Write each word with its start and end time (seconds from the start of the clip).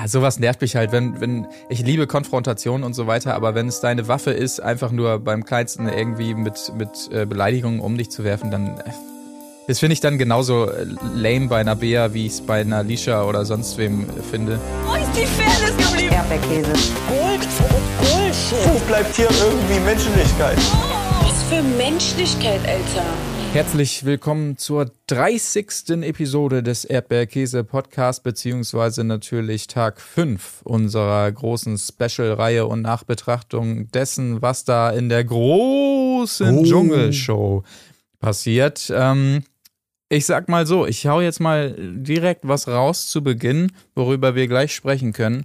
Ja, 0.00 0.08
sowas 0.08 0.38
nervt 0.38 0.62
mich 0.62 0.76
halt, 0.76 0.92
wenn, 0.92 1.20
wenn, 1.20 1.46
ich 1.68 1.80
liebe 1.80 2.06
Konfrontation 2.06 2.84
und 2.84 2.94
so 2.94 3.06
weiter, 3.06 3.34
aber 3.34 3.54
wenn 3.54 3.68
es 3.68 3.80
deine 3.80 4.08
Waffe 4.08 4.30
ist, 4.30 4.60
einfach 4.60 4.92
nur 4.92 5.18
beim 5.18 5.44
Kleinsten 5.44 5.88
irgendwie 5.88 6.32
mit, 6.32 6.72
mit 6.74 7.10
äh, 7.12 7.26
Beleidigungen 7.26 7.80
um 7.80 7.98
dich 7.98 8.10
zu 8.10 8.24
werfen, 8.24 8.50
dann, 8.50 8.78
äh, 8.78 8.92
das 9.68 9.78
finde 9.78 9.92
ich 9.92 10.00
dann 10.00 10.16
genauso 10.16 10.70
äh, 10.70 10.86
lame 11.14 11.48
bei 11.48 11.60
einer 11.60 11.76
Bea, 11.76 12.14
wie 12.14 12.24
ich 12.24 12.32
es 12.32 12.40
bei 12.40 12.62
einer 12.62 12.82
Lisha 12.82 13.24
oder 13.24 13.44
sonst 13.44 13.76
wem 13.76 14.06
finde. 14.30 14.58
Wo 14.86 14.94
ist 14.94 15.10
die 15.14 15.26
Fairness 15.26 15.76
geblieben? 15.76 16.14
Erdbeerkäse. 16.14 16.72
Gold, 17.06 17.48
Bullshit. 17.98 18.72
Wo 18.72 18.78
bleibt 18.88 19.14
hier 19.14 19.28
irgendwie 19.28 19.80
Menschlichkeit? 19.80 20.56
Was 21.20 21.42
für 21.50 21.62
Menschlichkeit, 21.76 22.60
Alter. 22.66 23.29
Herzlich 23.52 24.04
willkommen 24.04 24.56
zur 24.58 24.92
30. 25.08 26.02
Episode 26.02 26.62
des 26.62 26.84
Erdbeerkäse 26.84 27.64
Podcast, 27.64 28.22
beziehungsweise 28.22 29.02
natürlich 29.02 29.66
Tag 29.66 30.00
5 30.00 30.62
unserer 30.62 31.30
großen 31.30 31.76
Special-Reihe 31.76 32.66
und 32.66 32.82
Nachbetrachtung 32.82 33.90
dessen, 33.90 34.40
was 34.40 34.64
da 34.64 34.90
in 34.90 35.08
der 35.08 35.24
großen 35.24 36.58
Oh. 36.58 36.62
Dschungelshow 36.64 37.64
passiert. 38.20 38.90
Ähm, 38.94 39.42
ich 40.08 40.26
sag 40.26 40.48
mal 40.48 40.64
so, 40.64 40.86
ich 40.86 41.06
hau 41.08 41.20
jetzt 41.20 41.40
mal 41.40 41.74
direkt 41.76 42.46
was 42.46 42.68
raus 42.68 43.08
zu 43.08 43.22
Beginn, 43.22 43.72
worüber 43.96 44.36
wir 44.36 44.46
gleich 44.46 44.72
sprechen 44.72 45.12
können. 45.12 45.44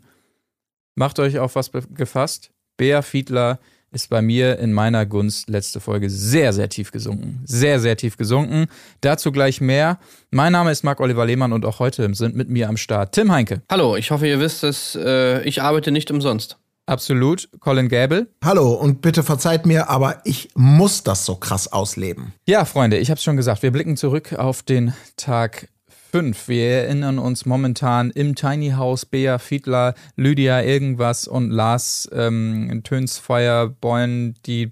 Macht 0.93 1.17
euch 1.19 1.39
auf 1.39 1.55
was 1.55 1.71
gefasst. 1.71 2.51
Bea 2.77 3.01
Fiedler 3.01 3.59
ist 3.95 4.09
bei 4.09 4.21
mir 4.21 4.59
in 4.59 4.73
meiner 4.73 5.05
Gunst 5.05 5.49
letzte 5.49 5.79
Folge 5.79 6.09
sehr, 6.09 6.51
sehr 6.51 6.67
tief 6.67 6.91
gesunken. 6.91 7.41
Sehr, 7.45 7.79
sehr 7.79 7.95
tief 7.95 8.17
gesunken. 8.17 8.67
Dazu 8.99 9.31
gleich 9.31 9.61
mehr. 9.61 9.99
Mein 10.31 10.51
Name 10.51 10.71
ist 10.71 10.83
Marc-Oliver 10.83 11.25
Lehmann 11.25 11.53
und 11.53 11.65
auch 11.65 11.79
heute 11.79 12.13
sind 12.13 12.35
mit 12.35 12.49
mir 12.49 12.67
am 12.67 12.75
Start 12.75 13.13
Tim 13.15 13.31
Heinke. 13.31 13.61
Hallo, 13.71 13.95
ich 13.95 14.11
hoffe, 14.11 14.27
ihr 14.27 14.39
wisst, 14.41 14.63
dass 14.63 14.95
äh, 15.01 15.41
ich 15.43 15.61
arbeite 15.61 15.91
nicht 15.91 16.11
umsonst. 16.11 16.57
Absolut. 16.87 17.49
Colin 17.61 17.87
Gäbel. 17.87 18.27
Hallo 18.43 18.73
und 18.73 19.01
bitte 19.01 19.23
verzeiht 19.23 19.65
mir, 19.65 19.89
aber 19.89 20.21
ich 20.25 20.49
muss 20.55 21.01
das 21.03 21.25
so 21.25 21.35
krass 21.35 21.71
ausleben. 21.71 22.33
Ja, 22.45 22.65
Freunde, 22.65 22.97
ich 22.97 23.09
habe 23.09 23.19
schon 23.19 23.37
gesagt, 23.37 23.63
wir 23.63 23.71
blicken 23.71 23.97
zurück 23.97 24.33
auf 24.33 24.61
den 24.61 24.93
Tag 25.15 25.69
5. 26.15 26.47
Wir 26.47 26.83
erinnern 26.83 27.19
uns 27.19 27.45
momentan 27.45 28.09
im 28.09 28.35
Tiny 28.35 28.69
House 28.69 29.05
Bea 29.05 29.37
Fiedler, 29.37 29.95
Lydia 30.15 30.61
irgendwas 30.61 31.27
und 31.27 31.49
Lars 31.51 32.09
ähm, 32.13 32.83
Tönsfeuer, 32.85 33.67
Boyen, 33.67 34.33
die 34.45 34.71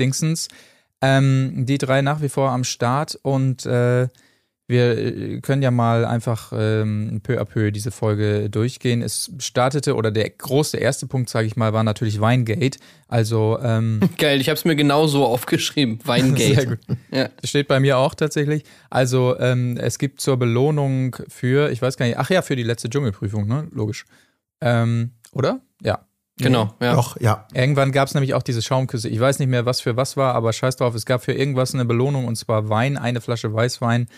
Dingsens. 0.00 0.48
Ähm, 1.02 1.66
die 1.66 1.76
drei 1.76 2.00
nach 2.00 2.22
wie 2.22 2.30
vor 2.30 2.52
am 2.52 2.64
Start 2.64 3.18
und 3.20 3.66
äh, 3.66 4.08
wir 4.72 4.98
äh, 4.98 5.40
können 5.40 5.62
ja 5.62 5.70
mal 5.70 6.04
einfach 6.04 6.52
ähm, 6.52 7.20
peu 7.22 7.40
à 7.40 7.44
peu 7.44 7.70
diese 7.70 7.92
Folge 7.92 8.50
durchgehen. 8.50 9.02
Es 9.02 9.30
startete, 9.38 9.94
oder 9.94 10.10
der 10.10 10.28
große 10.28 10.76
erste 10.76 11.06
Punkt, 11.06 11.30
sage 11.30 11.46
ich 11.46 11.54
mal, 11.54 11.72
war 11.72 11.84
natürlich 11.84 12.20
Weingate. 12.20 12.78
Also 13.06 13.60
ähm, 13.62 14.00
Geil, 14.18 14.40
ich 14.40 14.48
habe 14.48 14.56
es 14.56 14.64
mir 14.64 14.74
genau 14.74 15.06
so 15.06 15.24
aufgeschrieben. 15.24 16.00
Weingate. 16.04 16.54
Sehr 16.54 16.66
gut. 16.66 16.78
Ja. 17.12 17.28
Das 17.40 17.50
steht 17.50 17.68
bei 17.68 17.78
mir 17.78 17.98
auch 17.98 18.16
tatsächlich. 18.16 18.64
Also 18.90 19.38
ähm, 19.38 19.76
es 19.76 19.98
gibt 19.98 20.20
zur 20.20 20.36
Belohnung 20.36 21.14
für, 21.28 21.70
ich 21.70 21.80
weiß 21.80 21.96
gar 21.96 22.06
nicht, 22.06 22.18
ach 22.18 22.30
ja, 22.30 22.42
für 22.42 22.56
die 22.56 22.64
letzte 22.64 22.90
Dschungelprüfung, 22.90 23.46
ne? 23.46 23.68
Logisch. 23.70 24.06
Ähm, 24.60 25.12
oder? 25.32 25.60
Ja. 25.80 26.06
Genau, 26.38 26.74
ja. 26.80 26.94
Doch, 26.94 27.20
ja. 27.20 27.46
Irgendwann 27.52 27.92
gab 27.92 28.08
es 28.08 28.14
nämlich 28.14 28.34
auch 28.34 28.42
diese 28.42 28.62
Schaumküsse. 28.62 29.08
Ich 29.08 29.20
weiß 29.20 29.38
nicht 29.38 29.48
mehr, 29.48 29.66
was 29.66 29.80
für 29.80 29.96
was 29.96 30.16
war, 30.16 30.34
aber 30.34 30.52
scheiß 30.52 30.76
drauf, 30.76 30.94
es 30.94 31.04
gab 31.04 31.22
für 31.22 31.32
irgendwas 31.32 31.74
eine 31.74 31.84
Belohnung 31.84 32.26
und 32.26 32.36
zwar 32.36 32.68
Wein, 32.68 32.96
eine 32.96 33.20
Flasche 33.20 33.52
Weißwein. 33.52 34.08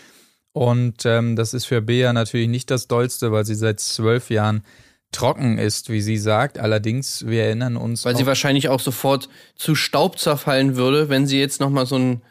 Und 0.55 1.05
ähm, 1.05 1.35
das 1.35 1.53
ist 1.53 1.65
für 1.65 1.81
Bea 1.81 2.13
natürlich 2.13 2.47
nicht 2.47 2.71
das 2.71 2.87
Dollste, 2.87 3.33
weil 3.33 3.43
sie 3.43 3.55
seit 3.55 3.81
zwölf 3.81 4.29
Jahren 4.29 4.63
trocken 5.11 5.57
ist, 5.57 5.89
wie 5.89 5.99
sie 5.99 6.15
sagt. 6.17 6.59
Allerdings, 6.59 7.27
wir 7.27 7.43
erinnern 7.43 7.75
uns. 7.75 8.05
Weil 8.05 8.15
sie 8.15 8.25
wahrscheinlich 8.25 8.69
auch 8.69 8.79
sofort 8.79 9.27
zu 9.57 9.75
Staub 9.75 10.17
zerfallen 10.17 10.77
würde, 10.77 11.09
wenn 11.09 11.27
sie 11.27 11.41
jetzt 11.41 11.59
nochmal 11.59 11.85
so 11.85 11.97
ein. 11.97 12.21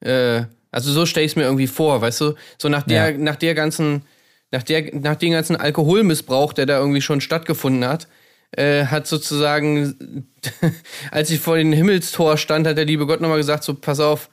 Äh, 0.00 0.42
also 0.70 0.92
so 0.92 1.06
stelle 1.06 1.24
ich 1.24 1.32
es 1.32 1.36
mir 1.36 1.44
irgendwie 1.44 1.68
vor, 1.68 2.02
weißt 2.02 2.20
du? 2.20 2.34
So 2.58 2.68
nach 2.68 2.82
der, 2.82 3.12
Ja. 3.12 3.16
nach 3.18 3.36
der 3.36 3.54
ganzen, 3.54 4.02
nach 4.50 4.62
der, 4.62 4.94
nach 4.94 5.16
dem 5.16 5.30
ganzen 5.32 5.56
Alkoholmissbrauch, 5.56 6.52
der 6.52 6.66
da 6.66 6.78
irgendwie 6.78 7.00
schon 7.00 7.22
stattgefunden 7.22 7.88
hat, 7.88 8.08
äh, 8.52 8.84
hat 8.84 9.06
sozusagen, 9.06 10.26
als 11.10 11.28
sie 11.30 11.38
vor 11.38 11.56
dem 11.56 11.72
Himmelstor 11.72 12.36
stand, 12.36 12.66
hat 12.66 12.76
der 12.76 12.84
liebe 12.84 13.06
Gott 13.06 13.22
nochmal 13.22 13.38
gesagt: 13.38 13.64
so, 13.64 13.72
pass 13.72 14.00
auf, 14.00 14.28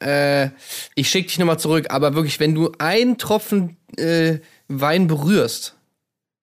äh, 0.00 0.50
ich 0.94 1.08
schicke 1.08 1.28
dich 1.28 1.38
nochmal 1.38 1.58
zurück, 1.58 1.86
aber 1.90 2.14
wirklich, 2.14 2.40
wenn 2.40 2.54
du 2.54 2.72
einen 2.78 3.18
Tropfen 3.18 3.76
äh, 3.96 4.38
Wein 4.68 5.06
berührst, 5.06 5.74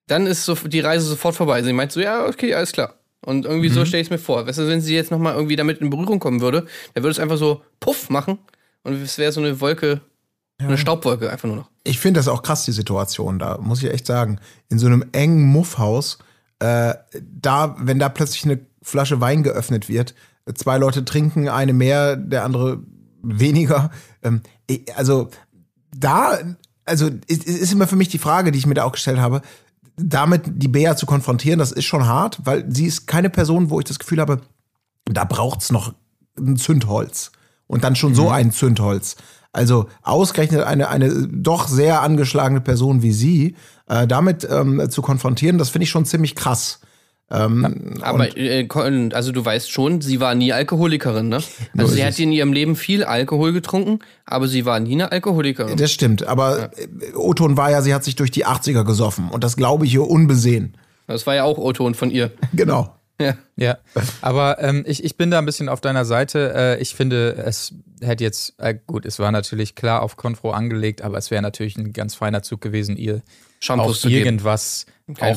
dann 0.06 0.26
ist 0.26 0.44
so 0.44 0.54
die 0.54 0.80
Reise 0.80 1.06
sofort 1.06 1.34
vorbei. 1.34 1.62
Sie 1.62 1.72
meint 1.72 1.92
so, 1.92 2.00
ja, 2.00 2.26
okay, 2.26 2.54
alles 2.54 2.72
klar. 2.72 2.94
Und 3.24 3.46
irgendwie 3.46 3.70
so 3.70 3.84
stelle 3.86 4.02
ich 4.02 4.08
es 4.08 4.10
mir 4.10 4.18
vor. 4.18 4.46
Weißt 4.46 4.58
du, 4.58 4.68
wenn 4.68 4.82
sie 4.82 4.94
jetzt 4.94 5.10
nochmal 5.10 5.34
irgendwie 5.34 5.56
damit 5.56 5.78
in 5.78 5.88
Berührung 5.88 6.18
kommen 6.18 6.40
würde, 6.40 6.66
dann 6.92 7.02
würde 7.02 7.12
es 7.12 7.18
einfach 7.18 7.38
so 7.38 7.62
puff 7.80 8.10
machen 8.10 8.38
und 8.82 9.00
es 9.00 9.16
wäre 9.16 9.32
so 9.32 9.40
eine 9.40 9.60
Wolke, 9.60 10.02
eine 10.58 10.76
Staubwolke 10.76 11.30
einfach 11.30 11.48
nur 11.48 11.56
noch. 11.56 11.70
Ich 11.84 11.98
finde 11.98 12.20
das 12.20 12.28
auch 12.28 12.42
krass, 12.42 12.64
die 12.64 12.72
Situation 12.72 13.38
da, 13.38 13.58
muss 13.58 13.82
ich 13.82 13.90
echt 13.90 14.06
sagen. 14.06 14.40
In 14.68 14.78
so 14.78 14.86
einem 14.86 15.04
engen 15.12 15.42
Muffhaus, 15.42 16.18
äh, 16.58 16.94
da, 17.22 17.76
wenn 17.78 17.98
da 17.98 18.08
plötzlich 18.10 18.44
eine 18.44 18.60
Flasche 18.82 19.20
Wein 19.20 19.42
geöffnet 19.42 19.88
wird, 19.88 20.14
zwei 20.54 20.76
Leute 20.76 21.04
trinken, 21.04 21.48
eine 21.48 21.72
mehr, 21.72 22.16
der 22.16 22.44
andere 22.44 22.82
weniger. 23.24 23.90
Ähm, 24.22 24.42
also 24.96 25.30
da, 25.96 26.38
also 26.84 27.10
es 27.28 27.38
es 27.38 27.60
ist 27.60 27.72
immer 27.72 27.86
für 27.86 27.96
mich 27.96 28.08
die 28.08 28.18
Frage, 28.18 28.52
die 28.52 28.58
ich 28.58 28.66
mir 28.66 28.74
da 28.74 28.84
auch 28.84 28.92
gestellt 28.92 29.18
habe, 29.18 29.42
damit 29.96 30.42
die 30.46 30.68
Bea 30.68 30.96
zu 30.96 31.06
konfrontieren, 31.06 31.58
das 31.58 31.72
ist 31.72 31.84
schon 31.84 32.06
hart, 32.06 32.40
weil 32.44 32.64
sie 32.68 32.86
ist 32.86 33.06
keine 33.06 33.30
Person, 33.30 33.70
wo 33.70 33.78
ich 33.78 33.84
das 33.84 33.98
Gefühl 33.98 34.20
habe, 34.20 34.40
da 35.04 35.24
braucht's 35.24 35.70
noch 35.70 35.94
ein 36.36 36.56
Zündholz. 36.56 37.32
Und 37.66 37.82
dann 37.82 37.96
schon 37.96 38.14
so 38.14 38.28
ein 38.28 38.52
Zündholz. 38.52 39.16
Also 39.52 39.88
ausgerechnet 40.02 40.64
eine, 40.64 40.88
eine 40.88 41.28
doch 41.28 41.68
sehr 41.68 42.02
angeschlagene 42.02 42.60
Person 42.60 43.02
wie 43.02 43.12
sie, 43.12 43.56
äh, 43.88 44.06
damit 44.06 44.46
ähm, 44.50 44.90
zu 44.90 45.00
konfrontieren, 45.00 45.58
das 45.58 45.70
finde 45.70 45.84
ich 45.84 45.90
schon 45.90 46.04
ziemlich 46.04 46.34
krass. 46.34 46.80
Ähm, 47.30 47.98
Aber 48.02 48.36
äh, 48.36 48.68
also 49.12 49.32
du 49.32 49.44
weißt 49.44 49.70
schon, 49.70 50.00
sie 50.00 50.20
war 50.20 50.34
nie 50.34 50.52
Alkoholikerin, 50.52 51.28
ne? 51.28 51.42
Also 51.76 51.94
sie 51.94 52.04
hat 52.04 52.18
in 52.18 52.32
ihrem 52.32 52.52
Leben 52.52 52.76
viel 52.76 53.02
Alkohol 53.02 53.52
getrunken, 53.52 54.00
aber 54.26 54.46
sie 54.46 54.66
war 54.66 54.78
nie 54.78 54.92
eine 54.92 55.10
Alkoholikerin. 55.10 55.76
das 55.76 55.90
stimmt. 55.90 56.26
Aber 56.26 56.70
äh, 56.78 57.14
Oton 57.14 57.56
war 57.56 57.70
ja, 57.70 57.82
sie 57.82 57.94
hat 57.94 58.04
sich 58.04 58.16
durch 58.16 58.30
die 58.30 58.46
80er 58.46 58.84
gesoffen. 58.84 59.28
Und 59.30 59.42
das 59.42 59.56
glaube 59.56 59.86
ich 59.86 59.94
ihr 59.94 60.06
unbesehen. 60.06 60.76
Das 61.06 61.26
war 61.26 61.34
ja 61.34 61.44
auch 61.44 61.58
O-Ton 61.58 61.94
von 61.94 62.10
ihr. 62.10 62.30
Genau. 62.52 62.94
Ja. 63.20 63.36
Ja, 63.56 63.78
aber 64.22 64.60
ähm, 64.60 64.82
ich, 64.88 65.04
ich 65.04 65.16
bin 65.16 65.30
da 65.30 65.38
ein 65.38 65.46
bisschen 65.46 65.68
auf 65.68 65.80
deiner 65.80 66.04
Seite. 66.04 66.52
Äh, 66.52 66.82
ich 66.82 66.96
finde, 66.96 67.36
es 67.46 67.72
hätte 68.00 68.24
jetzt, 68.24 68.54
äh, 68.58 68.74
gut, 68.88 69.06
es 69.06 69.20
war 69.20 69.30
natürlich 69.30 69.76
klar 69.76 70.02
auf 70.02 70.16
Konfro 70.16 70.50
angelegt, 70.50 71.02
aber 71.02 71.16
es 71.16 71.30
wäre 71.30 71.40
natürlich 71.40 71.76
ein 71.76 71.92
ganz 71.92 72.16
feiner 72.16 72.42
Zug 72.42 72.60
gewesen, 72.60 72.96
ihr 72.96 73.22
Shampoos 73.60 73.98
auch 73.98 74.00
zu 74.00 74.08
geben. 74.08 74.24
irgendwas 74.26 74.86
Kein 75.16 75.36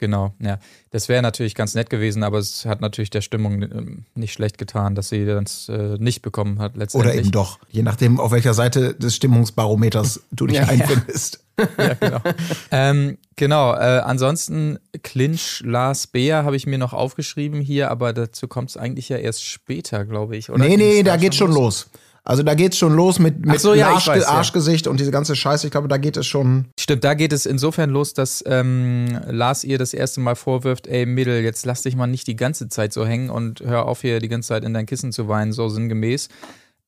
Genau, 0.00 0.32
ja. 0.40 0.58
Das 0.92 1.10
wäre 1.10 1.20
natürlich 1.20 1.54
ganz 1.54 1.74
nett 1.74 1.90
gewesen, 1.90 2.22
aber 2.22 2.38
es 2.38 2.64
hat 2.64 2.80
natürlich 2.80 3.10
der 3.10 3.20
Stimmung 3.20 3.60
ähm, 3.60 4.04
nicht 4.14 4.32
schlecht 4.32 4.56
getan, 4.56 4.94
dass 4.94 5.10
sie 5.10 5.26
das 5.26 5.68
äh, 5.68 5.98
nicht 5.98 6.22
bekommen 6.22 6.58
hat 6.58 6.74
letztendlich. 6.74 7.12
Oder 7.12 7.20
eben 7.20 7.30
doch. 7.30 7.58
Je 7.68 7.82
nachdem, 7.82 8.18
auf 8.18 8.32
welcher 8.32 8.54
Seite 8.54 8.94
des 8.94 9.14
Stimmungsbarometers 9.14 10.22
du 10.32 10.46
dich 10.46 10.56
Ja, 10.56 10.64
einfindest. 10.64 11.44
ja, 11.78 11.94
genau. 12.00 12.20
ähm, 12.70 13.18
genau, 13.36 13.74
äh, 13.74 14.00
ansonsten 14.00 14.78
Clinch, 15.02 15.62
Lars 15.66 16.06
Beer 16.06 16.44
habe 16.44 16.56
ich 16.56 16.66
mir 16.66 16.78
noch 16.78 16.94
aufgeschrieben 16.94 17.60
hier, 17.60 17.90
aber 17.90 18.14
dazu 18.14 18.48
kommt 18.48 18.70
es 18.70 18.78
eigentlich 18.78 19.10
ja 19.10 19.18
erst 19.18 19.44
später, 19.44 20.06
glaube 20.06 20.38
ich. 20.38 20.48
Oder 20.48 20.64
nee, 20.64 20.78
nee, 20.78 21.02
da 21.02 21.18
geht's 21.18 21.36
schon 21.36 21.52
los. 21.52 21.90
Also 22.22 22.42
da 22.42 22.54
geht's 22.54 22.76
schon 22.76 22.94
los 22.94 23.18
mit, 23.18 23.44
mit 23.44 23.60
so, 23.60 23.74
ja, 23.74 23.88
ich 23.88 23.94
Arschge 23.94 24.12
weiß, 24.12 24.22
ja. 24.24 24.28
Arschgesicht 24.28 24.86
und 24.86 25.00
diese 25.00 25.10
ganze 25.10 25.34
Scheiße. 25.34 25.66
Ich 25.66 25.70
glaube, 25.70 25.88
da 25.88 25.96
geht 25.96 26.16
es 26.16 26.26
schon. 26.26 26.66
Stimmt, 26.78 27.04
da 27.04 27.14
geht 27.14 27.32
es 27.32 27.46
insofern 27.46 27.90
los, 27.90 28.12
dass 28.12 28.44
ähm, 28.46 29.18
Lars 29.26 29.64
ihr 29.64 29.78
das 29.78 29.94
erste 29.94 30.20
Mal 30.20 30.36
vorwirft, 30.36 30.86
ey 30.86 31.06
Mädel, 31.06 31.42
jetzt 31.42 31.64
lass 31.64 31.82
dich 31.82 31.96
mal 31.96 32.06
nicht 32.06 32.26
die 32.26 32.36
ganze 32.36 32.68
Zeit 32.68 32.92
so 32.92 33.06
hängen 33.06 33.30
und 33.30 33.60
hör 33.60 33.86
auf 33.86 34.02
hier 34.02 34.20
die 34.20 34.28
ganze 34.28 34.48
Zeit 34.48 34.64
in 34.64 34.74
dein 34.74 34.86
Kissen 34.86 35.12
zu 35.12 35.28
weinen, 35.28 35.52
so 35.52 35.68
sinngemäß. 35.68 36.28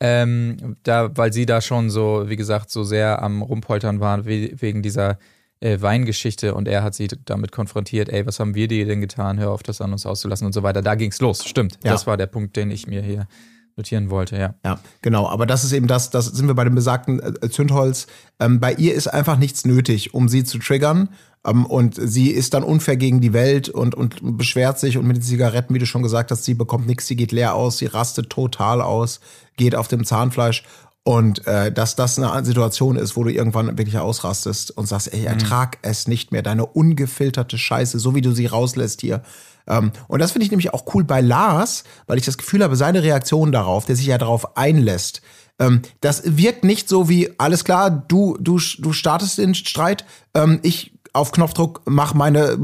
Ähm, 0.00 0.76
da, 0.82 1.16
weil 1.16 1.32
sie 1.32 1.46
da 1.46 1.60
schon 1.60 1.88
so, 1.88 2.24
wie 2.26 2.36
gesagt, 2.36 2.70
so 2.70 2.82
sehr 2.82 3.22
am 3.22 3.40
Rumpoltern 3.40 4.00
war 4.00 4.26
we 4.26 4.50
wegen 4.56 4.82
dieser 4.82 5.18
äh, 5.60 5.80
Weingeschichte 5.80 6.54
und 6.54 6.66
er 6.66 6.82
hat 6.82 6.94
sie 6.94 7.08
damit 7.24 7.52
konfrontiert, 7.52 8.08
ey, 8.08 8.26
was 8.26 8.40
haben 8.40 8.54
wir 8.54 8.66
dir 8.66 8.84
denn 8.84 9.00
getan, 9.00 9.38
hör 9.38 9.52
auf, 9.52 9.62
das 9.62 9.80
an 9.80 9.92
uns 9.92 10.04
auszulassen 10.04 10.46
und 10.46 10.52
so 10.52 10.64
weiter. 10.64 10.82
Da 10.82 10.96
ging's 10.96 11.20
los, 11.20 11.44
stimmt. 11.46 11.78
Ja. 11.84 11.92
Das 11.92 12.06
war 12.06 12.16
der 12.16 12.26
Punkt, 12.26 12.56
den 12.56 12.70
ich 12.70 12.88
mir 12.88 13.00
hier 13.00 13.28
notieren 13.76 14.10
wollte, 14.10 14.36
ja. 14.36 14.54
Ja, 14.64 14.78
genau. 15.00 15.28
Aber 15.28 15.46
das 15.46 15.64
ist 15.64 15.72
eben 15.72 15.86
das, 15.86 16.10
das 16.10 16.26
sind 16.26 16.46
wir 16.46 16.54
bei 16.54 16.64
dem 16.64 16.74
besagten 16.74 17.20
äh, 17.20 17.48
Zündholz. 17.50 18.06
Ähm, 18.40 18.60
bei 18.60 18.72
ihr 18.74 18.94
ist 18.94 19.08
einfach 19.08 19.38
nichts 19.38 19.64
nötig, 19.64 20.14
um 20.14 20.28
sie 20.28 20.44
zu 20.44 20.58
triggern. 20.58 21.08
Ähm, 21.46 21.66
und 21.66 21.96
sie 21.98 22.30
ist 22.30 22.54
dann 22.54 22.62
unfair 22.62 22.96
gegen 22.96 23.20
die 23.20 23.32
Welt 23.32 23.68
und, 23.68 23.94
und 23.94 24.36
beschwert 24.38 24.78
sich 24.78 24.96
und 24.98 25.06
mit 25.06 25.16
den 25.16 25.22
Zigaretten, 25.22 25.74
wie 25.74 25.78
du 25.78 25.86
schon 25.86 26.02
gesagt 26.02 26.30
hast, 26.30 26.44
sie 26.44 26.54
bekommt 26.54 26.86
nichts, 26.86 27.06
sie 27.06 27.16
geht 27.16 27.32
leer 27.32 27.54
aus, 27.54 27.78
sie 27.78 27.86
rastet 27.86 28.30
total 28.30 28.80
aus, 28.80 29.20
geht 29.56 29.74
auf 29.74 29.88
dem 29.88 30.04
Zahnfleisch. 30.04 30.64
Und 31.04 31.44
äh, 31.48 31.72
dass 31.72 31.96
das 31.96 32.16
eine 32.16 32.44
Situation 32.44 32.94
ist, 32.94 33.16
wo 33.16 33.24
du 33.24 33.32
irgendwann 33.32 33.76
wirklich 33.76 33.98
ausrastest 33.98 34.70
und 34.70 34.86
sagst, 34.86 35.12
Mhm. 35.12 35.18
ey, 35.18 35.24
ertrag 35.26 35.78
es 35.82 36.06
nicht 36.06 36.30
mehr, 36.30 36.42
deine 36.42 36.64
ungefilterte 36.64 37.58
Scheiße, 37.58 37.98
so 37.98 38.14
wie 38.14 38.20
du 38.20 38.30
sie 38.30 38.46
rauslässt 38.46 39.00
hier. 39.00 39.22
Ähm, 39.66 39.92
und 40.08 40.20
das 40.20 40.32
finde 40.32 40.44
ich 40.44 40.50
nämlich 40.50 40.72
auch 40.72 40.94
cool 40.94 41.04
bei 41.04 41.20
Lars, 41.20 41.84
weil 42.06 42.18
ich 42.18 42.24
das 42.24 42.38
Gefühl 42.38 42.62
habe, 42.62 42.76
seine 42.76 43.02
Reaktion 43.02 43.52
darauf, 43.52 43.84
der 43.84 43.96
sich 43.96 44.06
ja 44.06 44.18
darauf 44.18 44.56
einlässt, 44.56 45.22
ähm, 45.58 45.82
das 46.00 46.22
wirkt 46.24 46.64
nicht 46.64 46.88
so 46.88 47.08
wie, 47.08 47.30
alles 47.38 47.64
klar, 47.64 47.90
du, 47.90 48.36
du, 48.40 48.58
du 48.78 48.92
startest 48.92 49.38
den 49.38 49.54
Streit, 49.54 50.04
ähm, 50.34 50.60
ich 50.62 50.91
auf 51.12 51.32
Knopfdruck 51.32 51.82
mach 51.84 52.14
meine 52.14 52.52
äh, 52.52 52.58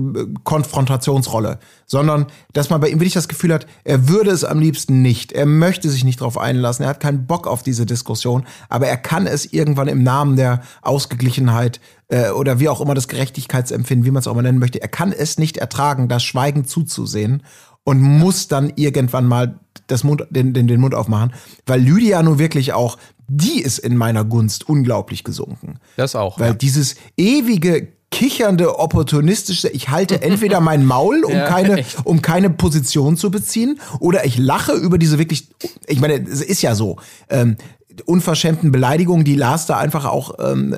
Konfrontationsrolle, 0.44 1.58
sondern 1.86 2.26
dass 2.52 2.70
man 2.70 2.80
bei 2.80 2.88
ihm 2.88 2.98
wirklich 2.98 3.12
das 3.12 3.28
Gefühl 3.28 3.52
hat, 3.52 3.66
er 3.84 4.08
würde 4.08 4.30
es 4.30 4.44
am 4.44 4.58
liebsten 4.58 5.02
nicht, 5.02 5.32
er 5.32 5.46
möchte 5.46 5.90
sich 5.90 6.04
nicht 6.04 6.20
darauf 6.20 6.38
einlassen, 6.38 6.84
er 6.84 6.90
hat 6.90 7.00
keinen 7.00 7.26
Bock 7.26 7.46
auf 7.46 7.62
diese 7.62 7.84
Diskussion, 7.84 8.46
aber 8.68 8.86
er 8.86 8.96
kann 8.96 9.26
es 9.26 9.52
irgendwann 9.52 9.88
im 9.88 10.02
Namen 10.02 10.36
der 10.36 10.62
Ausgeglichenheit 10.82 11.80
äh, 12.08 12.30
oder 12.30 12.58
wie 12.58 12.68
auch 12.68 12.80
immer 12.80 12.94
das 12.94 13.08
Gerechtigkeitsempfinden, 13.08 14.06
wie 14.06 14.10
man 14.10 14.20
es 14.20 14.26
auch 14.26 14.34
mal 14.34 14.42
nennen 14.42 14.58
möchte, 14.58 14.80
er 14.80 14.88
kann 14.88 15.12
es 15.12 15.38
nicht 15.38 15.58
ertragen, 15.58 16.08
das 16.08 16.24
Schweigen 16.24 16.64
zuzusehen 16.64 17.42
und 17.84 18.00
muss 18.00 18.48
dann 18.48 18.72
irgendwann 18.76 19.26
mal 19.26 19.60
das 19.86 20.04
Mund, 20.04 20.26
den, 20.30 20.54
den, 20.54 20.68
den 20.68 20.80
Mund 20.80 20.94
aufmachen, 20.94 21.32
weil 21.66 21.80
Lydia 21.80 22.22
nun 22.22 22.38
wirklich 22.38 22.72
auch, 22.72 22.98
die 23.28 23.60
ist 23.60 23.78
in 23.78 23.96
meiner 23.96 24.24
Gunst 24.24 24.68
unglaublich 24.68 25.22
gesunken. 25.22 25.78
Das 25.96 26.14
auch. 26.16 26.38
Weil 26.38 26.52
ja. 26.52 26.54
dieses 26.54 26.96
ewige 27.16 27.97
kichernde, 28.10 28.78
opportunistische, 28.78 29.69
ich 29.69 29.88
halte 29.90 30.22
entweder 30.22 30.60
mein 30.60 30.84
Maul, 30.84 31.25
um 31.25 31.32
Ja, 31.32 31.46
keine, 31.46 31.78
echt. 31.78 31.99
um 32.05 32.22
keine 32.22 32.50
Position 32.50 33.16
zu 33.16 33.31
beziehen, 33.31 33.81
oder 34.00 34.25
ich 34.25 34.38
lache 34.38 34.72
über 34.72 34.99
diese 34.99 35.19
wirklich, 35.19 35.49
ich 35.87 36.00
meine, 36.00 36.14
es 36.14 36.40
ist 36.40 36.62
ja 36.62 36.75
so, 36.75 36.96
ähm, 37.28 37.56
unverschämten 38.02 38.72
Beleidigungen, 38.72 39.24
die 39.24 39.34
Lars 39.34 39.66
da 39.66 39.78
einfach 39.78 40.04
auch, 40.04 40.34
ähm, 40.38 40.76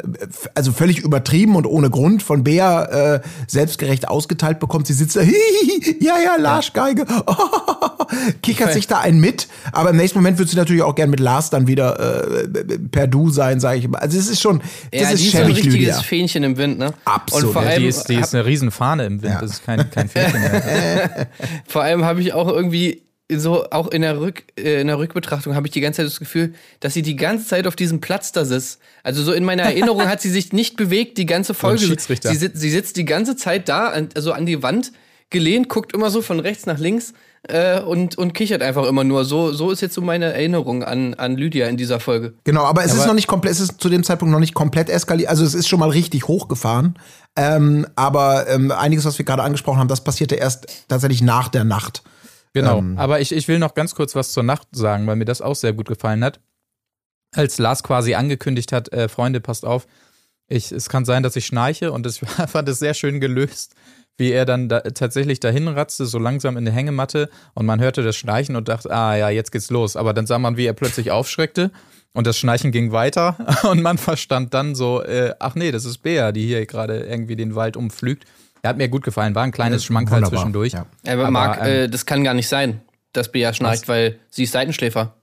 also 0.54 0.72
völlig 0.72 1.00
übertrieben 1.00 1.56
und 1.56 1.66
ohne 1.66 1.90
Grund 1.90 2.22
von 2.22 2.44
Bea 2.44 2.84
äh, 3.16 3.20
selbstgerecht 3.46 4.08
ausgeteilt 4.08 4.58
bekommt. 4.60 4.86
Sie 4.86 4.92
sitzt 4.92 5.16
da, 5.16 5.20
hihihi, 5.20 5.96
ja, 6.04 6.14
ja, 6.24 6.36
Lars 6.38 6.72
Geige, 6.72 7.04
kichert 8.42 8.72
sich 8.72 8.86
da 8.86 8.98
ein 9.00 9.18
mit, 9.20 9.48
aber 9.72 9.90
im 9.90 9.96
nächsten 9.96 10.18
Moment 10.18 10.38
wird 10.38 10.48
sie 10.48 10.56
natürlich 10.56 10.82
auch 10.82 10.94
gern 10.94 11.10
mit 11.10 11.20
Lars 11.20 11.50
dann 11.50 11.66
wieder 11.66 11.98
äh, 12.42 12.48
per 12.90 13.06
Du 13.06 13.30
sein, 13.30 13.60
sage 13.60 13.78
ich 13.78 13.88
mal. 13.88 13.98
Also 13.98 14.18
es 14.18 14.28
ist 14.28 14.40
schon, 14.40 14.60
das 14.90 15.00
ja, 15.02 15.10
ist 15.10 15.22
die 15.22 15.28
ist 15.28 15.36
ein 15.36 15.46
richtiges 15.46 15.74
Lydia. 15.74 16.02
Fähnchen 16.02 16.42
im 16.44 16.56
Wind, 16.56 16.78
ne? 16.78 16.92
Absolut. 17.04 17.46
Und 17.46 17.52
vor 17.52 17.62
allem, 17.62 17.82
die 17.82 17.88
ist, 17.88 18.08
die 18.08 18.14
ist 18.16 18.34
eine 18.34 18.46
Riesenfahne 18.46 19.04
im 19.06 19.22
Wind, 19.22 19.34
Ja. 19.34 19.40
das 19.40 19.52
ist 19.52 19.64
kein, 19.64 19.90
kein 19.90 20.08
Fähnchen 20.08 20.40
mehr. 20.40 21.28
Vor 21.66 21.82
allem 21.82 22.04
habe 22.04 22.20
ich 22.20 22.32
auch 22.32 22.48
irgendwie 22.48 23.02
so, 23.36 23.70
auch 23.70 23.88
in 23.88 24.02
der, 24.02 24.20
Rück, 24.20 24.44
äh, 24.58 24.80
in 24.80 24.86
der 24.88 24.98
Rückbetrachtung 24.98 25.54
habe 25.54 25.66
ich 25.66 25.72
die 25.72 25.80
ganze 25.80 25.98
Zeit 25.98 26.06
das 26.06 26.18
Gefühl, 26.18 26.54
dass 26.80 26.94
sie 26.94 27.02
die 27.02 27.16
ganze 27.16 27.46
Zeit 27.46 27.66
auf 27.66 27.76
diesem 27.76 28.00
Platz 28.00 28.32
da 28.32 28.44
sitzt. 28.44 28.80
Also 29.02 29.22
so 29.22 29.32
in 29.32 29.44
meiner 29.44 29.62
Erinnerung 29.70 30.06
hat 30.08 30.20
sie 30.20 30.30
sich 30.30 30.52
nicht 30.52 30.76
bewegt, 30.76 31.18
die 31.18 31.26
ganze 31.26 31.54
Folge. 31.54 31.80
Schiedsrichter. 31.86 32.30
Sie, 32.34 32.50
sie 32.52 32.70
sitzt 32.70 32.96
die 32.96 33.04
ganze 33.04 33.36
Zeit 33.36 33.68
da, 33.68 33.88
an, 33.88 34.08
also 34.14 34.32
an 34.32 34.46
die 34.46 34.62
Wand 34.62 34.92
gelehnt, 35.30 35.68
guckt 35.68 35.92
immer 35.92 36.10
so 36.10 36.22
von 36.22 36.40
rechts 36.40 36.66
nach 36.66 36.78
links 36.78 37.12
äh, 37.44 37.80
und, 37.80 38.18
und 38.18 38.34
kichert 38.34 38.62
einfach 38.62 38.86
immer 38.86 39.04
nur. 39.04 39.24
So, 39.24 39.52
so 39.52 39.70
ist 39.70 39.80
jetzt 39.80 39.94
so 39.94 40.00
meine 40.00 40.32
Erinnerung 40.32 40.82
an, 40.82 41.14
an 41.14 41.36
Lydia 41.36 41.68
in 41.68 41.76
dieser 41.76 42.00
Folge. 42.00 42.34
Genau, 42.44 42.64
aber 42.64 42.84
es 42.84 42.92
ist 42.92 42.98
Aber- 43.00 43.08
noch 43.08 43.14
nicht 43.14 43.28
komplett, 43.28 43.52
es 43.52 43.60
ist 43.60 43.80
zu 43.80 43.88
dem 43.88 44.02
Zeitpunkt 44.04 44.32
noch 44.32 44.40
nicht 44.40 44.54
komplett 44.54 44.90
eskaliert. 44.90 45.30
Also 45.30 45.44
es 45.44 45.54
ist 45.54 45.68
schon 45.68 45.80
mal 45.80 45.90
richtig 45.90 46.26
hochgefahren. 46.26 46.98
Ähm, 47.36 47.86
aber 47.94 48.48
ähm, 48.48 48.72
einiges, 48.72 49.04
was 49.04 49.18
wir 49.18 49.24
gerade 49.24 49.42
angesprochen 49.44 49.78
haben, 49.78 49.88
das 49.88 50.02
passierte 50.02 50.34
erst 50.34 50.66
tatsächlich 50.88 51.22
nach 51.22 51.48
der 51.48 51.64
Nacht. 51.64 52.02
Genau. 52.52 52.78
Ähm. 52.78 52.98
Aber 52.98 53.20
ich, 53.20 53.32
ich 53.32 53.48
will 53.48 53.58
noch 53.58 53.74
ganz 53.74 53.94
kurz 53.94 54.14
was 54.14 54.32
zur 54.32 54.42
Nacht 54.42 54.68
sagen, 54.72 55.06
weil 55.06 55.16
mir 55.16 55.24
das 55.24 55.42
auch 55.42 55.54
sehr 55.54 55.72
gut 55.72 55.88
gefallen 55.88 56.24
hat. 56.24 56.40
Als 57.32 57.58
Lars 57.58 57.82
quasi 57.82 58.14
angekündigt 58.14 58.72
hat, 58.72 58.92
äh, 58.92 59.08
Freunde, 59.08 59.40
passt 59.40 59.64
auf, 59.64 59.86
ich, 60.48 60.72
es 60.72 60.88
kann 60.88 61.04
sein, 61.04 61.22
dass 61.22 61.36
ich 61.36 61.46
schnarche 61.46 61.92
und 61.92 62.06
ich 62.06 62.18
fand 62.48 62.68
es 62.68 62.80
sehr 62.80 62.94
schön 62.94 63.20
gelöst, 63.20 63.74
wie 64.16 64.32
er 64.32 64.44
dann 64.44 64.68
da, 64.68 64.80
tatsächlich 64.80 65.40
dahin 65.40 65.68
ratzte, 65.68 66.06
so 66.06 66.18
langsam 66.18 66.56
in 66.56 66.64
die 66.64 66.72
Hängematte 66.72 67.30
und 67.54 67.66
man 67.66 67.80
hörte 67.80 68.02
das 68.02 68.16
Schnarchen 68.16 68.56
und 68.56 68.68
dachte, 68.68 68.90
ah 68.90 69.16
ja, 69.16 69.30
jetzt 69.30 69.52
geht's 69.52 69.70
los. 69.70 69.96
Aber 69.96 70.12
dann 70.12 70.26
sah 70.26 70.38
man, 70.38 70.56
wie 70.56 70.66
er 70.66 70.72
plötzlich 70.72 71.12
aufschreckte 71.12 71.70
und 72.12 72.26
das 72.26 72.36
Schnarchen 72.36 72.72
ging 72.72 72.90
weiter 72.90 73.36
und 73.70 73.80
man 73.80 73.96
verstand 73.96 74.52
dann 74.52 74.74
so, 74.74 75.02
äh, 75.02 75.34
ach 75.38 75.54
nee, 75.54 75.70
das 75.70 75.84
ist 75.84 75.98
Bea, 75.98 76.32
die 76.32 76.46
hier 76.46 76.66
gerade 76.66 76.98
irgendwie 77.00 77.36
den 77.36 77.54
Wald 77.54 77.76
umflügt. 77.76 78.24
Er 78.62 78.70
hat 78.70 78.76
mir 78.76 78.88
gut 78.88 79.02
gefallen, 79.04 79.34
war 79.34 79.42
ein 79.44 79.52
kleines 79.52 79.84
Schmankerl 79.84 80.16
Wunderbar, 80.16 80.38
zwischendurch. 80.38 80.72
ja. 80.72 80.86
Aber, 81.06 81.22
Aber, 81.22 81.30
Marc, 81.30 81.60
ähm, 81.60 81.66
äh, 81.66 81.88
das 81.88 82.06
kann 82.06 82.24
gar 82.24 82.34
nicht 82.34 82.48
sein, 82.48 82.80
dass 83.12 83.32
Bea 83.32 83.52
schnarcht, 83.52 83.88
weil 83.88 84.18
sie 84.30 84.44
ist 84.44 84.52
Seitenschläfer. 84.52 85.14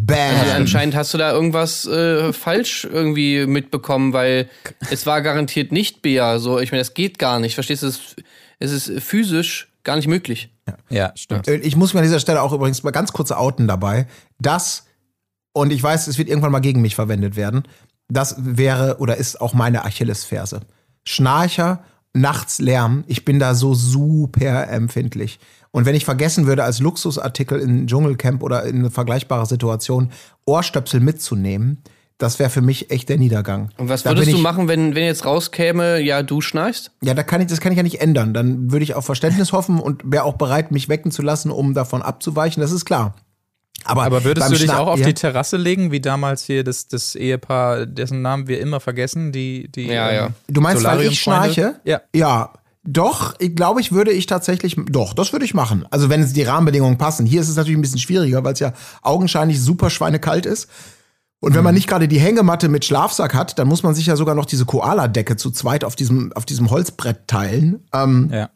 Bam. 0.00 0.36
Also 0.40 0.52
anscheinend 0.52 0.94
hast 0.94 1.12
du 1.12 1.18
da 1.18 1.32
irgendwas 1.32 1.84
äh, 1.86 2.32
falsch 2.32 2.84
irgendwie 2.90 3.46
mitbekommen, 3.46 4.12
weil 4.12 4.48
es 4.90 5.06
war 5.06 5.22
garantiert 5.22 5.72
nicht 5.72 6.02
Bea. 6.02 6.38
So, 6.38 6.60
ich 6.60 6.70
meine, 6.70 6.80
das 6.80 6.94
geht 6.94 7.18
gar 7.18 7.40
nicht. 7.40 7.54
Verstehst 7.54 7.82
du? 7.82 7.88
Es, 7.88 8.16
es 8.60 8.88
ist 8.88 9.02
physisch 9.02 9.68
gar 9.82 9.96
nicht 9.96 10.06
möglich. 10.06 10.50
Ja, 10.88 11.12
stimmt. 11.16 11.48
Äh, 11.48 11.56
Ich 11.56 11.74
muss 11.76 11.94
mir 11.94 12.00
an 12.00 12.04
dieser 12.06 12.20
Stelle 12.20 12.42
auch 12.42 12.52
übrigens 12.52 12.82
mal 12.84 12.90
ganz 12.90 13.12
kurz 13.12 13.32
outen 13.32 13.66
dabei, 13.66 14.06
dass, 14.38 14.86
und 15.52 15.72
ich 15.72 15.82
weiß, 15.82 16.06
es 16.06 16.16
wird 16.18 16.28
irgendwann 16.28 16.52
mal 16.52 16.60
gegen 16.60 16.80
mich 16.80 16.94
verwendet 16.94 17.36
werden, 17.36 17.64
das 18.08 18.36
wäre 18.38 18.98
oder 19.00 19.16
ist 19.16 19.40
auch 19.40 19.52
meine 19.52 19.84
Achillesferse. 19.84 20.60
Schnarcher, 21.04 21.82
nachts 22.14 22.58
Lärm, 22.58 23.04
ich 23.06 23.24
bin 23.24 23.38
da 23.38 23.54
so 23.54 23.74
super 23.74 24.68
empfindlich. 24.68 25.38
Und 25.70 25.84
wenn 25.86 25.94
ich 25.94 26.04
vergessen 26.04 26.46
würde, 26.46 26.64
als 26.64 26.80
Luxusartikel 26.80 27.60
in 27.60 27.86
Dschungelcamp 27.86 28.42
oder 28.42 28.64
in 28.64 28.78
eine 28.78 28.90
vergleichbare 28.90 29.46
Situation 29.46 30.10
Ohrstöpsel 30.46 31.00
mitzunehmen, 31.00 31.82
das 32.16 32.40
wäre 32.40 32.50
für 32.50 32.62
mich 32.62 32.90
echt 32.90 33.08
der 33.10 33.18
Niedergang. 33.18 33.70
Und 33.76 33.88
was 33.88 34.04
würdest 34.04 34.24
bin 34.24 34.32
du 34.32 34.38
ich- 34.38 34.42
machen, 34.42 34.66
wenn, 34.66 34.94
wenn 34.96 35.04
jetzt 35.04 35.24
rauskäme, 35.24 36.00
ja, 36.00 36.22
du 36.24 36.40
schnarchst? 36.40 36.90
Ja, 37.02 37.14
da 37.14 37.22
kann 37.22 37.40
ich, 37.40 37.46
das 37.46 37.60
kann 37.60 37.70
ich 37.70 37.76
ja 37.76 37.84
nicht 37.84 38.00
ändern. 38.00 38.34
Dann 38.34 38.72
würde 38.72 38.82
ich 38.82 38.94
auf 38.94 39.04
Verständnis 39.04 39.52
hoffen 39.52 39.78
und 39.78 40.02
wäre 40.04 40.24
auch 40.24 40.34
bereit, 40.34 40.72
mich 40.72 40.88
wecken 40.88 41.12
zu 41.12 41.22
lassen, 41.22 41.50
um 41.52 41.74
davon 41.74 42.02
abzuweichen. 42.02 42.60
Das 42.60 42.72
ist 42.72 42.84
klar. 42.86 43.14
Aber, 43.84 44.02
Aber 44.04 44.24
würdest 44.24 44.48
du 44.50 44.54
dich 44.54 44.64
Schna- 44.70 44.78
auch 44.78 44.88
auf 44.88 44.98
ja? 45.00 45.06
die 45.06 45.14
Terrasse 45.14 45.56
legen, 45.56 45.90
wie 45.92 46.00
damals 46.00 46.42
hier 46.44 46.64
das, 46.64 46.88
das 46.88 47.14
Ehepaar, 47.14 47.86
dessen 47.86 48.22
Namen 48.22 48.48
wir 48.48 48.60
immer 48.60 48.80
vergessen, 48.80 49.32
die, 49.32 49.68
die 49.70 49.86
Ja, 49.86 50.12
ja. 50.12 50.28
Du 50.48 50.60
meinst, 50.60 50.84
weil 50.84 51.02
ich 51.02 51.20
schnarche? 51.20 51.76
Ja. 51.84 52.00
Ja. 52.14 52.52
Doch, 52.84 53.34
ich 53.38 53.54
glaube, 53.54 53.80
ich 53.82 53.92
würde 53.92 54.12
ich 54.12 54.26
tatsächlich, 54.26 54.76
doch, 54.88 55.12
das 55.12 55.32
würde 55.32 55.44
ich 55.44 55.52
machen. 55.52 55.84
Also 55.90 56.08
wenn 56.08 56.22
es 56.22 56.32
die 56.32 56.42
Rahmenbedingungen 56.42 56.96
passen. 56.96 57.26
Hier 57.26 57.40
ist 57.40 57.48
es 57.48 57.56
natürlich 57.56 57.76
ein 57.78 57.82
bisschen 57.82 57.98
schwieriger, 57.98 58.44
weil 58.44 58.54
es 58.54 58.60
ja 58.60 58.72
augenscheinlich 59.02 59.60
super 59.60 59.90
schweinekalt 59.90 60.46
ist. 60.46 60.68
Und 61.40 61.54
wenn 61.54 61.62
man 61.62 61.74
nicht 61.74 61.86
gerade 61.86 62.08
die 62.08 62.18
Hängematte 62.18 62.68
mit 62.68 62.84
Schlafsack 62.84 63.34
hat, 63.34 63.58
dann 63.58 63.68
muss 63.68 63.82
man 63.82 63.94
sich 63.94 64.06
ja 64.06 64.16
sogar 64.16 64.34
noch 64.34 64.46
diese 64.46 64.64
Koala-Decke 64.64 65.36
zu 65.36 65.50
zweit 65.50 65.84
auf 65.84 65.94
diesem, 65.96 66.32
auf 66.32 66.46
diesem 66.46 66.70
Holzbrett 66.70 67.28
teilen. 67.28 67.84
Ähm, 67.92 68.30
Ja. 68.32 68.50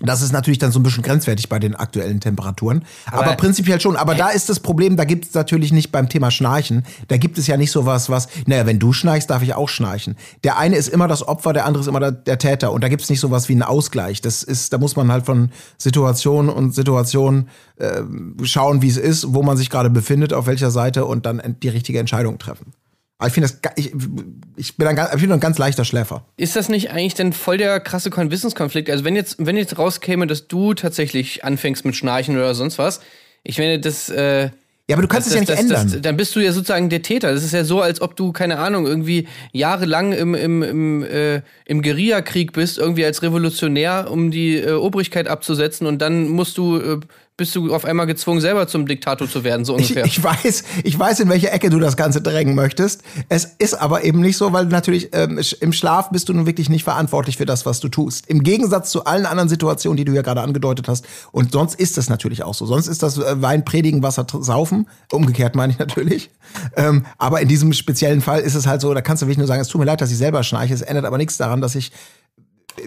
Das 0.00 0.20
ist 0.20 0.32
natürlich 0.32 0.58
dann 0.58 0.72
so 0.72 0.78
ein 0.78 0.82
bisschen 0.82 1.02
grenzwertig 1.02 1.48
bei 1.48 1.58
den 1.58 1.74
aktuellen 1.74 2.20
Temperaturen. 2.20 2.84
Aber, 3.06 3.34
prinzipiell 3.34 3.80
schon. 3.80 3.96
Aber 3.96 4.14
da 4.14 4.28
ist 4.28 4.50
das 4.50 4.60
Problem, 4.60 4.96
da 4.96 5.04
gibt 5.04 5.24
es 5.24 5.34
natürlich 5.34 5.72
nicht 5.72 5.90
beim 5.90 6.08
Thema 6.08 6.30
Schnarchen. 6.30 6.84
Da 7.08 7.16
gibt 7.16 7.38
es 7.38 7.46
ja 7.46 7.56
nicht 7.56 7.70
so 7.70 7.86
was, 7.86 8.10
was, 8.10 8.28
naja, 8.44 8.66
wenn 8.66 8.78
du 8.78 8.92
schnarchst, 8.92 9.30
darf 9.30 9.42
ich 9.42 9.54
auch 9.54 9.70
schnarchen. 9.70 10.16
Der 10.44 10.58
eine 10.58 10.76
ist 10.76 10.88
immer 10.88 11.08
das 11.08 11.26
Opfer, 11.26 11.54
der 11.54 11.64
andere 11.64 11.80
ist 11.80 11.86
immer 11.86 12.00
der, 12.00 12.12
der 12.12 12.38
Täter. 12.38 12.72
Und 12.72 12.84
da 12.84 12.88
gibt 12.88 13.02
es 13.02 13.08
nicht 13.08 13.20
so 13.20 13.30
was 13.30 13.48
wie 13.48 13.54
einen 13.54 13.62
Ausgleich. 13.62 14.20
Das 14.20 14.42
ist, 14.42 14.72
da 14.72 14.78
muss 14.78 14.96
man 14.96 15.10
halt 15.10 15.24
von 15.24 15.50
Situation 15.78 16.50
und 16.50 16.74
Situation 16.74 17.48
äh, 17.76 18.02
schauen, 18.42 18.82
wie 18.82 18.88
es 18.88 18.98
ist, 18.98 19.32
wo 19.32 19.42
man 19.42 19.56
sich 19.56 19.70
gerade 19.70 19.88
befindet, 19.88 20.34
auf 20.34 20.46
welcher 20.46 20.70
Seite 20.70 21.06
und 21.06 21.24
dann 21.24 21.56
die 21.62 21.68
richtige 21.70 21.98
Entscheidung 21.98 22.38
treffen. 22.38 22.74
Aber 23.18 23.28
ich 23.28 23.32
finde 23.34 23.48
das, 23.48 23.72
ich, 23.76 23.92
ich 24.56 24.76
bin 24.76 24.86
ein, 24.86 24.94
ganz- 24.96 25.14
ich 25.14 25.20
bin 25.22 25.32
ein 25.32 25.40
ganz 25.40 25.56
leichter 25.58 25.84
Schläfer. 25.86 26.24
Ist 26.36 26.54
das 26.54 26.68
nicht 26.68 26.90
eigentlich 26.90 27.14
denn 27.14 27.32
voll 27.32 27.56
der 27.56 27.80
krasse 27.80 28.10
Kon- 28.10 28.30
Wissenskonflikt? 28.30 28.90
Also 28.90 29.04
wenn 29.04 29.16
jetzt, 29.16 29.36
wenn 29.38 29.56
jetzt 29.56 29.78
rauskäme, 29.78 30.26
dass 30.26 30.48
du 30.48 30.74
tatsächlich 30.74 31.42
anfängst 31.44 31.84
mit 31.86 31.96
Schnarchen 31.96 32.36
oder 32.36 32.54
sonst 32.54 32.78
was, 32.78 33.00
ich 33.42 33.56
meine, 33.58 33.78
das, 33.80 34.10
äh, 34.10 34.50
Ja, 34.88 34.96
aber 34.96 35.02
du 35.02 35.08
kannst 35.08 35.28
das, 35.28 35.32
es 35.32 35.34
ja 35.34 35.40
nicht 35.40 35.50
das, 35.50 35.60
ändern. 35.60 35.90
Das, 35.92 36.00
dann 36.02 36.16
bist 36.18 36.36
du 36.36 36.40
ja 36.40 36.52
sozusagen 36.52 36.90
der 36.90 37.00
Täter. 37.00 37.32
Das 37.32 37.42
ist 37.42 37.52
ja 37.54 37.64
so, 37.64 37.80
als 37.80 38.02
ob 38.02 38.16
du, 38.16 38.32
keine 38.32 38.58
Ahnung, 38.58 38.86
irgendwie 38.86 39.26
jahrelang 39.52 40.12
im, 40.12 40.34
im, 40.34 40.62
im, 40.62 41.02
äh, 41.04 41.40
im 41.64 41.80
Guerillakrieg 41.80 42.52
bist, 42.52 42.76
irgendwie 42.76 43.04
als 43.06 43.22
Revolutionär, 43.22 44.10
um 44.10 44.30
die 44.30 44.56
äh, 44.58 44.72
Obrigkeit 44.72 45.26
abzusetzen 45.26 45.86
und 45.86 46.02
dann 46.02 46.28
musst 46.28 46.58
du, 46.58 46.78
äh, 46.78 47.00
bist 47.36 47.54
du 47.54 47.74
auf 47.74 47.84
einmal 47.84 48.06
gezwungen, 48.06 48.40
selber 48.40 48.66
zum 48.66 48.86
Diktator 48.86 49.28
zu 49.28 49.44
werden, 49.44 49.66
so 49.66 49.76
Ich, 49.78 49.90
ungefähr. 49.90 50.06
ich 50.06 50.22
weiß, 50.22 50.64
ich 50.84 50.98
weiß, 50.98 51.20
in 51.20 51.28
welche 51.28 51.50
Ecke 51.50 51.68
du 51.68 51.78
das 51.78 51.98
Ganze 51.98 52.22
drängen 52.22 52.54
möchtest. 52.54 53.02
Es 53.28 53.44
ist 53.58 53.74
aber 53.74 54.04
eben 54.04 54.20
nicht 54.20 54.38
so, 54.38 54.54
weil 54.54 54.64
natürlich 54.66 55.10
ähm, 55.12 55.38
im 55.60 55.72
Schlaf 55.74 56.08
bist 56.10 56.30
du 56.30 56.32
nun 56.32 56.46
wirklich 56.46 56.70
nicht 56.70 56.84
verantwortlich 56.84 57.36
für 57.36 57.44
das, 57.44 57.66
was 57.66 57.80
du 57.80 57.88
tust. 57.88 58.26
Im 58.28 58.42
Gegensatz 58.42 58.90
zu 58.90 59.04
allen 59.04 59.26
anderen 59.26 59.50
Situationen, 59.50 59.98
die 59.98 60.06
du 60.06 60.12
ja 60.12 60.22
gerade 60.22 60.40
angedeutet 60.40 60.88
hast. 60.88 61.04
Und 61.30 61.52
sonst 61.52 61.78
ist 61.78 61.98
das 61.98 62.08
natürlich 62.08 62.42
auch 62.42 62.54
so. 62.54 62.64
Sonst 62.64 62.86
ist 62.86 63.02
das 63.02 63.18
äh, 63.18 63.42
Wein 63.42 63.66
predigen, 63.66 64.02
Wasser 64.02 64.26
saufen. 64.40 64.88
Umgekehrt 65.12 65.54
meine 65.56 65.74
ich 65.74 65.78
natürlich. 65.78 66.30
Ähm, 66.74 67.04
aber 67.18 67.42
in 67.42 67.48
diesem 67.48 67.74
speziellen 67.74 68.22
Fall 68.22 68.40
ist 68.40 68.54
es 68.54 68.66
halt 68.66 68.80
so, 68.80 68.94
da 68.94 69.02
kannst 69.02 69.22
du 69.22 69.26
wirklich 69.26 69.38
nur 69.38 69.46
sagen, 69.46 69.60
es 69.60 69.68
tut 69.68 69.78
mir 69.78 69.84
leid, 69.84 70.00
dass 70.00 70.10
ich 70.10 70.16
selber 70.16 70.42
schnarche. 70.42 70.72
Es 70.72 70.80
ändert 70.80 71.04
aber 71.04 71.18
nichts 71.18 71.36
daran, 71.36 71.60
dass 71.60 71.74
ich 71.74 71.92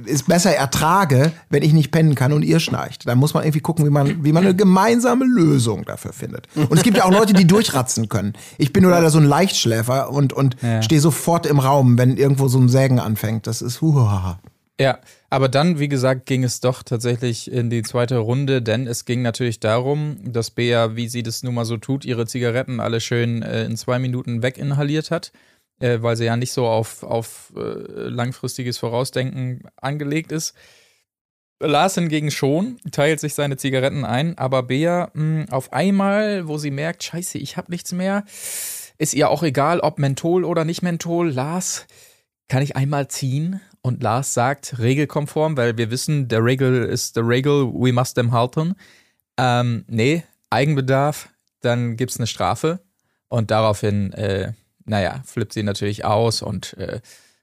es 0.06 0.24
besser 0.24 0.56
ertrage, 0.56 1.32
wenn 1.50 1.64
ich 1.64 1.74
nicht 1.74 1.92
pennen 1.92 2.16
kann 2.16 2.34
und 2.34 2.44
ihr 2.44 2.60
schnarcht. 2.60 3.08
Da 3.08 3.16
muss 3.16 3.34
man 3.34 3.44
irgendwie 3.44 3.60
gucken, 3.62 3.86
wie 3.86 3.90
man, 3.90 4.24
wie 4.24 4.32
man 4.32 4.44
eine 4.44 4.56
gemeinsame 4.56 5.26
Lösung 5.26 5.86
dafür 5.86 6.14
findet. 6.14 6.48
Und 6.56 6.74
es 6.74 6.84
gibt 6.84 6.98
ja 6.98 7.06
auch 7.06 7.12
Leute, 7.12 7.34
die 7.34 7.46
durchratzen 7.48 8.10
können. 8.10 8.34
Ich 8.58 8.74
bin 8.74 8.84
nur 8.84 8.92
leider 8.92 9.10
so 9.10 9.18
ein 9.20 9.26
Leichtschläfer 9.26 10.12
und, 10.12 10.34
und 10.34 10.56
Ja. 10.62 10.82
stehe 10.82 11.02
sofort 11.02 11.46
im 11.46 11.60
Raum, 11.60 11.98
wenn 11.98 12.18
irgendwo 12.18 12.48
so 12.48 12.60
ein 12.60 12.70
Sägen 12.70 13.00
anfängt. 13.00 13.48
Das 13.48 13.62
ist 13.62 13.82
huhaha. 13.82 14.40
Ja, 14.80 15.00
aber 15.30 15.50
dann, 15.50 15.78
wie 15.80 15.90
gesagt, 15.90 16.26
ging 16.26 16.46
es 16.46 16.62
doch 16.62 16.84
tatsächlich 16.84 17.52
in 17.52 17.70
die 17.70 17.82
zweite 17.84 18.18
Runde, 18.18 18.62
denn 18.62 18.88
es 18.88 19.04
ging 19.04 19.22
natürlich 19.22 19.60
darum, 19.60 20.18
dass 20.24 20.52
Bea, 20.52 20.96
wie 20.96 21.10
sie 21.10 21.22
das 21.22 21.44
nun 21.44 21.54
mal 21.56 21.66
so 21.66 21.76
tut, 21.76 22.06
ihre 22.06 22.26
Zigaretten 22.26 22.80
alle 22.80 23.02
schön 23.02 23.42
äh, 23.42 23.66
in 23.66 23.76
zwei 23.76 24.00
Minuten 24.00 24.42
weginhaliert 24.42 25.12
hat, 25.12 25.34
äh, 25.80 26.02
weil 26.02 26.16
sie 26.16 26.26
ja 26.26 26.38
nicht 26.38 26.52
so 26.52 26.68
auf, 26.68 27.04
auf 27.04 27.54
äh, 27.56 27.60
langfristiges 27.60 28.78
Vorausdenken 28.78 29.64
angelegt 29.78 30.32
ist. 30.32 30.56
Lars 31.62 31.96
hingegen 31.96 32.32
schon, 32.32 32.80
teilt 32.92 33.20
sich 33.20 33.34
seine 33.34 33.58
Zigaretten 33.58 34.06
ein, 34.06 34.38
aber 34.38 34.64
Bea 34.64 35.10
mh, 35.14 35.48
auf 35.52 35.74
einmal, 35.74 36.48
wo 36.48 36.58
sie 36.58 36.72
merkt, 36.72 37.04
scheiße, 37.04 37.38
ich 37.38 37.58
hab 37.58 37.68
nichts 37.68 37.92
mehr, 37.92 38.24
ist 38.98 39.14
ihr 39.14 39.30
auch 39.30 39.44
egal, 39.44 39.82
ob 39.82 40.00
Menthol 40.00 40.46
oder 40.46 40.64
nicht 40.64 40.82
Menthol. 40.82 41.30
Lars, 41.30 41.86
kann 42.48 42.64
ich 42.64 42.76
einmal 42.76 43.08
ziehen? 43.08 43.62
Und 43.82 44.04
Lars 44.04 44.34
sagt, 44.34 44.80
regelkonform, 44.80 45.56
weil 45.56 45.78
wir 45.78 45.92
wissen, 45.92 46.28
der 46.28 46.44
Regel 46.44 46.84
ist 46.84 47.16
der 47.16 47.28
Regel, 47.28 47.72
we 47.74 47.94
must 47.94 48.16
them 48.16 48.32
halten. 48.32 48.76
Ähm, 49.38 49.86
nee, 49.88 50.24
Eigenbedarf, 50.50 51.30
dann 51.62 51.96
gibt's 51.96 52.18
eine 52.18 52.28
Strafe. 52.28 52.80
Und 53.30 53.52
daraufhin, 53.52 54.12
äh, 54.14 54.54
naja, 54.90 55.22
flippt 55.26 55.54
sie 55.54 55.64
natürlich 55.64 56.04
aus 56.04 56.42
und 56.42 56.76
äh, 56.78 57.00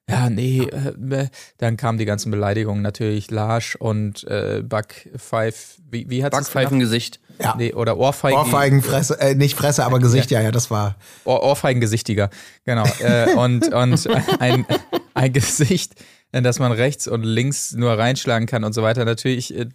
ja, 0.08 0.30
nee, 0.30 0.60
äh, 0.60 1.28
dann 1.58 1.76
kamen 1.76 1.98
die 1.98 2.04
ganzen 2.04 2.30
Beleidigungen 2.30 2.80
natürlich, 2.80 3.30
Larsch 3.30 3.74
und 3.74 4.22
äh, 4.24 4.62
Backpfeif, 4.62 5.78
wie, 5.90 6.08
wie 6.08 6.22
hat 6.22 6.32
Backpfeifengesicht. 6.32 7.20
Ja. 7.42 7.54
Nee, 7.56 7.74
oder 7.74 7.98
Ohrfeigen. 7.98 8.38
Ohrfeigenfresse, 8.38 9.20
äh, 9.20 9.34
nicht 9.34 9.56
Fresse, 9.56 9.84
aber 9.84 9.98
Gesicht, 9.98 10.30
ja, 10.30 10.40
ja, 10.40 10.52
das 10.52 10.70
war. 10.70 10.96
Ohr 11.24 11.42
Ohrfeigengesichtiger, 11.42 12.30
genau. 12.64 12.84
äh, 13.00 13.34
und 13.34 13.74
und 13.74 14.08
ein, 14.40 14.64
ein 15.14 15.32
Gesicht, 15.32 15.94
in 16.32 16.44
das 16.44 16.60
man 16.60 16.72
rechts 16.72 17.08
und 17.08 17.24
links 17.24 17.72
nur 17.72 17.98
reinschlagen 17.98 18.46
kann 18.46 18.64
und 18.64 18.74
so 18.74 18.82
weiter. 18.82 19.04
Natürlich 19.04 19.56
äh, 19.56 19.66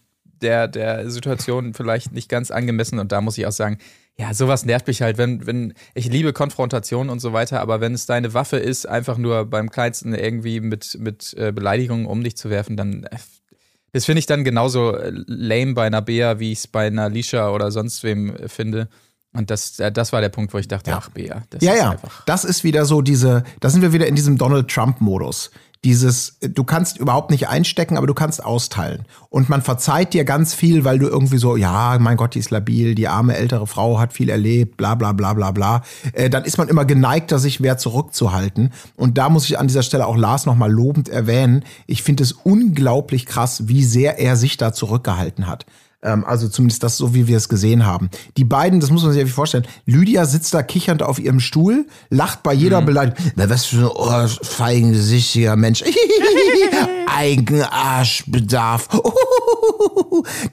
der, 0.41 0.67
der 0.67 1.09
Situation 1.09 1.73
vielleicht 1.73 2.13
nicht 2.13 2.29
ganz 2.29 2.51
angemessen 2.51 2.99
und 2.99 3.11
da 3.11 3.21
muss 3.21 3.37
ich 3.37 3.45
auch 3.45 3.51
sagen, 3.51 3.77
ja, 4.21 4.33
sowas 4.35 4.65
nervt 4.65 4.85
mich 4.85 5.01
halt, 5.01 5.17
wenn, 5.17 5.47
wenn, 5.47 5.73
ich 5.95 6.05
liebe 6.05 6.31
Konfrontation 6.31 7.09
und 7.09 7.19
so 7.19 7.33
weiter, 7.33 7.59
aber 7.59 7.81
wenn 7.81 7.95
es 7.95 8.05
deine 8.05 8.35
Waffe 8.35 8.57
ist, 8.57 8.87
einfach 8.87 9.17
nur 9.17 9.45
beim 9.45 9.71
Kleinsten 9.71 10.13
irgendwie 10.13 10.59
mit, 10.59 10.95
mit 10.99 11.33
äh, 11.37 11.51
Beleidigungen 11.51 12.05
um 12.05 12.23
dich 12.23 12.37
zu 12.37 12.51
werfen, 12.51 12.77
dann, 12.77 13.03
äh, 13.05 13.17
das 13.93 14.05
finde 14.05 14.19
ich 14.19 14.27
dann 14.27 14.43
genauso 14.43 14.95
äh, 14.95 15.11
lame 15.25 15.73
bei 15.73 15.87
einer 15.87 16.03
Bea, 16.03 16.37
wie 16.39 16.51
ich 16.51 16.59
es 16.59 16.67
bei 16.67 16.85
einer 16.85 17.09
Lisha 17.09 17.49
oder 17.49 17.71
sonst 17.71 18.03
wem 18.03 18.35
finde. 18.47 18.89
Und 19.33 19.49
das, 19.49 19.77
das 19.77 20.13
war 20.13 20.21
der 20.21 20.29
Punkt, 20.29 20.53
wo 20.53 20.57
ich 20.59 20.67
dachte, 20.67 20.91
Ja. 20.91 20.99
ach 21.01 21.09
Bea, 21.09 21.41
das 21.49 21.63
Ja, 21.63 21.71
ist 21.73 21.79
ja. 21.79 21.89
einfach. 21.91 22.23
Das 22.25 22.43
ist 22.45 22.63
wieder 22.63 22.85
so 22.85 23.01
diese, 23.01 23.43
da 23.59 23.69
sind 23.69 23.81
wir 23.81 23.91
wieder 23.93 24.05
in 24.05 24.15
diesem 24.15 24.37
Donald 24.37 24.67
Trump-Modus. 24.69 25.49
Dieses, 25.83 26.37
du 26.41 26.63
kannst 26.63 26.97
überhaupt 26.97 27.31
nicht 27.31 27.47
einstecken, 27.47 27.97
aber 27.97 28.05
du 28.05 28.13
kannst 28.13 28.43
austeilen. 28.45 29.05
Und 29.29 29.49
man 29.49 29.63
verzeiht 29.63 30.13
dir 30.13 30.25
ganz 30.25 30.53
viel, 30.53 30.85
weil 30.85 30.99
du 30.99 31.07
irgendwie 31.07 31.39
so, 31.39 31.55
ja, 31.55 31.97
mein 31.99 32.17
Gott, 32.17 32.35
die 32.35 32.39
ist 32.39 32.51
labil, 32.51 32.93
die 32.93 33.07
arme 33.07 33.35
ältere 33.35 33.65
Frau 33.65 33.99
hat 33.99 34.13
viel 34.13 34.29
erlebt, 34.29 34.77
bla 34.77 34.93
bla 34.93 35.11
bla 35.11 35.33
bla 35.33 35.49
bla. 35.49 35.81
Äh, 36.13 36.29
dann 36.29 36.43
ist 36.43 36.59
man 36.59 36.69
immer 36.69 36.85
geneigter, 36.85 37.39
sich 37.39 37.59
mehr 37.59 37.79
zurückzuhalten. 37.79 38.71
Und 38.95 39.17
da 39.17 39.29
muss 39.29 39.45
ich 39.45 39.57
an 39.57 39.67
dieser 39.67 39.81
Stelle 39.81 40.05
auch 40.05 40.17
Lars 40.17 40.45
nochmal 40.45 40.71
lobend 40.71 41.09
erwähnen. 41.09 41.63
Ich 41.87 42.03
finde 42.03 42.23
es 42.23 42.31
unglaublich 42.31 43.25
krass, 43.25 43.67
wie 43.67 43.83
sehr 43.83 44.19
er 44.19 44.35
sich 44.35 44.57
da 44.57 44.73
zurückgehalten 44.73 45.47
hat. 45.47 45.65
Ähm, 46.03 46.25
also 46.25 46.47
zumindest 46.47 46.83
das 46.83 46.97
so, 46.97 47.13
wie 47.13 47.27
wir 47.27 47.37
es 47.37 47.47
gesehen 47.49 47.85
haben. 47.85 48.09
Die 48.37 48.43
beiden, 48.43 48.79
das 48.79 48.89
muss 48.89 49.03
man 49.03 49.11
sich 49.11 49.19
irgendwie 49.19 49.35
vorstellen. 49.35 49.67
Lydia 49.85 50.25
sitzt 50.25 50.53
da 50.53 50.63
kichernd 50.63 51.03
auf 51.03 51.19
ihrem 51.19 51.39
Stuhl, 51.39 51.85
lacht 52.09 52.43
bei 52.43 52.53
jeder 52.53 52.81
Beleidigung. 52.81 53.31
Na, 53.35 53.49
was 53.49 53.65
für 53.65 53.77
ein 53.77 53.87
ohrfeigengesichtiger 53.87 55.55
Mensch. 55.55 55.83
Eigenarschbedarf. 57.15 58.89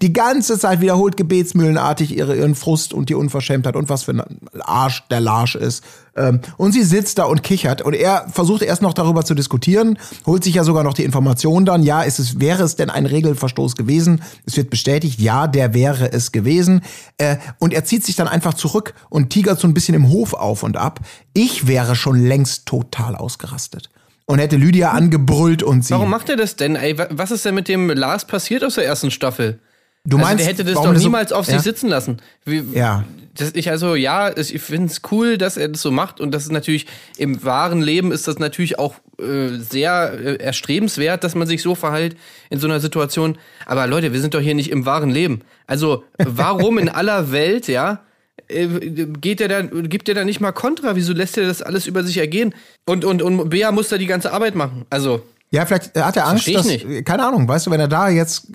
Die 0.02 0.12
ganze 0.12 0.58
Zeit 0.58 0.80
wiederholt 0.80 1.16
gebetsmühlenartig 1.16 2.16
ihre, 2.16 2.36
ihren 2.36 2.54
Frust 2.54 2.92
und 2.92 3.08
die 3.08 3.14
Unverschämtheit 3.14 3.76
und 3.76 3.88
was 3.88 4.04
für 4.04 4.12
ein 4.12 4.22
Arsch 4.60 5.06
der 5.08 5.20
Larsch 5.20 5.54
ist. 5.54 5.84
Ähm, 6.18 6.40
Und 6.56 6.72
sie 6.72 6.82
sitzt 6.82 7.18
da 7.18 7.24
und 7.24 7.42
kichert 7.42 7.80
und 7.82 7.94
er 7.94 8.26
versucht 8.32 8.62
erst 8.62 8.82
noch 8.82 8.92
darüber 8.92 9.24
zu 9.24 9.34
diskutieren, 9.34 9.98
holt 10.26 10.42
sich 10.44 10.54
ja 10.56 10.64
sogar 10.64 10.82
noch 10.84 10.94
die 10.94 11.04
Information 11.04 11.64
dann. 11.64 11.82
Ja, 11.82 12.02
ist 12.02 12.18
es, 12.18 12.40
wäre 12.40 12.62
es 12.64 12.76
denn 12.76 12.90
ein 12.90 13.06
Regelverstoß 13.06 13.76
gewesen? 13.76 14.22
Es 14.44 14.56
wird 14.56 14.70
bestätigt, 14.70 15.20
ja, 15.20 15.46
der 15.46 15.74
wäre 15.74 16.12
es 16.12 16.32
gewesen. 16.32 16.82
Äh, 17.18 17.36
Und 17.58 17.72
er 17.72 17.84
zieht 17.84 18.04
sich 18.04 18.16
dann 18.16 18.28
einfach 18.28 18.54
zurück 18.54 18.94
und 19.08 19.30
tigert 19.30 19.60
so 19.60 19.68
ein 19.68 19.74
bisschen 19.74 19.94
im 19.94 20.08
Hof 20.10 20.34
auf 20.34 20.62
und 20.62 20.76
ab. 20.76 21.00
Ich 21.34 21.66
wäre 21.66 21.94
schon 21.94 22.20
längst 22.26 22.66
total 22.66 23.14
ausgerastet 23.14 23.90
und 24.26 24.40
hätte 24.40 24.56
Lydia 24.56 24.90
angebrüllt 24.90 25.62
und 25.62 25.84
sie. 25.84 25.94
Warum 25.94 26.10
macht 26.10 26.28
er 26.28 26.36
das 26.36 26.56
denn? 26.56 26.74
Ey, 26.76 26.98
wa- 26.98 27.06
was 27.10 27.30
ist 27.30 27.44
denn 27.44 27.54
mit 27.54 27.68
dem 27.68 27.88
Lars 27.90 28.26
passiert 28.26 28.64
aus 28.64 28.74
der 28.74 28.84
ersten 28.86 29.10
Staffel? 29.10 29.60
Du 30.08 30.16
also 30.16 30.28
meinst, 30.28 30.40
der 30.44 30.52
hätte 30.52 30.64
das 30.64 30.74
doch 30.74 30.86
er 30.86 30.96
so- 30.96 31.04
niemals 31.06 31.32
auf 31.32 31.46
ja? 31.46 31.54
sich 31.54 31.62
sitzen 31.62 31.88
lassen. 31.88 32.18
Wie, 32.44 32.62
Ja. 32.72 33.04
Das, 33.34 33.52
ich 33.54 33.70
also, 33.70 33.94
ja, 33.94 34.36
ich 34.36 34.60
finde 34.60 34.88
es 34.90 35.00
cool, 35.12 35.38
dass 35.38 35.56
er 35.56 35.68
das 35.68 35.80
so 35.80 35.92
macht 35.92 36.18
und 36.20 36.32
das 36.32 36.42
ist 36.42 36.50
natürlich, 36.50 36.86
im 37.18 37.44
wahren 37.44 37.80
Leben 37.80 38.10
ist 38.10 38.26
das 38.26 38.40
natürlich 38.40 38.80
auch 38.80 38.96
äh, 39.20 39.50
sehr 39.58 40.12
äh, 40.12 40.34
erstrebenswert, 40.42 41.22
dass 41.22 41.36
man 41.36 41.46
sich 41.46 41.62
so 41.62 41.76
verhält 41.76 42.16
in 42.50 42.58
so 42.58 42.66
einer 42.66 42.80
Situation. 42.80 43.38
Aber 43.64 43.86
Leute, 43.86 44.12
wir 44.12 44.20
sind 44.20 44.34
doch 44.34 44.40
hier 44.40 44.56
nicht 44.56 44.72
im 44.72 44.86
wahren 44.86 45.10
Leben. 45.10 45.42
Also, 45.68 46.02
warum 46.18 46.78
in 46.78 46.88
aller 47.00 47.30
Welt, 47.30 47.68
ja, 47.68 48.00
äh, 48.48 48.66
geht 48.66 49.38
der 49.38 49.46
dann, 49.46 49.88
gibt 49.88 50.08
der 50.08 50.16
da 50.16 50.24
nicht 50.24 50.40
mal 50.40 50.50
Kontra? 50.50 50.96
Wieso 50.96 51.12
lässt 51.12 51.38
er 51.38 51.46
das 51.46 51.62
alles 51.62 51.86
über 51.86 52.02
sich 52.02 52.18
ergehen? 52.18 52.52
Und, 52.86 53.04
und, 53.04 53.22
und 53.22 53.50
Bea 53.50 53.70
muss 53.70 53.88
da 53.88 53.98
die 53.98 54.06
ganze 54.06 54.32
Arbeit 54.32 54.56
machen. 54.56 54.84
Also, 54.90 55.22
Ja, 55.52 55.64
vielleicht 55.64 55.96
hat 55.96 56.16
er 56.16 56.26
Angst, 56.26 56.52
dass, 56.52 56.66
keine 57.04 57.24
Ahnung, 57.24 57.46
weißt 57.46 57.68
du, 57.68 57.70
wenn 57.70 57.78
er 57.78 57.86
da 57.88 58.08
jetzt 58.08 58.48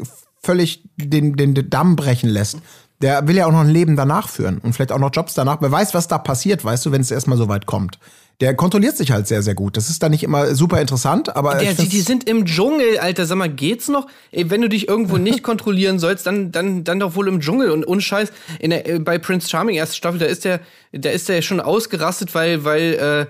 völlig 0.43 0.83
den, 0.97 1.35
den, 1.35 1.55
den 1.55 1.69
Damm 1.69 1.95
brechen 1.95 2.29
lässt, 2.29 2.57
der 3.01 3.27
will 3.27 3.35
ja 3.35 3.47
auch 3.47 3.51
noch 3.51 3.62
ein 3.62 3.69
Leben 3.69 3.95
danach 3.95 4.29
führen 4.29 4.59
und 4.59 4.73
vielleicht 4.73 4.91
auch 4.91 5.00
noch 5.00 5.12
Jobs 5.13 5.33
danach. 5.33 5.57
Wer 5.62 5.71
weiß, 5.71 5.93
was 5.93 6.07
da 6.07 6.17
passiert, 6.17 6.63
weißt 6.63 6.85
du, 6.85 6.91
wenn 6.91 7.01
es 7.01 7.12
erstmal 7.12 7.38
so 7.38 7.50
weit 7.50 7.65
kommt. 7.65 8.00
Der 8.41 8.55
kontrolliert 8.55 8.97
sich 8.97 9.12
halt 9.12 9.27
sehr, 9.27 9.43
sehr 9.43 9.55
gut. 9.55 9.77
Das 9.77 9.89
ist 9.89 10.01
dann 10.01 10.12
nicht 10.12 10.23
immer 10.23 10.55
super 10.55 10.81
interessant, 10.81 11.35
aber 11.35 11.55
Der, 11.55 11.73
die, 11.73 11.88
die 11.88 12.01
sind 12.01 12.27
im 12.27 12.45
Dschungel, 12.45 12.97
Alter. 12.97 13.25
Sag 13.25 13.38
mal, 13.38 13.50
geht's 13.50 13.89
noch? 13.89 14.07
Ey, 14.31 14.50
wenn 14.50 14.62
du 14.62 14.69
dich 14.69 14.88
irgendwo 14.88 15.17
nicht 15.17 15.43
kontrollieren 15.43 16.00
sollst, 16.00 16.25
dann, 16.25 16.51
dann, 16.51 16.83
dann 16.83 17.00
doch 17.00 17.15
wohl 17.15 17.27
im 17.27 17.41
Dschungel. 17.41 17.69
Und 17.69 17.85
ohne 17.85 18.01
Scheiß, 18.01 18.31
in 18.59 18.71
der, 18.71 18.89
äh, 18.89 19.00
bei 19.00 19.17
Prince 19.19 19.50
Charming, 19.50 19.75
erste 19.75 19.95
Staffel, 19.95 20.19
da 20.19 20.25
ist 20.25 20.45
der, 20.45 20.62
da 20.93 21.09
ist 21.09 21.29
der 21.29 21.41
schon 21.41 21.59
ausgerastet, 21.59 22.33
weil, 22.33 22.63
weil, 22.63 23.27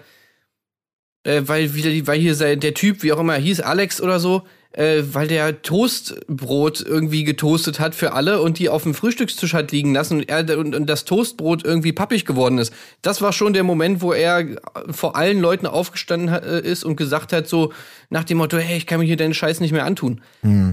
äh, 1.26 1.38
äh, 1.38 1.48
weil, 1.48 1.74
weil 2.08 2.20
hier 2.20 2.36
der 2.56 2.74
Typ, 2.74 3.04
wie 3.04 3.12
auch 3.12 3.20
immer 3.20 3.34
er 3.34 3.42
hieß, 3.42 3.60
Alex 3.60 4.02
oder 4.02 4.20
so, 4.20 4.44
äh, 4.74 5.04
weil 5.12 5.28
der 5.28 5.62
Toastbrot 5.62 6.82
irgendwie 6.82 7.24
getoastet 7.24 7.80
hat 7.80 7.96
für 7.96 8.14
alle 8.14 8.42
und 8.42 8.60
die 8.60 8.70
auf 8.70 8.84
dem 8.84 8.94
Frühstückstisch 8.94 9.54
hat 9.54 9.72
liegen 9.72 9.94
lassen 9.94 10.20
und, 10.20 10.30
er, 10.30 10.58
und, 10.58 10.76
und 10.76 10.88
das 10.90 11.06
Toastbrot 11.06 11.64
irgendwie 11.64 11.94
pappig 11.94 12.26
geworden 12.26 12.58
ist. 12.58 12.74
Das 13.02 13.22
war 13.22 13.34
schon 13.34 13.54
der 13.54 13.64
Moment, 13.64 14.02
wo 14.02 14.14
er 14.14 14.44
vor 14.90 15.16
allen 15.16 15.40
Leuten 15.40 15.68
aufgestanden 15.68 16.32
hat, 16.32 16.44
äh, 16.46 16.60
ist 16.62 16.84
und 16.84 16.96
gesagt 16.96 17.34
hat, 17.34 17.48
so 17.48 17.72
nach 18.10 18.24
dem 18.24 18.38
Motto, 18.38 18.58
hey, 18.58 18.78
ich 18.78 18.86
kann 18.88 19.00
mir 19.00 19.06
hier 19.06 19.18
deinen 19.18 19.34
Scheiß 19.34 19.60
nicht 19.60 19.72
mehr 19.72 19.86
antun. 19.86 20.22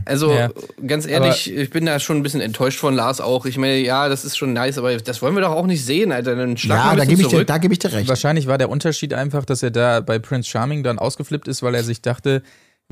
Also 0.04 0.32
Ja. 0.32 0.50
ganz 0.86 1.06
ehrlich, 1.06 1.50
ich 1.54 1.70
bin 1.70 1.86
da 1.86 1.98
schon 1.98 2.18
ein 2.18 2.22
bisschen 2.22 2.40
enttäuscht 2.42 2.78
von 2.78 2.94
Lars 2.94 3.20
auch. 3.20 3.46
Ich 3.46 3.56
meine, 3.56 3.78
ja, 3.78 4.08
das 4.08 4.24
ist 4.24 4.36
schon 4.36 4.52
nice, 4.52 4.76
aber 4.78 4.94
das 4.96 5.22
wollen 5.22 5.34
wir 5.34 5.40
doch 5.42 5.52
auch 5.52 5.66
nicht 5.66 5.84
sehen, 5.84 6.12
Alter. 6.12 6.36
Dann 6.36 6.56
schlag 6.56 6.78
mal 6.78 6.84
ja, 6.84 6.90
ein 6.92 6.96
da 6.98 7.04
gebe 7.04 7.20
ich, 7.22 7.26
dir- 7.28 7.30
zurück. 7.30 7.46
da 7.46 7.58
gebe 7.58 7.72
ich 7.72 7.78
dir 7.78 7.92
recht. 7.92 8.08
Wahrscheinlich 8.08 8.46
war 8.46 8.58
der 8.58 8.68
Unterschied 8.68 9.14
einfach, 9.14 9.44
dass 9.44 9.62
er 9.62 9.70
da 9.70 10.00
bei 10.00 10.18
Prince 10.18 10.48
Charming 10.50 10.82
dann 10.82 10.98
ausgeflippt 10.98 11.48
ist, 11.48 11.62
weil 11.62 11.74
er 11.74 11.82
sich 11.84 12.02
dachte, 12.02 12.42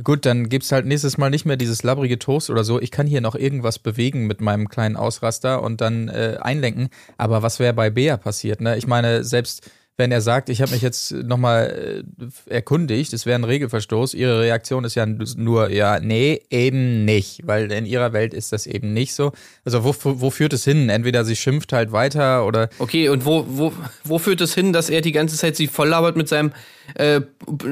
gut, 0.02 0.26
dann 0.26 0.48
gibt's 0.48 0.72
halt 0.72 0.86
nächstes 0.86 1.18
Mal 1.18 1.30
nicht 1.30 1.44
mehr 1.44 1.56
dieses 1.56 1.82
labbrige 1.82 2.18
Toast 2.18 2.50
oder 2.50 2.64
so. 2.64 2.80
Ich 2.80 2.90
kann 2.90 3.06
hier 3.06 3.20
noch 3.20 3.34
irgendwas 3.34 3.78
bewegen 3.78 4.26
mit 4.26 4.40
meinem 4.40 4.68
kleinen 4.68 4.96
Ausraster 4.96 5.62
und 5.62 5.80
dann 5.80 6.08
äh, 6.08 6.38
einlenken. 6.40 6.88
Aber 7.16 7.42
was 7.42 7.58
wäre 7.58 7.74
bei 7.74 7.90
Bea 7.90 8.16
passiert? 8.16 8.60
Ne? 8.60 8.76
Ich 8.76 8.86
meine, 8.86 9.24
selbst 9.24 9.70
wenn 9.98 10.12
er 10.12 10.20
sagt, 10.20 10.48
ich 10.48 10.62
habe 10.62 10.70
mich 10.70 10.80
jetzt 10.80 11.10
nochmal 11.10 12.04
äh, 12.16 12.52
erkundigt, 12.54 13.12
es 13.12 13.26
wäre 13.26 13.34
ein 13.34 13.42
Regelverstoß, 13.44 14.14
ihre 14.14 14.40
Reaktion 14.40 14.84
ist 14.84 14.94
ja 14.94 15.04
nur, 15.04 15.70
ja, 15.70 15.98
nee, 15.98 16.40
eben 16.50 17.04
nicht, 17.04 17.40
weil 17.44 17.70
in 17.72 17.84
ihrer 17.84 18.12
Welt 18.12 18.32
ist 18.32 18.52
das 18.52 18.68
eben 18.68 18.92
nicht 18.92 19.12
so. 19.12 19.32
Also 19.64 19.82
wo, 19.82 19.92
wo 20.02 20.30
führt 20.30 20.52
es 20.52 20.62
hin? 20.64 20.88
Entweder 20.88 21.24
sie 21.24 21.34
schimpft 21.34 21.72
halt 21.72 21.90
weiter 21.90 22.46
oder 22.46 22.70
Okay, 22.78 23.08
und 23.08 23.24
wo, 23.24 23.44
wo, 23.48 23.72
wo 24.04 24.20
führt 24.20 24.40
es 24.40 24.54
hin, 24.54 24.72
dass 24.72 24.88
er 24.88 25.00
die 25.00 25.12
ganze 25.12 25.36
Zeit 25.36 25.56
sie 25.56 25.66
voll 25.66 25.88
labert 25.88 26.16
mit 26.16 26.28
seinem 26.28 26.52
äh, 26.95 27.21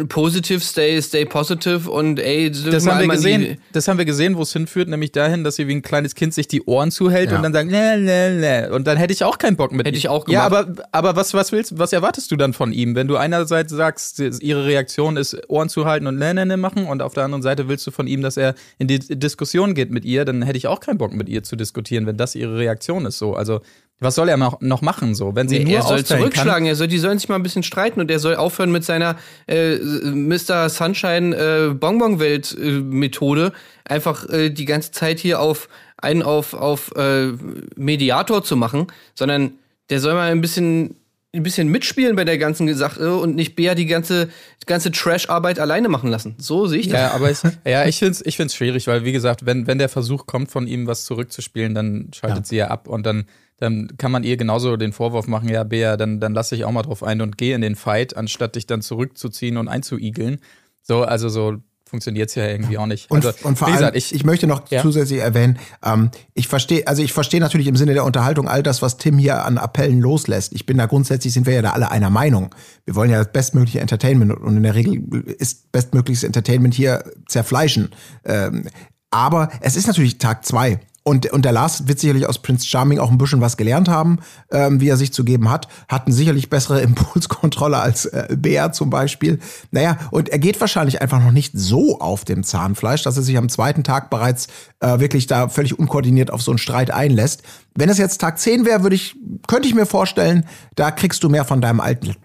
Positive, 0.08 0.60
stay, 0.60 1.00
stay 1.02 1.24
positive 1.24 1.90
und 1.90 2.18
ey, 2.18 2.50
Das 2.50 2.86
haben, 2.86 3.00
wir 3.00 3.08
gesehen, 3.08 3.58
das 3.72 3.88
haben 3.88 3.98
wir 3.98 4.04
gesehen, 4.04 4.36
wo 4.36 4.42
es 4.42 4.52
hinführt, 4.52 4.88
nämlich 4.88 5.12
dahin, 5.12 5.44
dass 5.44 5.56
sie 5.56 5.68
wie 5.68 5.74
ein 5.74 5.82
kleines 5.82 6.14
Kind 6.14 6.32
sich 6.34 6.48
die 6.48 6.62
Ohren 6.64 6.90
zuhält 6.90 7.30
Ja. 7.30 7.36
und 7.36 7.42
dann 7.42 7.52
sagt, 7.52 7.70
ne, 7.70 7.98
ne, 7.98 8.30
ne. 8.38 8.70
Und 8.72 8.86
dann 8.86 8.96
hätte 8.96 9.12
ich 9.12 9.24
auch 9.24 9.38
keinen 9.38 9.56
Bock 9.56 9.72
mit. 9.72 9.86
Hätte 9.86 9.98
ich 9.98 10.08
auch 10.08 10.26
Ja, 10.28 10.48
gemacht. 10.48 10.68
aber, 10.68 10.88
aber 10.92 11.16
was, 11.16 11.34
was 11.34 11.52
willst 11.52 11.78
was 11.78 11.92
erwartest 11.92 12.30
du 12.30 12.36
dann 12.36 12.52
von 12.52 12.72
ihm? 12.72 12.94
Wenn 12.94 13.08
du 13.08 13.16
einerseits 13.16 13.72
sagst, 13.72 14.18
ihre 14.20 14.64
Reaktion 14.66 15.16
ist 15.16 15.36
Ohren 15.48 15.68
zu 15.68 15.84
halten 15.84 16.06
und 16.06 16.16
ne, 16.18 16.32
ne, 16.32 16.46
ne 16.46 16.56
machen 16.56 16.86
und 16.86 17.02
auf 17.02 17.12
der 17.14 17.24
anderen 17.24 17.42
Seite 17.42 17.68
willst 17.68 17.86
du 17.86 17.90
von 17.90 18.06
ihm, 18.06 18.22
dass 18.22 18.36
er 18.36 18.54
in 18.78 18.88
die 18.88 18.98
Diskussion 18.98 19.74
geht 19.74 19.90
mit 19.90 20.04
ihr, 20.04 20.24
dann 20.24 20.42
hätte 20.42 20.58
ich 20.58 20.66
auch 20.66 20.80
keinen 20.80 20.98
Bock 20.98 21.12
mit 21.12 21.28
ihr 21.28 21.42
zu 21.42 21.56
diskutieren, 21.56 22.06
wenn 22.06 22.16
das 22.16 22.34
ihre 22.34 22.56
Reaktion 22.58 23.04
ist 23.06 23.18
so. 23.18 23.34
Also 23.34 23.60
was 23.98 24.14
soll 24.14 24.28
er 24.28 24.36
noch, 24.36 24.82
machen 24.82 25.14
so? 25.14 25.34
Wenn 25.34 25.48
sie 25.48 25.58
Nee, 25.58 25.64
nur 25.64 25.74
er 25.74 25.82
soll 25.82 26.04
zurückschlagen, 26.04 26.52
kann, 26.52 26.66
er 26.66 26.76
soll, 26.76 26.86
die 26.86 26.98
sollen 26.98 27.18
sich 27.18 27.28
mal 27.28 27.36
ein 27.36 27.42
bisschen 27.42 27.62
streiten 27.62 28.00
und 28.00 28.10
er 28.10 28.18
soll 28.18 28.36
aufhören 28.36 28.70
mit 28.70 28.84
seiner 28.84 29.16
äh, 29.46 29.76
Mr. 29.76 30.68
Sunshine 30.68 31.34
äh, 31.34 31.74
Bonbon-Welt 31.74 32.56
äh, 32.60 32.80
Methode, 32.80 33.52
einfach 33.84 34.28
äh, 34.28 34.50
die 34.50 34.66
ganze 34.66 34.92
Zeit 34.92 35.18
hier 35.18 35.40
auf 35.40 35.68
einen 35.96 36.22
auf, 36.22 36.52
auf 36.52 36.94
äh, 36.96 37.32
Mediator 37.76 38.44
zu 38.44 38.56
machen, 38.56 38.88
sondern 39.14 39.52
der 39.88 40.00
soll 40.00 40.12
mal 40.12 40.30
ein 40.30 40.42
bisschen 40.42 40.96
ein 41.36 41.42
bisschen 41.42 41.68
mitspielen 41.68 42.16
bei 42.16 42.24
der 42.24 42.38
ganzen 42.38 42.72
Sache 42.74 43.16
und 43.16 43.36
nicht 43.36 43.54
Bea 43.56 43.74
die 43.74 43.86
ganze, 43.86 44.26
die 44.26 44.66
ganze 44.66 44.90
Trash-Arbeit 44.90 45.58
alleine 45.58 45.88
machen 45.88 46.10
lassen. 46.10 46.34
So 46.38 46.66
sehe 46.66 46.80
ich 46.80 46.88
das. 46.88 46.98
Ja, 47.00 47.10
aber 47.12 47.30
ich, 47.30 47.38
ja, 47.64 47.86
ich 47.86 47.98
finde 47.98 48.12
es 48.12 48.26
ich 48.26 48.36
find's 48.36 48.54
schwierig, 48.54 48.86
weil 48.86 49.04
wie 49.04 49.12
gesagt, 49.12 49.46
wenn, 49.46 49.66
wenn 49.66 49.78
der 49.78 49.88
Versuch 49.88 50.26
kommt, 50.26 50.50
von 50.50 50.66
ihm 50.66 50.86
was 50.86 51.04
zurückzuspielen, 51.04 51.74
dann 51.74 52.10
schaltet 52.14 52.44
Ja. 52.44 52.44
sie 52.44 52.56
ja 52.56 52.68
ab 52.68 52.88
und 52.88 53.06
dann, 53.06 53.26
dann 53.58 53.96
kann 53.98 54.10
man 54.12 54.24
ihr 54.24 54.36
genauso 54.36 54.76
den 54.76 54.92
Vorwurf 54.92 55.28
machen, 55.28 55.48
ja, 55.48 55.62
Bea, 55.64 55.96
dann, 55.96 56.20
dann 56.20 56.34
lass 56.34 56.48
dich 56.50 56.64
auch 56.64 56.72
mal 56.72 56.82
drauf 56.82 57.02
ein 57.02 57.20
und 57.20 57.38
geh 57.38 57.52
in 57.52 57.60
den 57.60 57.76
Fight, 57.76 58.16
anstatt 58.16 58.56
dich 58.56 58.66
dann 58.66 58.82
zurückzuziehen 58.82 59.56
und 59.56 59.68
einzuigeln. 59.68 60.40
So, 60.82 61.02
also 61.02 61.28
so 61.28 61.56
funktioniert 61.88 62.28
es 62.28 62.34
ja 62.34 62.46
irgendwie 62.46 62.78
auch 62.78 62.86
nicht. 62.86 63.10
Und, 63.10 63.24
also, 63.24 63.46
und 63.46 63.56
vor 63.56 63.68
allem, 63.68 63.76
gesagt, 63.76 63.96
ich, 63.96 64.24
möchte 64.24 64.46
noch 64.46 64.68
Ja. 64.70 64.82
zusätzlich 64.82 65.20
erwähnen, 65.20 65.58
ähm, 65.84 66.10
ich 66.34 66.48
verstehe, 66.48 66.86
also 66.86 67.02
ich 67.02 67.12
verstehe 67.12 67.40
natürlich 67.40 67.68
im 67.68 67.76
Sinne 67.76 67.94
der 67.94 68.04
Unterhaltung 68.04 68.48
all 68.48 68.62
das, 68.62 68.82
was 68.82 68.96
Tim 68.96 69.18
hier 69.18 69.44
an 69.44 69.56
Appellen 69.56 70.00
loslässt. 70.00 70.52
Ich 70.52 70.66
bin 70.66 70.78
da 70.78 70.86
grundsätzlich, 70.86 71.32
sind 71.32 71.46
wir 71.46 71.54
ja 71.54 71.62
da 71.62 71.70
alle 71.70 71.90
einer 71.90 72.10
Meinung. 72.10 72.54
Wir 72.84 72.96
wollen 72.96 73.10
ja 73.10 73.18
das 73.18 73.32
bestmögliche 73.32 73.80
Entertainment 73.80 74.32
und 74.32 74.56
in 74.56 74.62
der 74.64 74.74
Regel 74.74 75.02
ist 75.38 75.70
bestmögliches 75.72 76.24
Entertainment 76.24 76.74
hier 76.74 77.04
zerfleischen. 77.28 77.90
Ähm, 78.24 78.68
aber 79.10 79.48
es 79.60 79.76
ist 79.76 79.86
natürlich 79.86 80.18
Tag 80.18 80.44
zwei. 80.44 80.80
Und, 81.06 81.30
und 81.30 81.44
der 81.44 81.52
Lars 81.52 81.86
wird 81.86 82.00
sicherlich 82.00 82.26
aus 82.26 82.40
Prince 82.40 82.66
Charming 82.66 82.98
auch 82.98 83.12
ein 83.12 83.18
bisschen 83.18 83.40
was 83.40 83.56
gelernt 83.56 83.88
haben, 83.88 84.18
ähm, 84.50 84.80
wie 84.80 84.88
er 84.88 84.96
sich 84.96 85.12
zu 85.12 85.22
geben 85.22 85.48
hat. 85.48 85.68
Hatten 85.88 86.10
sicherlich 86.10 86.50
bessere 86.50 86.80
Impulskontrolle 86.82 87.78
als 87.78 88.06
äh, 88.06 88.26
Bea 88.36 88.72
zum 88.72 88.90
Beispiel. 88.90 89.38
Naja, 89.70 89.98
und 90.10 90.30
er 90.30 90.40
geht 90.40 90.60
wahrscheinlich 90.60 91.00
einfach 91.00 91.22
noch 91.22 91.30
nicht 91.30 91.52
so 91.56 92.00
auf 92.00 92.24
dem 92.24 92.42
Zahnfleisch, 92.42 93.04
dass 93.04 93.16
er 93.16 93.22
sich 93.22 93.38
am 93.38 93.48
zweiten 93.48 93.84
Tag 93.84 94.10
bereits 94.10 94.48
äh, 94.80 94.98
wirklich 94.98 95.28
da 95.28 95.48
völlig 95.48 95.78
unkoordiniert 95.78 96.32
auf 96.32 96.42
so 96.42 96.50
einen 96.50 96.58
Streit 96.58 96.90
einlässt. 96.90 97.44
Wenn 97.76 97.88
es 97.88 97.98
jetzt 97.98 98.20
Tag 98.20 98.40
10 98.40 98.64
wäre, 98.64 98.82
würde 98.82 98.96
ich, 98.96 99.14
könnte 99.46 99.68
ich 99.68 99.76
mir 99.76 99.86
vorstellen, 99.86 100.44
da 100.74 100.90
kriegst 100.90 101.22
du 101.22 101.28
mehr 101.28 101.44
von 101.44 101.60
deinem 101.60 101.78
alten, 101.78 102.16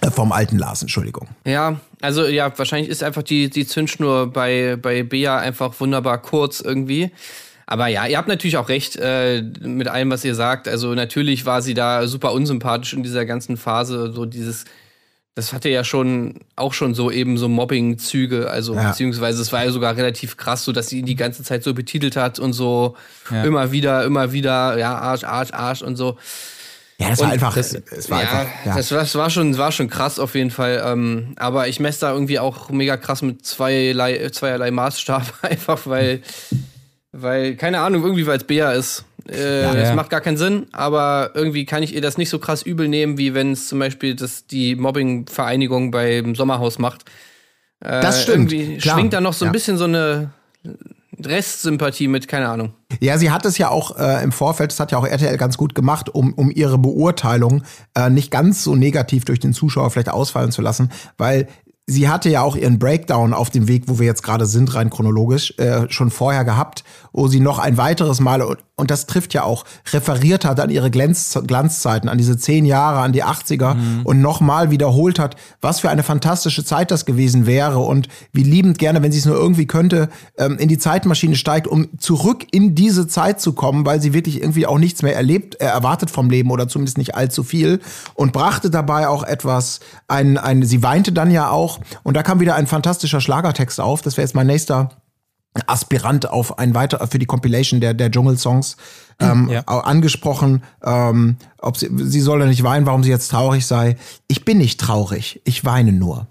äh, 0.00 0.10
vom 0.10 0.32
alten 0.32 0.56
Lars, 0.56 0.80
Entschuldigung. 0.80 1.28
Ja, 1.44 1.78
also 2.00 2.24
ja, 2.24 2.50
wahrscheinlich 2.56 2.88
ist 2.88 3.02
einfach 3.02 3.22
die, 3.22 3.50
die 3.50 3.66
Zündschnur 3.66 4.32
bei, 4.32 4.78
bei 4.80 5.02
Bea 5.02 5.36
einfach 5.36 5.78
wunderbar 5.78 6.22
kurz 6.22 6.60
irgendwie. 6.60 7.10
Aber 7.70 7.86
ja, 7.86 8.04
ihr 8.06 8.18
habt 8.18 8.26
natürlich 8.26 8.56
auch 8.56 8.68
recht 8.68 8.96
äh, 8.96 9.42
mit 9.62 9.86
allem, 9.86 10.10
was 10.10 10.24
ihr 10.24 10.34
sagt. 10.34 10.66
Also 10.66 10.92
natürlich 10.94 11.46
war 11.46 11.62
sie 11.62 11.72
da 11.74 12.06
super 12.08 12.32
unsympathisch 12.32 12.92
in 12.94 13.04
dieser 13.04 13.24
ganzen 13.26 13.56
Phase. 13.56 14.10
So 14.12 14.26
dieses, 14.26 14.64
das 15.36 15.52
hatte 15.52 15.68
ja 15.68 15.84
schon 15.84 16.40
auch 16.56 16.74
schon 16.74 16.94
so 16.94 17.12
eben 17.12 17.38
so 17.38 17.48
Mobbing-Züge. 17.48 18.50
Also 18.50 18.74
Ja. 18.74 18.88
beziehungsweise 18.88 19.40
es 19.40 19.52
war 19.52 19.64
ja 19.64 19.70
sogar 19.70 19.96
relativ 19.96 20.36
krass, 20.36 20.64
so 20.64 20.72
dass 20.72 20.88
sie 20.88 20.98
ihn 20.98 21.06
die 21.06 21.14
ganze 21.14 21.44
Zeit 21.44 21.62
so 21.62 21.72
betitelt 21.72 22.16
hat 22.16 22.40
und 22.40 22.54
so 22.54 22.96
Ja. 23.30 23.44
immer 23.44 23.70
wieder, 23.70 24.04
immer 24.04 24.32
wieder, 24.32 24.76
ja 24.76 24.96
Arsch, 24.98 25.22
Arsch, 25.22 25.52
Arsch 25.52 25.82
und 25.82 25.94
so. 25.94 26.18
Ja, 26.98 27.08
das 27.10 27.20
war 27.20 27.26
Und 27.28 27.32
einfach, 27.34 27.54
das- 27.54 27.72
es 27.72 28.10
war 28.10 28.22
ja, 28.22 28.28
einfach, 28.30 28.48
ja. 28.66 28.76
Das, 28.76 28.90
war, 28.90 28.98
das 28.98 29.14
war 29.14 29.30
schon, 29.30 29.56
war 29.56 29.70
schon 29.72 29.88
krass 29.88 30.18
auf 30.18 30.34
jeden 30.34 30.50
Fall. 30.50 30.82
Ähm, 30.84 31.34
aber 31.36 31.68
ich 31.68 31.78
messe 31.78 32.00
da 32.00 32.12
irgendwie 32.12 32.40
auch 32.40 32.68
mega 32.68 32.96
krass 32.96 33.22
mit 33.22 33.46
zweierlei, 33.46 34.28
zweierlei 34.30 34.70
Maßstab, 34.72 35.22
einfach 35.42 35.86
weil, 35.86 36.20
weil, 37.12 37.56
keine 37.56 37.80
Ahnung, 37.80 38.02
irgendwie 38.04 38.26
weil 38.26 38.38
es 38.38 38.44
Bea 38.44 38.72
ist. 38.72 39.04
Äh, 39.28 39.62
Ja. 39.62 39.74
Es 39.74 39.88
Ja. 39.90 39.94
macht 39.94 40.10
gar 40.10 40.20
keinen 40.20 40.36
Sinn, 40.36 40.66
aber 40.72 41.30
irgendwie 41.34 41.64
kann 41.66 41.82
ich 41.82 41.94
ihr 41.94 42.00
das 42.00 42.16
nicht 42.18 42.30
so 42.30 42.38
krass 42.38 42.62
übel 42.62 42.88
nehmen, 42.88 43.18
wie 43.18 43.34
wenn 43.34 43.52
es 43.52 43.68
zum 43.68 43.78
Beispiel 43.78 44.14
das, 44.16 44.46
die 44.46 44.76
Mobbing-Vereinigung 44.76 45.90
beim 45.90 46.34
Sommerhaus 46.34 46.78
macht. 46.78 47.04
Äh, 47.80 48.00
Das 48.02 48.22
stimmt, 48.22 48.52
Irgendwie 48.52 48.78
klar. 48.78 48.96
schwingt 48.98 49.12
da 49.12 49.20
noch 49.20 49.32
so 49.34 49.44
ein 49.44 49.48
Ja. 49.48 49.52
bisschen 49.52 49.76
so 49.78 49.84
eine 49.84 50.30
Restsympathie 51.22 52.08
mit, 52.08 52.28
keine 52.28 52.48
Ahnung. 52.48 52.72
Ja, 53.00 53.18
sie 53.18 53.30
hat 53.30 53.44
es 53.44 53.58
ja 53.58 53.68
auch 53.68 53.98
äh, 53.98 54.22
im 54.22 54.32
Vorfeld, 54.32 54.70
das 54.70 54.80
hat 54.80 54.92
ja 54.92 54.98
auch 54.98 55.06
RTL 55.06 55.36
ganz 55.36 55.56
gut 55.58 55.74
gemacht, 55.74 56.08
um, 56.08 56.32
um 56.34 56.50
ihre 56.50 56.78
Beurteilung 56.78 57.62
äh, 57.94 58.08
nicht 58.10 58.30
ganz 58.30 58.64
so 58.64 58.74
negativ 58.74 59.24
durch 59.24 59.38
den 59.40 59.52
Zuschauer 59.52 59.90
vielleicht 59.90 60.08
ausfallen 60.08 60.50
zu 60.52 60.62
lassen, 60.62 60.90
weil 61.18 61.48
sie 61.90 62.08
hatte 62.08 62.30
ja 62.30 62.42
auch 62.42 62.56
ihren 62.56 62.78
Breakdown 62.78 63.34
auf 63.34 63.50
dem 63.50 63.66
Weg, 63.68 63.84
wo 63.86 63.98
wir 63.98 64.06
jetzt 64.06 64.22
gerade 64.22 64.46
sind, 64.46 64.74
rein 64.74 64.90
chronologisch, 64.90 65.54
äh, 65.58 65.90
schon 65.90 66.10
vorher 66.10 66.44
gehabt, 66.44 66.84
wo 67.12 67.28
sie 67.28 67.40
noch 67.40 67.58
ein 67.58 67.76
weiteres 67.76 68.20
Mal, 68.20 68.42
und, 68.42 68.90
das 68.90 69.06
trifft 69.06 69.34
ja 69.34 69.44
auch, 69.44 69.64
referiert 69.92 70.44
hat 70.44 70.58
an 70.58 70.70
ihre 70.70 70.90
Glanz, 70.90 71.38
Glanzzeiten, 71.46 72.08
an 72.08 72.18
diese 72.18 72.38
zehn 72.38 72.64
Jahre, 72.64 73.00
an 73.00 73.12
die 73.12 73.22
80er 73.22 73.76
und 74.04 74.20
nochmal 74.20 74.70
wiederholt 74.70 75.18
hat, 75.18 75.36
was 75.60 75.80
für 75.80 75.90
eine 75.90 76.02
fantastische 76.02 76.64
Zeit 76.64 76.90
das 76.90 77.04
gewesen 77.04 77.46
wäre 77.46 77.78
und 77.78 78.08
wie 78.32 78.42
liebend 78.42 78.78
gerne, 78.78 79.02
wenn 79.02 79.12
sie 79.12 79.18
es 79.18 79.26
nur 79.26 79.36
irgendwie 79.36 79.66
könnte, 79.66 80.08
ähm, 80.38 80.56
in 80.58 80.68
die 80.68 80.78
Zeitmaschine 80.78 81.36
steigt, 81.36 81.66
um 81.66 81.88
zurück 81.98 82.46
in 82.52 82.74
diese 82.74 83.06
Zeit 83.06 83.40
zu 83.40 83.52
kommen, 83.52 83.84
weil 83.84 84.00
sie 84.00 84.12
wirklich 84.12 84.40
irgendwie 84.40 84.66
auch 84.66 84.78
nichts 84.78 85.02
mehr 85.02 85.14
erlebt, 85.14 85.60
äh, 85.60 85.66
erwartet 85.66 86.10
vom 86.10 86.30
Leben 86.30 86.50
oder 86.50 86.68
zumindest 86.68 86.98
nicht 86.98 87.14
allzu 87.14 87.44
viel 87.44 87.80
und 88.14 88.32
brachte 88.32 88.70
dabei 88.70 89.08
auch 89.08 89.22
etwas, 89.22 89.80
ein, 90.08 90.38
ein, 90.38 90.62
sie 90.62 90.82
weinte 90.82 91.12
dann 91.12 91.30
ja 91.30 91.50
auch 91.50 91.80
und 92.02 92.16
da 92.16 92.22
kam 92.22 92.40
wieder 92.40 92.54
ein 92.54 92.66
fantastischer 92.66 93.20
Schlagertext 93.20 93.80
auf, 93.80 94.02
das 94.02 94.16
wäre 94.16 94.24
jetzt 94.24 94.34
mein 94.34 94.46
nächster 94.46 94.90
Aspirant 95.66 96.28
auf 96.28 96.58
ein 96.58 96.74
weiter 96.74 97.04
für 97.08 97.18
die 97.18 97.26
Compilation 97.26 97.80
der 97.80 97.92
der 97.94 98.10
Dschungel-Songs 98.10 98.76
ähm, 99.18 99.48
Ja. 99.50 99.62
angesprochen, 99.62 100.62
ähm, 100.84 101.36
ob 101.58 101.76
sie, 101.76 101.90
sie 101.92 102.20
solle 102.20 102.46
nicht 102.46 102.62
weinen, 102.62 102.86
warum 102.86 103.02
sie 103.02 103.10
jetzt 103.10 103.28
traurig 103.28 103.66
sei. 103.66 103.96
Ich 104.28 104.44
bin 104.44 104.58
nicht 104.58 104.80
traurig, 104.80 105.40
ich 105.44 105.64
weine 105.64 105.92
nur. 105.92 106.28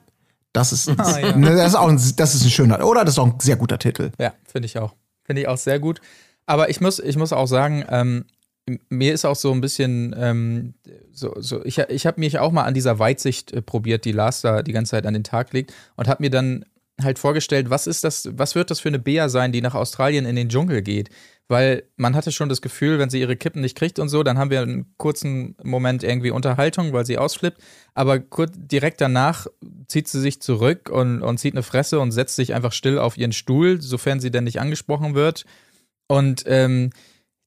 Das 0.53 0.71
ist, 0.71 0.87
ja. 0.97 1.35
ne, 1.35 1.55
das 1.55 1.69
ist 1.69 1.75
auch 1.75 1.89
ein, 1.89 2.01
das 2.15 2.33
ist 2.35 2.43
ein 2.45 2.49
schöner, 2.49 2.83
oder? 2.85 3.03
Das 3.03 3.15
ist 3.15 3.19
auch 3.19 3.27
ein 3.27 3.39
sehr 3.39 3.57
guter 3.57 3.77
Titel. 3.77 4.11
Ja, 4.19 4.33
finde 4.45 4.65
ich 4.67 4.77
auch. 4.79 4.95
Finde 5.23 5.41
ich 5.41 5.47
auch 5.47 5.57
sehr 5.57 5.79
gut. 5.79 6.01
Aber 6.45 6.69
ich 6.69 6.81
muss, 6.81 6.99
ich 6.99 7.17
muss 7.17 7.33
auch 7.33 7.45
sagen, 7.45 7.85
ähm, 7.89 8.25
mir 8.89 9.13
ist 9.13 9.25
auch 9.25 9.35
so 9.35 9.51
ein 9.51 9.61
bisschen, 9.61 10.15
ähm, 10.17 10.73
so, 11.11 11.35
so, 11.39 11.63
ich, 11.65 11.77
ich 11.77 12.05
habe 12.07 12.19
mich 12.19 12.39
auch 12.39 12.51
mal 12.51 12.63
an 12.63 12.73
dieser 12.73 12.97
Weitsicht 12.99 13.51
äh, 13.51 13.61
probiert, 13.61 14.05
die 14.05 14.11
Lars 14.11 14.41
da 14.41 14.63
die 14.63 14.71
ganze 14.71 14.91
Zeit 14.91 15.05
an 15.05 15.13
den 15.13 15.23
Tag 15.23 15.53
legt 15.53 15.73
und 15.95 16.07
habe 16.07 16.23
mir 16.23 16.29
dann 16.29 16.65
halt 17.03 17.19
vorgestellt, 17.19 17.69
was 17.69 17.87
ist 17.87 18.03
das, 18.03 18.29
was 18.33 18.55
wird 18.55 18.71
das 18.71 18.79
für 18.79 18.89
eine 18.89 18.99
Bea 18.99 19.29
sein, 19.29 19.51
die 19.51 19.61
nach 19.61 19.75
Australien 19.75 20.25
in 20.25 20.35
den 20.35 20.49
Dschungel 20.49 20.81
geht? 20.81 21.09
Weil 21.47 21.83
man 21.95 22.15
hatte 22.15 22.31
schon 22.31 22.49
das 22.49 22.61
Gefühl, 22.61 22.99
wenn 22.99 23.09
sie 23.09 23.19
ihre 23.19 23.35
Kippen 23.35 23.61
nicht 23.61 23.75
kriegt 23.75 23.97
und 23.97 24.09
so, 24.09 24.21
dann 24.21 24.37
haben 24.37 24.51
wir 24.51 24.61
einen 24.61 24.93
kurzen 24.97 25.55
Moment 25.63 26.03
irgendwie 26.03 26.29
Unterhaltung, 26.29 26.93
weil 26.93 27.05
sie 27.05 27.17
ausflippt. 27.17 27.59
Aber 27.95 28.19
kurz, 28.19 28.51
direkt 28.55 29.01
danach 29.01 29.47
zieht 29.87 30.07
sie 30.07 30.19
sich 30.19 30.41
zurück 30.41 30.89
und, 30.89 31.23
und 31.23 31.39
zieht 31.39 31.55
eine 31.55 31.63
Fresse 31.63 31.99
und 31.99 32.11
setzt 32.11 32.35
sich 32.35 32.53
einfach 32.53 32.71
still 32.71 32.99
auf 32.99 33.17
ihren 33.17 33.31
Stuhl, 33.31 33.81
sofern 33.81 34.19
sie 34.19 34.29
denn 34.29 34.43
nicht 34.43 34.61
angesprochen 34.61 35.15
wird. 35.15 35.45
Und 36.07 36.43
ähm, 36.45 36.91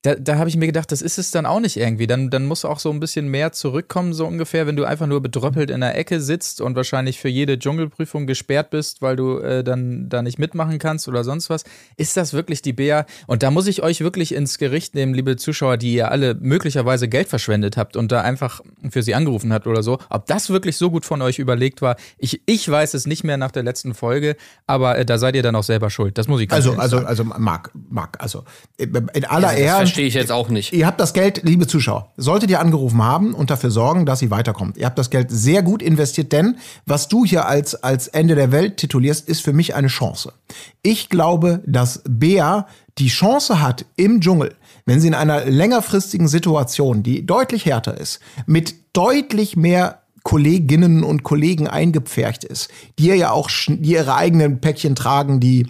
da, 0.02 0.16
da 0.16 0.36
habe 0.36 0.48
ich 0.48 0.56
mir 0.56 0.66
gedacht, 0.66 0.90
das 0.90 1.00
ist 1.00 1.16
es 1.16 1.30
dann 1.30 1.46
auch 1.46 1.60
nicht 1.60 1.76
irgendwie. 1.76 2.08
Dann, 2.08 2.28
dann 2.28 2.44
muss 2.44 2.64
auch 2.64 2.80
so 2.80 2.90
ein 2.90 2.98
bisschen 2.98 3.28
mehr 3.28 3.52
zurückkommen, 3.52 4.12
so 4.12 4.26
ungefähr, 4.26 4.66
wenn 4.66 4.74
du 4.74 4.84
einfach 4.84 5.06
nur 5.06 5.22
bedröppelt 5.22 5.70
in 5.70 5.80
der 5.80 5.96
Ecke 5.96 6.20
sitzt 6.20 6.60
und 6.60 6.74
wahrscheinlich 6.74 7.20
für 7.20 7.28
jede 7.28 7.56
Dschungelprüfung 7.56 8.26
gesperrt 8.26 8.70
bist, 8.70 9.00
weil 9.00 9.14
du 9.14 9.38
äh, 9.38 9.62
dann 9.62 10.08
da 10.08 10.22
nicht 10.22 10.40
mitmachen 10.40 10.80
kannst 10.80 11.06
oder 11.06 11.22
sonst 11.22 11.50
was. 11.50 11.62
Ist 11.96 12.16
das 12.16 12.32
wirklich 12.32 12.62
die 12.62 12.72
Bea? 12.72 13.06
Und 13.28 13.44
da 13.44 13.52
muss 13.52 13.68
ich 13.68 13.84
euch 13.84 14.00
wirklich 14.00 14.34
ins 14.34 14.58
Gericht 14.58 14.96
nehmen, 14.96 15.14
liebe 15.14 15.36
Zuschauer, 15.36 15.76
die 15.76 15.94
ihr 15.94 16.10
alle 16.10 16.34
möglicherweise 16.34 17.06
Geld 17.08 17.28
verschwendet 17.28 17.76
habt 17.76 17.96
und 17.96 18.10
da 18.10 18.22
einfach 18.22 18.60
für 18.90 19.04
sie 19.04 19.14
angerufen 19.14 19.52
habt 19.52 19.68
oder 19.68 19.84
so. 19.84 20.00
Ob 20.10 20.26
das 20.26 20.50
wirklich 20.50 20.76
so 20.76 20.90
gut 20.90 21.04
von 21.04 21.22
euch 21.22 21.38
überlegt 21.38 21.80
war, 21.80 21.94
ich, 22.18 22.42
ich 22.46 22.68
weiß 22.68 22.94
es 22.94 23.06
nicht 23.06 23.22
mehr 23.22 23.36
nach 23.36 23.52
der 23.52 23.62
letzten 23.62 23.94
Folge, 23.94 24.34
aber 24.66 24.98
äh, 24.98 25.04
da 25.04 25.18
seid 25.18 25.36
ihr 25.36 25.44
dann 25.44 25.54
auch 25.54 25.62
selber 25.62 25.90
schuld. 25.90 26.18
Das 26.18 26.26
muss 26.26 26.40
ich 26.40 26.48
ganz 26.48 26.66
Also, 26.66 26.76
also, 26.76 26.96
sagen. 26.96 27.06
also, 27.06 27.24
Marc, 27.24 27.70
Marc, 27.88 28.20
also, 28.20 28.42
in 28.78 29.24
aller 29.26 29.50
Das 29.52 29.58
Ehren. 29.58 29.91
Verstehe 29.92 30.06
ich 30.06 30.14
jetzt 30.14 30.32
auch 30.32 30.48
nicht. 30.48 30.72
Ihr 30.72 30.86
habt 30.86 30.98
das 30.98 31.12
Geld, 31.12 31.42
liebe 31.44 31.66
Zuschauer, 31.66 32.10
solltet 32.16 32.50
ihr 32.50 32.60
angerufen 32.60 33.02
haben 33.02 33.34
und 33.34 33.50
dafür 33.50 33.70
sorgen, 33.70 34.06
dass 34.06 34.20
sie 34.20 34.30
weiterkommt. 34.30 34.78
Ihr 34.78 34.86
habt 34.86 34.98
das 34.98 35.10
Geld 35.10 35.30
sehr 35.30 35.62
gut 35.62 35.82
investiert, 35.82 36.32
denn 36.32 36.56
was 36.86 37.08
du 37.08 37.26
hier 37.26 37.46
als, 37.46 37.74
als 37.74 38.08
Ende 38.08 38.34
der 38.34 38.52
Welt 38.52 38.78
titulierst, 38.78 39.28
ist 39.28 39.42
für 39.42 39.52
mich 39.52 39.74
eine 39.74 39.88
Chance. 39.88 40.32
Ich 40.80 41.10
glaube, 41.10 41.62
dass 41.66 42.02
Bea 42.08 42.66
die 42.96 43.08
Chance 43.08 43.60
hat 43.60 43.84
im 43.96 44.22
Dschungel, 44.22 44.54
wenn 44.86 44.98
sie 44.98 45.08
in 45.08 45.14
einer 45.14 45.44
längerfristigen 45.44 46.26
Situation, 46.26 47.02
die 47.02 47.26
deutlich 47.26 47.66
härter 47.66 47.98
ist, 48.00 48.20
mit 48.46 48.74
deutlich 48.94 49.56
mehr 49.56 50.00
Kolleginnen 50.22 51.04
und 51.04 51.22
Kollegen 51.22 51.68
eingepfercht 51.68 52.44
ist, 52.44 52.70
die 52.98 53.08
ja 53.08 53.30
auch 53.30 53.50
die 53.68 53.90
ihre 53.90 54.14
eigenen 54.14 54.60
Päckchen 54.60 54.94
tragen, 54.94 55.38
die 55.38 55.66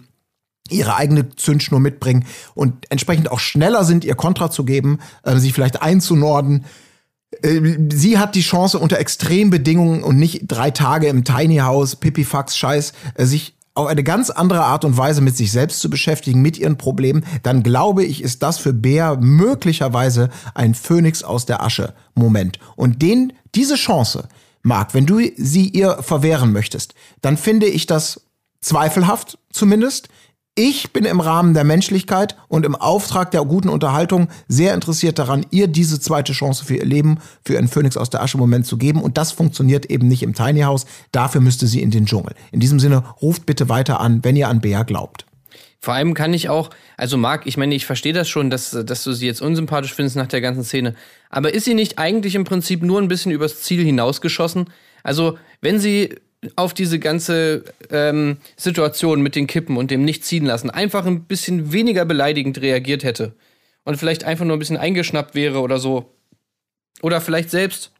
ihre 0.72 0.96
eigene 0.96 1.34
Zündschnur 1.36 1.80
mitbringen 1.80 2.24
und 2.54 2.90
entsprechend 2.90 3.30
auch 3.30 3.40
schneller 3.40 3.84
sind, 3.84 4.04
ihr 4.04 4.14
Kontra 4.14 4.50
zu 4.50 4.64
geben, 4.64 4.98
äh, 5.22 5.36
sich 5.36 5.52
vielleicht 5.52 5.82
einzunorden. 5.82 6.64
Äh, 7.42 7.78
Sie 7.92 8.18
hat 8.18 8.34
die 8.34 8.42
Chance 8.42 8.78
unter 8.78 8.98
Extrembedingungen 8.98 10.02
und 10.02 10.16
nicht 10.18 10.42
drei 10.48 10.70
Tage 10.70 11.08
im 11.08 11.24
Tiny 11.24 11.58
House, 11.58 11.96
Pipifax, 11.96 12.56
Scheiß, 12.56 12.92
äh, 13.14 13.24
sich 13.24 13.54
auf 13.74 13.86
eine 13.86 14.04
ganz 14.04 14.30
andere 14.30 14.64
Art 14.64 14.84
und 14.84 14.96
Weise 14.96 15.22
mit 15.22 15.36
sich 15.36 15.50
selbst 15.50 15.80
zu 15.80 15.88
beschäftigen, 15.88 16.42
mit 16.42 16.58
ihren 16.58 16.76
Problemen, 16.76 17.24
dann 17.42 17.62
glaube 17.62 18.04
ich, 18.04 18.22
ist 18.22 18.42
das 18.42 18.58
für 18.58 18.74
Bär 18.74 19.16
möglicherweise 19.16 20.28
ein 20.54 20.74
Phönix 20.74 21.22
aus 21.22 21.46
der 21.46 21.62
Asche 21.62 21.94
Moment. 22.14 22.58
Und 22.76 23.00
den, 23.00 23.32
diese 23.54 23.76
Chance, 23.76 24.28
Marc, 24.62 24.94
wenn 24.94 25.06
du 25.06 25.20
sie 25.36 25.68
ihr 25.68 26.02
verwehren 26.02 26.52
möchtest, 26.52 26.94
dann 27.22 27.36
finde 27.36 27.66
ich 27.66 27.86
das 27.86 28.20
zweifelhaft 28.60 29.38
zumindest. 29.50 30.08
Ich 30.54 30.92
bin 30.92 31.06
im 31.06 31.20
Rahmen 31.20 31.54
der 31.54 31.64
Menschlichkeit 31.64 32.36
und 32.46 32.66
im 32.66 32.74
Auftrag 32.74 33.30
der 33.30 33.42
guten 33.42 33.70
Unterhaltung 33.70 34.28
sehr 34.48 34.74
interessiert 34.74 35.18
daran, 35.18 35.46
ihr 35.50 35.66
diese 35.66 35.98
zweite 35.98 36.34
Chance 36.34 36.66
für 36.66 36.76
ihr 36.76 36.84
Leben, 36.84 37.20
für 37.42 37.54
ihren 37.54 37.68
Phönix 37.68 37.96
aus 37.96 38.10
der 38.10 38.22
Asche 38.22 38.36
Moment 38.36 38.66
zu 38.66 38.76
geben. 38.76 39.00
Und 39.00 39.16
das 39.16 39.32
funktioniert 39.32 39.86
eben 39.86 40.08
nicht 40.08 40.22
im 40.22 40.34
Tiny 40.34 40.60
House. 40.60 40.84
Dafür 41.10 41.40
müsste 41.40 41.66
sie 41.66 41.80
in 41.80 41.90
den 41.90 42.04
Dschungel. 42.04 42.34
In 42.50 42.60
diesem 42.60 42.80
Sinne, 42.80 43.02
ruft 43.22 43.46
bitte 43.46 43.70
weiter 43.70 44.00
an, 44.00 44.22
wenn 44.24 44.36
ihr 44.36 44.48
an 44.48 44.60
Bea 44.60 44.82
glaubt. 44.82 45.24
Vor 45.80 45.94
allem 45.94 46.12
kann 46.12 46.34
ich 46.34 46.50
auch, 46.50 46.68
also 46.98 47.16
Marc, 47.16 47.46
ich 47.46 47.56
meine, 47.56 47.74
ich 47.74 47.86
verstehe 47.86 48.12
das 48.12 48.28
schon, 48.28 48.50
dass, 48.50 48.72
dass 48.72 49.04
du 49.04 49.14
sie 49.14 49.26
jetzt 49.26 49.40
unsympathisch 49.40 49.94
findest 49.94 50.16
nach 50.16 50.26
der 50.26 50.42
ganzen 50.42 50.64
Szene. 50.64 50.94
Aber 51.30 51.54
ist 51.54 51.64
sie 51.64 51.72
nicht 51.72 51.98
eigentlich 51.98 52.34
im 52.34 52.44
Prinzip 52.44 52.82
nur 52.82 53.00
ein 53.00 53.08
bisschen 53.08 53.32
übers 53.32 53.62
Ziel 53.62 53.82
hinausgeschossen? 53.82 54.66
Also, 55.02 55.38
wenn 55.62 55.80
sie 55.80 56.16
auf 56.56 56.74
diese 56.74 56.98
ganze 56.98 57.64
ähm, 57.90 58.38
Situation 58.56 59.22
mit 59.22 59.36
den 59.36 59.46
Kippen 59.46 59.76
und 59.76 59.90
dem 59.90 60.04
nicht 60.04 60.24
ziehen 60.24 60.44
lassen 60.44 60.70
einfach 60.70 61.06
ein 61.06 61.24
bisschen 61.24 61.72
weniger 61.72 62.04
beleidigend 62.04 62.60
reagiert 62.60 63.04
hätte 63.04 63.34
und 63.84 63.96
vielleicht 63.96 64.24
einfach 64.24 64.44
nur 64.44 64.56
ein 64.56 64.58
bisschen 64.58 64.76
eingeschnappt 64.76 65.34
wäre 65.34 65.60
oder 65.60 65.78
so. 65.78 66.14
Oder 67.00 67.20
vielleicht 67.20 67.50
selbst 67.50 67.92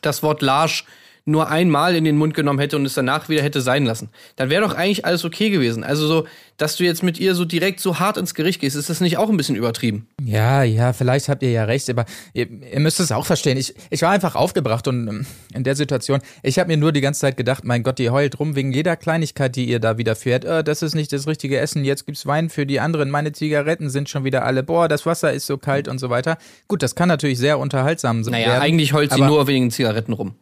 das 0.00 0.22
Wort 0.22 0.42
Larsch 0.42 0.84
nur 1.24 1.48
einmal 1.48 1.94
in 1.94 2.04
den 2.04 2.16
Mund 2.16 2.34
genommen 2.34 2.58
hätte 2.58 2.76
und 2.76 2.84
es 2.84 2.94
danach 2.94 3.28
wieder 3.28 3.42
hätte 3.42 3.60
sein 3.60 3.84
lassen. 3.84 4.08
Dann 4.36 4.50
wäre 4.50 4.62
doch 4.62 4.74
eigentlich 4.74 5.04
alles 5.04 5.24
okay 5.24 5.50
gewesen. 5.50 5.84
Also 5.84 6.06
so, 6.06 6.26
dass 6.56 6.76
du 6.76 6.84
jetzt 6.84 7.02
mit 7.02 7.18
ihr 7.18 7.34
so 7.34 7.44
direkt 7.44 7.80
so 7.80 7.98
hart 7.98 8.16
ins 8.16 8.34
Gericht 8.34 8.60
gehst, 8.60 8.76
ist 8.76 8.90
das 8.90 9.00
nicht 9.00 9.18
auch 9.18 9.30
ein 9.30 9.36
bisschen 9.36 9.56
übertrieben? 9.56 10.08
Ja, 10.20 10.62
ja, 10.62 10.92
vielleicht 10.92 11.28
habt 11.28 11.42
ihr 11.42 11.50
ja 11.50 11.64
recht, 11.64 11.88
aber 11.90 12.04
ihr, 12.32 12.48
ihr 12.50 12.80
müsst 12.80 13.00
es 13.00 13.12
auch 13.12 13.26
verstehen. 13.26 13.56
Ich, 13.56 13.74
ich 13.90 14.02
war 14.02 14.10
einfach 14.10 14.34
aufgebracht 14.34 14.88
und 14.88 15.08
ähm, 15.08 15.26
in 15.54 15.64
der 15.64 15.76
Situation, 15.76 16.20
ich 16.42 16.58
habe 16.58 16.68
mir 16.68 16.76
nur 16.76 16.92
die 16.92 17.00
ganze 17.00 17.20
Zeit 17.20 17.36
gedacht, 17.36 17.64
mein 17.64 17.82
Gott, 17.82 17.98
die 17.98 18.10
heult 18.10 18.38
rum 18.40 18.56
wegen 18.56 18.72
jeder 18.72 18.96
Kleinigkeit, 18.96 19.54
die 19.54 19.66
ihr 19.66 19.78
da 19.78 19.98
widerfährt. 19.98 20.44
Äh, 20.44 20.64
das 20.64 20.82
ist 20.82 20.94
nicht 20.94 21.12
das 21.12 21.26
richtige 21.26 21.58
Essen, 21.58 21.84
jetzt 21.84 22.06
gibt's 22.06 22.26
Wein 22.26 22.50
für 22.50 22.66
die 22.66 22.80
anderen, 22.80 23.10
meine 23.10 23.32
Zigaretten 23.32 23.90
sind 23.90 24.08
schon 24.08 24.24
wieder 24.24 24.44
alle, 24.44 24.62
boah, 24.62 24.88
das 24.88 25.06
Wasser 25.06 25.32
ist 25.32 25.46
so 25.46 25.58
kalt 25.58 25.86
und 25.88 25.98
so 25.98 26.10
weiter. 26.10 26.38
Gut, 26.68 26.82
das 26.82 26.94
kann 26.94 27.08
natürlich 27.08 27.38
sehr 27.38 27.58
unterhaltsam 27.58 28.24
sein. 28.24 28.32
Naja, 28.32 28.60
eigentlich 28.60 28.92
heult 28.92 29.12
sie 29.12 29.20
nur 29.20 29.46
wegen 29.46 29.70
Zigaretten 29.70 30.12
rum. 30.12 30.34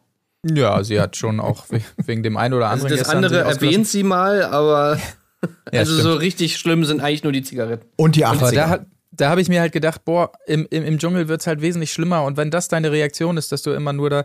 Ja, 0.45 0.83
sie 0.83 0.99
hat 0.99 1.15
schon 1.17 1.39
auch 1.39 1.65
we- 1.69 1.81
wegen 2.05 2.23
dem 2.23 2.35
einen 2.37 2.53
oder 2.55 2.69
Also 2.69 2.85
anderen. 2.85 2.97
das 2.99 3.07
gestern 3.07 3.23
andere 3.25 3.41
erwähnt 3.41 3.87
sie 3.87 4.03
mal, 4.03 4.43
aber 4.43 4.97
Ja, 5.71 5.79
also 5.81 5.93
stimmt. 5.93 6.03
so 6.03 6.13
richtig 6.15 6.57
schlimm 6.57 6.83
sind 6.85 7.01
eigentlich 7.01 7.23
nur 7.23 7.31
die 7.33 7.43
Zigaretten. 7.43 7.85
Und 7.95 8.15
die 8.15 8.25
80er. 8.25 8.33
Aber 8.37 8.51
da, 8.51 8.85
da 9.11 9.29
habe 9.29 9.41
ich 9.41 9.49
mir 9.49 9.59
halt 9.61 9.71
gedacht, 9.73 10.03
boah, 10.05 10.31
im, 10.47 10.67
im, 10.69 10.83
im 10.83 10.97
Dschungel 10.99 11.27
wird's 11.27 11.47
halt 11.47 11.61
wesentlich 11.61 11.91
schlimmer. 11.91 12.23
Und 12.23 12.37
wenn 12.37 12.49
das 12.51 12.67
deine 12.67 12.91
Reaktion 12.91 13.37
ist, 13.37 13.51
dass 13.51 13.61
du 13.63 13.71
immer 13.71 13.93
nur 13.93 14.09
da. 14.09 14.23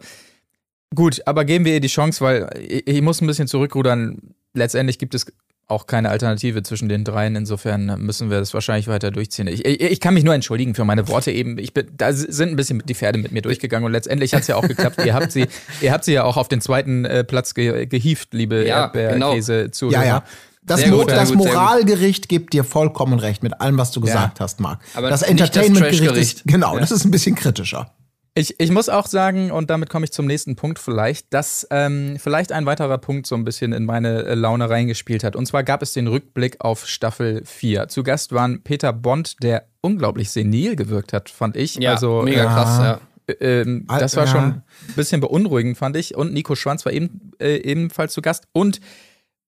Gut, 0.94 1.20
aber 1.26 1.44
geben 1.44 1.64
wir 1.64 1.72
ihr 1.74 1.80
die 1.80 1.88
Chance, 1.88 2.22
weil 2.24 2.48
ich, 2.66 2.86
ich 2.86 3.02
muss 3.02 3.20
ein 3.20 3.26
bisschen 3.26 3.48
zurückrudern. 3.48 4.34
Letztendlich 4.54 4.98
gibt 4.98 5.14
es 5.14 5.26
auch 5.68 5.86
keine 5.86 6.10
Alternative 6.10 6.62
zwischen 6.62 6.88
den 6.88 7.02
dreien. 7.02 7.34
Insofern 7.34 7.86
müssen 8.00 8.30
wir 8.30 8.38
das 8.38 8.54
wahrscheinlich 8.54 8.86
weiter 8.86 9.10
durchziehen. 9.10 9.48
Ich, 9.48 9.64
ich, 9.64 9.80
ich 9.80 10.00
kann 10.00 10.14
mich 10.14 10.22
nur 10.22 10.34
entschuldigen 10.34 10.74
für 10.74 10.84
meine 10.84 11.08
Worte 11.08 11.32
eben. 11.32 11.58
Ich 11.58 11.74
bin, 11.74 11.88
da 11.96 12.12
sind 12.12 12.50
ein 12.50 12.56
bisschen 12.56 12.82
die 12.86 12.94
Pferde 12.94 13.18
mit 13.18 13.32
mir 13.32 13.42
durchgegangen 13.42 13.84
und 13.84 13.92
letztendlich 13.92 14.32
hat's 14.32 14.46
ja 14.46 14.54
auch 14.56 14.66
geklappt. 14.66 15.04
ihr 15.04 15.14
habt 15.14 15.32
sie, 15.32 15.46
ihr 15.80 15.92
habt 15.92 16.04
sie 16.04 16.12
ja 16.12 16.22
auch 16.24 16.36
auf 16.36 16.46
den 16.48 16.60
zweiten 16.60 17.04
äh, 17.04 17.24
Platz 17.24 17.54
ge, 17.54 17.86
gehievt, 17.86 18.32
liebe 18.32 18.64
Ja, 18.66 18.82
Erdbeerkäse 18.84 19.70
zu. 19.72 19.90
ja, 19.90 20.04
ja. 20.04 20.22
Das, 20.62 20.84
Mo 20.86 20.98
gut, 20.98 21.10
das 21.10 21.28
gut. 21.28 21.38
Moralgericht 21.38 22.28
gibt 22.28 22.52
dir 22.52 22.64
vollkommen 22.64 23.20
recht 23.20 23.42
mit 23.44 23.60
allem, 23.60 23.78
was 23.78 23.92
du 23.92 24.00
gesagt 24.00 24.40
hast, 24.40 24.58
Marc. 24.58 24.80
Aber 24.94 25.10
das 25.10 25.20
nicht 25.20 25.38
das 25.40 25.46
Entertainmentgericht 25.66 26.38
ist, 26.38 26.42
genau, 26.44 26.74
Ja. 26.74 26.80
das 26.80 26.90
ist 26.90 27.04
ein 27.04 27.12
bisschen 27.12 27.36
kritischer. 27.36 27.92
Ich, 28.38 28.60
ich 28.60 28.70
muss 28.70 28.90
auch 28.90 29.06
sagen, 29.06 29.50
und 29.50 29.70
damit 29.70 29.88
komme 29.88 30.04
ich 30.04 30.12
zum 30.12 30.26
nächsten 30.26 30.56
Punkt 30.56 30.78
vielleicht, 30.78 31.32
dass 31.32 31.66
ähm, 31.70 32.18
vielleicht 32.18 32.52
ein 32.52 32.66
weiterer 32.66 32.98
Punkt 32.98 33.26
so 33.26 33.34
ein 33.34 33.44
bisschen 33.44 33.72
in 33.72 33.86
meine 33.86 34.24
äh, 34.24 34.34
Laune 34.34 34.68
reingespielt 34.68 35.24
hat. 35.24 35.34
Und 35.36 35.46
zwar 35.46 35.64
gab 35.64 35.80
es 35.80 35.94
den 35.94 36.06
Rückblick 36.06 36.60
auf 36.60 36.86
Staffel 36.86 37.42
4. 37.46 37.88
Zu 37.88 38.02
Gast 38.02 38.32
waren 38.32 38.62
Peter 38.62 38.92
Bond, 38.92 39.42
der 39.42 39.68
unglaublich 39.80 40.28
senil 40.30 40.76
gewirkt 40.76 41.14
hat, 41.14 41.30
fand 41.30 41.56
ich. 41.56 41.76
Ja, 41.76 41.92
also, 41.92 42.20
mega 42.24 42.44
ja. 42.44 42.52
krass, 42.52 42.78
ja. 42.78 43.00
äh, 43.34 43.62
ähm, 43.62 43.86
das 43.88 44.16
war 44.16 44.26
Ja. 44.26 44.30
schon 44.30 44.44
ein 44.44 44.62
bisschen 44.96 45.22
beunruhigend, 45.22 45.78
fand 45.78 45.96
ich. 45.96 46.14
Und 46.14 46.34
Nico 46.34 46.56
Schwanz 46.56 46.84
war 46.84 46.92
eben, 46.92 47.32
äh, 47.40 47.56
ebenfalls 47.56 48.12
zu 48.12 48.20
Gast. 48.20 48.48
Und 48.52 48.80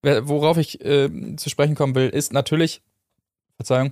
worauf 0.01 0.57
ich 0.57 0.83
äh, 0.83 1.35
zu 1.35 1.49
sprechen 1.51 1.75
kommen 1.75 1.93
will, 1.93 2.09
ist 2.09 2.33
natürlich, 2.33 2.81
Verzeihung, 3.57 3.91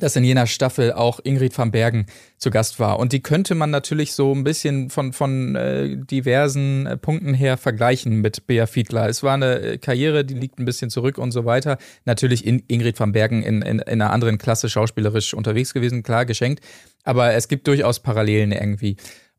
dass 0.00 0.16
in 0.16 0.24
jener 0.24 0.46
Staffel 0.46 0.92
auch 0.92 1.20
Ingrid 1.22 1.56
van 1.56 1.70
Bergen 1.70 2.06
zu 2.38 2.50
Gast 2.50 2.80
war. 2.80 2.98
Und 2.98 3.12
die 3.12 3.22
könnte 3.22 3.54
man 3.54 3.70
natürlich 3.70 4.12
so 4.12 4.32
ein 4.32 4.44
bisschen 4.44 4.90
von, 4.90 5.12
von 5.12 5.54
äh, 5.56 5.96
diversen 5.96 6.86
äh, 6.86 6.96
Punkten 6.96 7.34
her 7.34 7.56
vergleichen 7.56 8.20
mit 8.20 8.46
Bea 8.46 8.66
Fiedler. 8.66 9.08
Es 9.08 9.22
war 9.22 9.34
eine 9.34 9.60
äh, 9.60 9.78
Karriere, 9.78 10.24
die 10.24 10.34
liegt 10.34 10.58
ein 10.58 10.64
bisschen 10.64 10.90
zurück 10.90 11.18
und 11.18 11.32
so 11.32 11.44
weiter. 11.44 11.78
Natürlich 12.04 12.46
in 12.46 12.62
Ingrid 12.68 12.98
van 12.98 13.12
Bergen 13.12 13.42
in, 13.42 13.62
in, 13.62 13.78
in 13.78 14.02
einer 14.02 14.12
anderen 14.12 14.38
Klasse 14.38 14.68
schauspielerisch 14.68 15.34
unterwegs 15.34 15.74
gewesen, 15.74 16.02
klar, 16.02 16.26
geschenkt. 16.26 16.62
Aber 17.04 17.34
es 17.34 17.48
gibt 17.48 17.66
durchaus 17.66 18.00
Parallelen 18.00 18.52
irgendwie. 18.52 18.96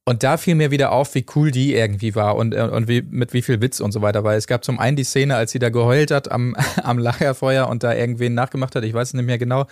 Und 0.08 0.22
da 0.22 0.38
fiel 0.38 0.54
mir 0.54 0.70
wieder 0.70 0.92
auf, 0.92 1.16
wie 1.16 1.26
cool 1.36 1.50
die 1.50 1.74
irgendwie 1.74 2.14
war 2.14 2.36
und, 2.36 2.54
äh, 2.54 2.62
und 2.62 2.88
wie, 2.88 3.02
mit 3.02 3.34
wie 3.34 3.42
viel 3.42 3.60
Witz 3.60 3.80
und 3.80 3.92
so 3.92 4.04
weiter. 4.04 4.24
Weil 4.24 4.38
es 4.38 4.46
gab 4.46 4.64
zum 4.64 4.80
einen 4.80 4.96
die 4.96 5.04
Szene, 5.04 5.36
als 5.36 5.52
sie 5.52 5.58
da 5.58 5.70
geheult 5.70 6.12
hat 6.12 6.32
am, 6.32 6.56
am 6.84 7.00
Lagerfeuer 7.00 7.68
und 7.68 7.82
da 7.82 7.94
irgendwen 7.94 8.36
nachgemacht 8.36 8.76
hat, 8.76 8.84
ich 8.84 8.94
weiß 8.94 9.10
es 9.10 9.14
nicht 9.16 9.26
mehr 9.26 9.40
genau. 9.40 9.66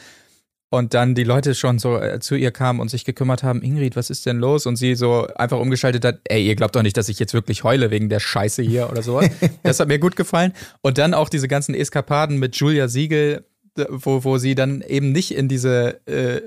Und 0.74 0.96
dann 0.96 1.14
die 1.14 1.24
Leute 1.24 1.54
schon 1.54 1.78
so 1.78 2.00
äh, 2.00 2.20
zu 2.20 2.34
ihr 2.34 2.50
kamen 2.50 2.80
und 2.80 2.90
sich 2.90 3.06
gekümmert 3.06 3.44
haben, 3.44 3.62
Ingrid, 3.62 3.96
was 3.96 4.10
ist 4.10 4.26
denn 4.26 4.40
los? 4.40 4.66
Und 4.66 4.76
sie 4.76 4.96
so 4.96 5.28
einfach 5.36 5.60
umgeschaltet 5.60 6.04
hat, 6.04 6.22
ey, 6.24 6.48
ihr 6.48 6.56
glaubt 6.56 6.76
doch 6.76 6.82
nicht, 6.82 6.98
dass 6.98 7.10
ich 7.10 7.20
jetzt 7.20 7.36
wirklich 7.36 7.64
heule 7.64 7.92
wegen 7.92 8.10
der 8.10 8.20
Scheiße 8.20 8.64
hier 8.64 8.90
oder 8.90 9.04
sowas. 9.04 9.30
das 9.62 9.80
hat 9.80 9.88
mir 9.88 10.00
gut 10.00 10.16
gefallen. 10.16 10.52
Und 10.82 10.98
dann 10.98 11.14
auch 11.14 11.30
diese 11.30 11.48
ganzen 11.48 11.76
Eskapaden 11.76 12.40
mit 12.40 12.56
Julia 12.56 12.88
Siegel, 12.88 13.46
wo, 13.88 14.24
wo 14.24 14.40
sie 14.40 14.56
dann 14.56 14.82
eben 14.82 15.12
nicht 15.12 15.36
in 15.36 15.48
diese 15.48 16.00
äh, 16.08 16.42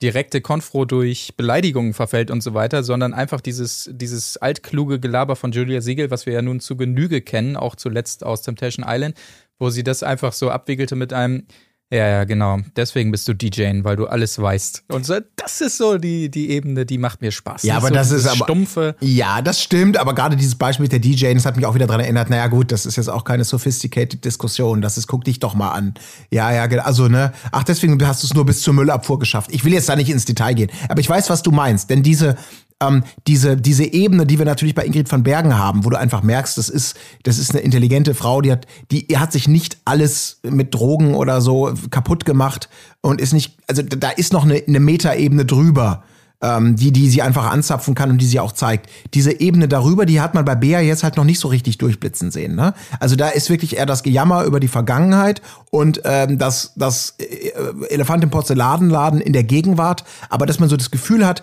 direkte 0.00 0.40
Konfro 0.40 0.84
durch 0.84 1.34
Beleidigungen 1.36 1.92
verfällt 1.92 2.30
und 2.30 2.40
so 2.40 2.54
weiter, 2.54 2.84
sondern 2.84 3.12
einfach 3.12 3.40
dieses, 3.40 3.90
dieses 3.92 4.36
altkluge 4.36 5.00
Gelaber 5.00 5.34
von 5.34 5.50
Julia 5.50 5.80
Siegel, 5.80 6.12
was 6.12 6.24
wir 6.24 6.34
ja 6.34 6.42
nun 6.42 6.60
zu 6.60 6.76
Genüge 6.76 7.20
kennen, 7.20 7.56
auch 7.56 7.74
zuletzt 7.74 8.22
aus 8.22 8.42
Temptation 8.42 8.86
Island, 8.88 9.16
wo 9.58 9.70
sie 9.70 9.82
das 9.82 10.04
einfach 10.04 10.32
so 10.34 10.50
abwickelte 10.50 10.94
mit 10.94 11.12
einem, 11.12 11.48
ja, 11.92 12.08
ja, 12.08 12.24
genau. 12.24 12.58
Deswegen 12.74 13.10
bist 13.10 13.28
du 13.28 13.34
DJing, 13.34 13.84
weil 13.84 13.96
du 13.96 14.06
alles 14.06 14.40
weißt. 14.40 14.84
Und 14.88 15.04
so, 15.04 15.14
das 15.36 15.60
ist 15.60 15.76
so 15.76 15.98
die, 15.98 16.30
die 16.30 16.50
Ebene, 16.50 16.86
die 16.86 16.96
macht 16.96 17.20
mir 17.20 17.30
Spaß. 17.30 17.62
Ja, 17.64 17.76
aber 17.76 17.88
so 17.88 17.94
das 17.94 18.10
ist 18.10 18.26
aber- 18.26 18.44
stumpfe. 18.46 18.96
Ja, 19.00 19.42
das 19.42 19.60
stimmt, 19.62 19.98
aber 19.98 20.14
gerade 20.14 20.34
dieses 20.36 20.54
Beispiel 20.54 20.84
mit 20.84 20.92
der 20.92 21.00
DJ, 21.00 21.34
das 21.34 21.44
hat 21.44 21.56
mich 21.56 21.66
auch 21.66 21.74
wieder 21.74 21.86
daran 21.86 22.00
erinnert, 22.00 22.30
naja 22.30 22.46
gut, 22.46 22.72
das 22.72 22.86
ist 22.86 22.96
jetzt 22.96 23.08
auch 23.08 23.24
keine 23.24 23.44
sophisticated 23.44 24.24
Diskussion, 24.24 24.80
das 24.80 24.96
ist, 24.96 25.06
guck 25.06 25.24
dich 25.24 25.38
doch 25.38 25.54
mal 25.54 25.72
an. 25.72 25.92
Ja, 26.30 26.50
ja, 26.52 26.64
also, 26.82 27.08
ne, 27.08 27.32
ach, 27.50 27.64
deswegen 27.64 28.02
hast 28.06 28.22
du 28.22 28.26
es 28.26 28.34
nur 28.34 28.46
bis 28.46 28.62
zur 28.62 28.72
Müllabfuhr 28.72 29.18
geschafft. 29.18 29.50
Ich 29.52 29.64
will 29.64 29.72
jetzt 29.74 29.88
da 29.88 29.94
nicht 29.94 30.08
ins 30.08 30.24
Detail 30.24 30.54
gehen, 30.54 30.70
aber 30.88 31.00
ich 31.00 31.08
weiß, 31.10 31.28
was 31.28 31.42
du 31.42 31.50
meinst, 31.50 31.90
denn 31.90 32.02
diese, 32.02 32.36
ähm, 32.82 33.04
diese, 33.26 33.56
diese 33.56 33.84
Ebene, 33.84 34.26
die 34.26 34.38
wir 34.38 34.46
natürlich 34.46 34.74
bei 34.74 34.84
Ingrid 34.84 35.10
van 35.10 35.22
Bergen 35.22 35.56
haben, 35.56 35.84
wo 35.84 35.90
du 35.90 35.98
einfach 35.98 36.22
merkst, 36.22 36.58
das 36.58 36.68
ist, 36.68 36.96
das 37.22 37.38
ist 37.38 37.52
eine 37.52 37.60
intelligente 37.60 38.14
Frau, 38.14 38.40
die 38.40 38.52
hat, 38.52 38.66
die 38.90 39.06
hat 39.16 39.32
sich 39.32 39.48
nicht 39.48 39.78
alles 39.84 40.40
mit 40.42 40.74
Drogen 40.74 41.14
oder 41.14 41.40
so 41.40 41.72
kaputt 41.90 42.24
gemacht 42.24 42.68
und 43.00 43.20
ist 43.20 43.32
nicht, 43.32 43.56
also 43.68 43.82
da 43.82 44.10
ist 44.10 44.32
noch 44.32 44.44
eine, 44.44 44.62
eine 44.66 44.80
Metaebene 44.80 45.44
drüber 45.44 46.02
ähm, 46.42 46.76
die, 46.76 46.92
die 46.92 47.08
sie 47.08 47.22
einfach 47.22 47.50
anzapfen 47.50 47.94
kann 47.94 48.10
und 48.10 48.18
die 48.18 48.26
sie 48.26 48.40
auch 48.40 48.52
zeigt. 48.52 48.90
Diese 49.14 49.40
Ebene 49.40 49.68
darüber, 49.68 50.04
die 50.04 50.20
hat 50.20 50.34
man 50.34 50.44
bei 50.44 50.54
Bea 50.54 50.80
jetzt 50.80 51.04
halt 51.04 51.16
noch 51.16 51.24
nicht 51.24 51.38
so 51.38 51.48
richtig 51.48 51.78
durchblitzen 51.78 52.30
sehen. 52.30 52.54
Ne? 52.54 52.74
Also 53.00 53.16
da 53.16 53.28
ist 53.28 53.48
wirklich 53.48 53.76
eher 53.76 53.86
das 53.86 54.02
Gejammer 54.02 54.44
über 54.44 54.60
die 54.60 54.68
Vergangenheit 54.68 55.40
und 55.70 56.02
ähm, 56.04 56.38
das, 56.38 56.72
das 56.76 57.14
äh, 57.18 57.52
Elefant 57.88 58.24
im 58.24 58.30
Porzellanladen 58.30 59.20
in 59.20 59.32
der 59.32 59.44
Gegenwart, 59.44 60.04
aber 60.28 60.46
dass 60.46 60.58
man 60.58 60.68
so 60.68 60.76
das 60.76 60.90
Gefühl 60.90 61.26
hat, 61.26 61.42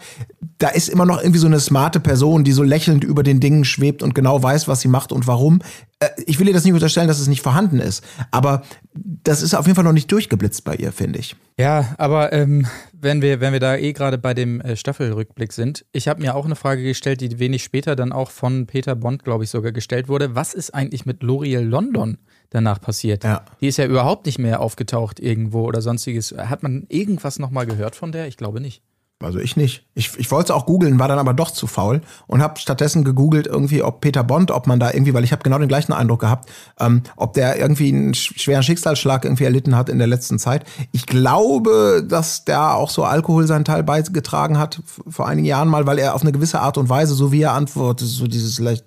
da 0.57 0.67
ist 0.67 0.89
immer 0.89 1.05
noch 1.05 1.19
irgendwie 1.19 1.39
so 1.39 1.47
eine 1.47 1.59
smarte 1.59 2.01
Person, 2.01 2.43
die 2.43 2.51
so 2.51 2.63
lächelnd 2.63 3.03
über 3.03 3.23
den 3.23 3.39
Dingen 3.39 3.63
schwebt 3.63 4.03
und 4.03 4.13
genau 4.13 4.43
weiß, 4.43 4.67
was 4.67 4.81
sie 4.81 4.89
macht 4.89 5.13
und 5.13 5.25
warum. 5.25 5.59
Äh, 5.99 6.09
ich 6.25 6.39
will 6.39 6.47
ihr 6.47 6.53
das 6.53 6.63
nicht 6.63 6.73
unterstellen, 6.73 7.07
dass 7.07 7.19
es 7.19 7.27
nicht 7.27 7.41
vorhanden 7.41 7.79
ist, 7.79 8.03
aber 8.31 8.63
das 8.93 9.41
ist 9.41 9.53
auf 9.53 9.65
jeden 9.65 9.75
Fall 9.75 9.83
noch 9.83 9.93
nicht 9.93 10.11
durchgeblitzt 10.11 10.63
bei 10.63 10.75
ihr, 10.75 10.91
finde 10.91 11.19
ich. 11.19 11.35
Ja, 11.57 11.93
aber 11.97 12.31
ähm, 12.31 12.67
wenn 12.93 13.21
wir, 13.21 13.41
wenn 13.41 13.53
wir 13.53 13.59
da 13.59 13.75
eh 13.75 13.93
gerade 13.93 14.17
bei 14.17 14.33
dem 14.33 14.61
äh, 14.61 14.75
Staffelrückblick 14.75 15.51
sind, 15.53 15.85
ich 15.91 16.07
habe 16.07 16.21
mir 16.21 16.35
auch 16.35 16.45
eine 16.45 16.55
Frage 16.55 16.83
gestellt, 16.83 17.21
die 17.21 17.39
wenig 17.39 17.63
später 17.63 17.95
dann 17.95 18.11
auch 18.11 18.31
von 18.31 18.65
Peter 18.65 18.95
Bond, 18.95 19.23
glaube 19.23 19.43
ich, 19.43 19.49
sogar 19.49 19.71
gestellt 19.71 20.07
wurde. 20.07 20.35
Was 20.35 20.53
ist 20.53 20.73
eigentlich 20.73 21.05
mit 21.05 21.21
L'Oreal 21.21 21.63
London 21.63 22.17
danach 22.49 22.79
passiert? 22.79 23.23
Ja. 23.23 23.43
Die 23.59 23.67
ist 23.67 23.77
ja 23.77 23.85
überhaupt 23.85 24.25
nicht 24.25 24.39
mehr 24.39 24.61
aufgetaucht 24.61 25.19
irgendwo 25.19 25.65
oder 25.65 25.81
sonstiges. 25.81 26.33
Hat 26.37 26.63
man 26.63 26.85
irgendwas 26.87 27.39
nochmal 27.39 27.65
gehört 27.65 27.95
von 27.95 28.11
der? 28.11 28.27
Ich 28.27 28.37
glaube 28.37 28.61
nicht. 28.61 28.81
Also 29.21 29.39
ich 29.39 29.57
nicht. 29.57 29.85
Ich, 29.95 30.11
ich 30.17 30.31
wollte 30.31 30.53
es 30.53 30.57
auch 30.57 30.65
googeln, 30.65 30.97
war 30.97 31.09
dann 31.09 31.19
aber 31.19 31.33
doch 31.33 31.51
zu 31.51 31.67
faul 31.67 31.99
und 32.27 32.41
habe 32.41 32.57
stattdessen 32.57 33.03
gegoogelt 33.03 33.47
irgendwie, 33.47 33.83
ob 33.83 33.99
Peter 33.99 34.23
Bond, 34.23 34.49
ob 34.49 34.65
man 34.65 34.79
da 34.79 34.91
irgendwie, 34.93 35.13
weil 35.13 35.25
ich 35.25 35.33
habe 35.33 35.43
genau 35.43 35.57
den 35.59 35.67
gleichen 35.67 35.91
Eindruck 35.91 36.21
gehabt, 36.21 36.49
ähm, 36.79 37.01
ob 37.17 37.33
der 37.33 37.57
irgendwie 37.59 37.89
einen 37.89 38.13
sch- 38.13 38.39
schweren 38.39 38.63
Schicksalsschlag 38.63 39.25
irgendwie 39.25 39.43
erlitten 39.43 39.75
hat 39.75 39.89
in 39.89 39.97
der 39.97 40.07
letzten 40.07 40.39
Zeit. 40.39 40.63
Ich 40.93 41.05
glaube, 41.05 42.05
dass 42.07 42.45
der 42.45 42.75
auch 42.75 42.89
so 42.89 43.03
Alkohol 43.03 43.45
seinen 43.45 43.65
Teil 43.65 43.83
beigetragen 43.83 44.57
hat 44.57 44.81
vor 45.09 45.27
einigen 45.27 45.45
Jahren 45.47 45.67
mal, 45.67 45.85
weil 45.85 45.99
er 45.99 46.15
auf 46.15 46.21
eine 46.21 46.31
gewisse 46.31 46.61
Art 46.61 46.77
und 46.77 46.87
Weise, 46.87 47.13
so 47.13 47.33
wie 47.33 47.41
er 47.41 47.51
antwortet, 47.53 48.07
so 48.07 48.25
dieses 48.25 48.57
leicht 48.59 48.85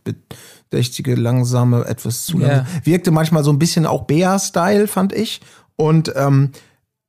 bedächtige, 0.71 1.15
langsame, 1.15 1.85
etwas 1.85 2.25
zu 2.25 2.39
Ja. 2.39 2.47
langsam, 2.49 2.67
wirkte 2.85 3.11
manchmal 3.11 3.45
so 3.45 3.51
ein 3.53 3.59
bisschen 3.59 3.85
auch 3.85 4.05
Bea-Style, 4.05 4.87
fand 4.89 5.13
ich. 5.13 5.43
Und 5.77 6.11
ähm, 6.17 6.53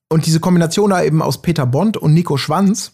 und 0.10 0.26
diese 0.28 0.40
Kombination 0.42 0.92
da 0.92 1.02
eben 1.02 1.22
aus 1.24 1.42
Peter 1.42 1.66
Bond 1.66 1.98
und 1.98 2.14
Nico 2.14 2.38
Schwanz 2.38 2.92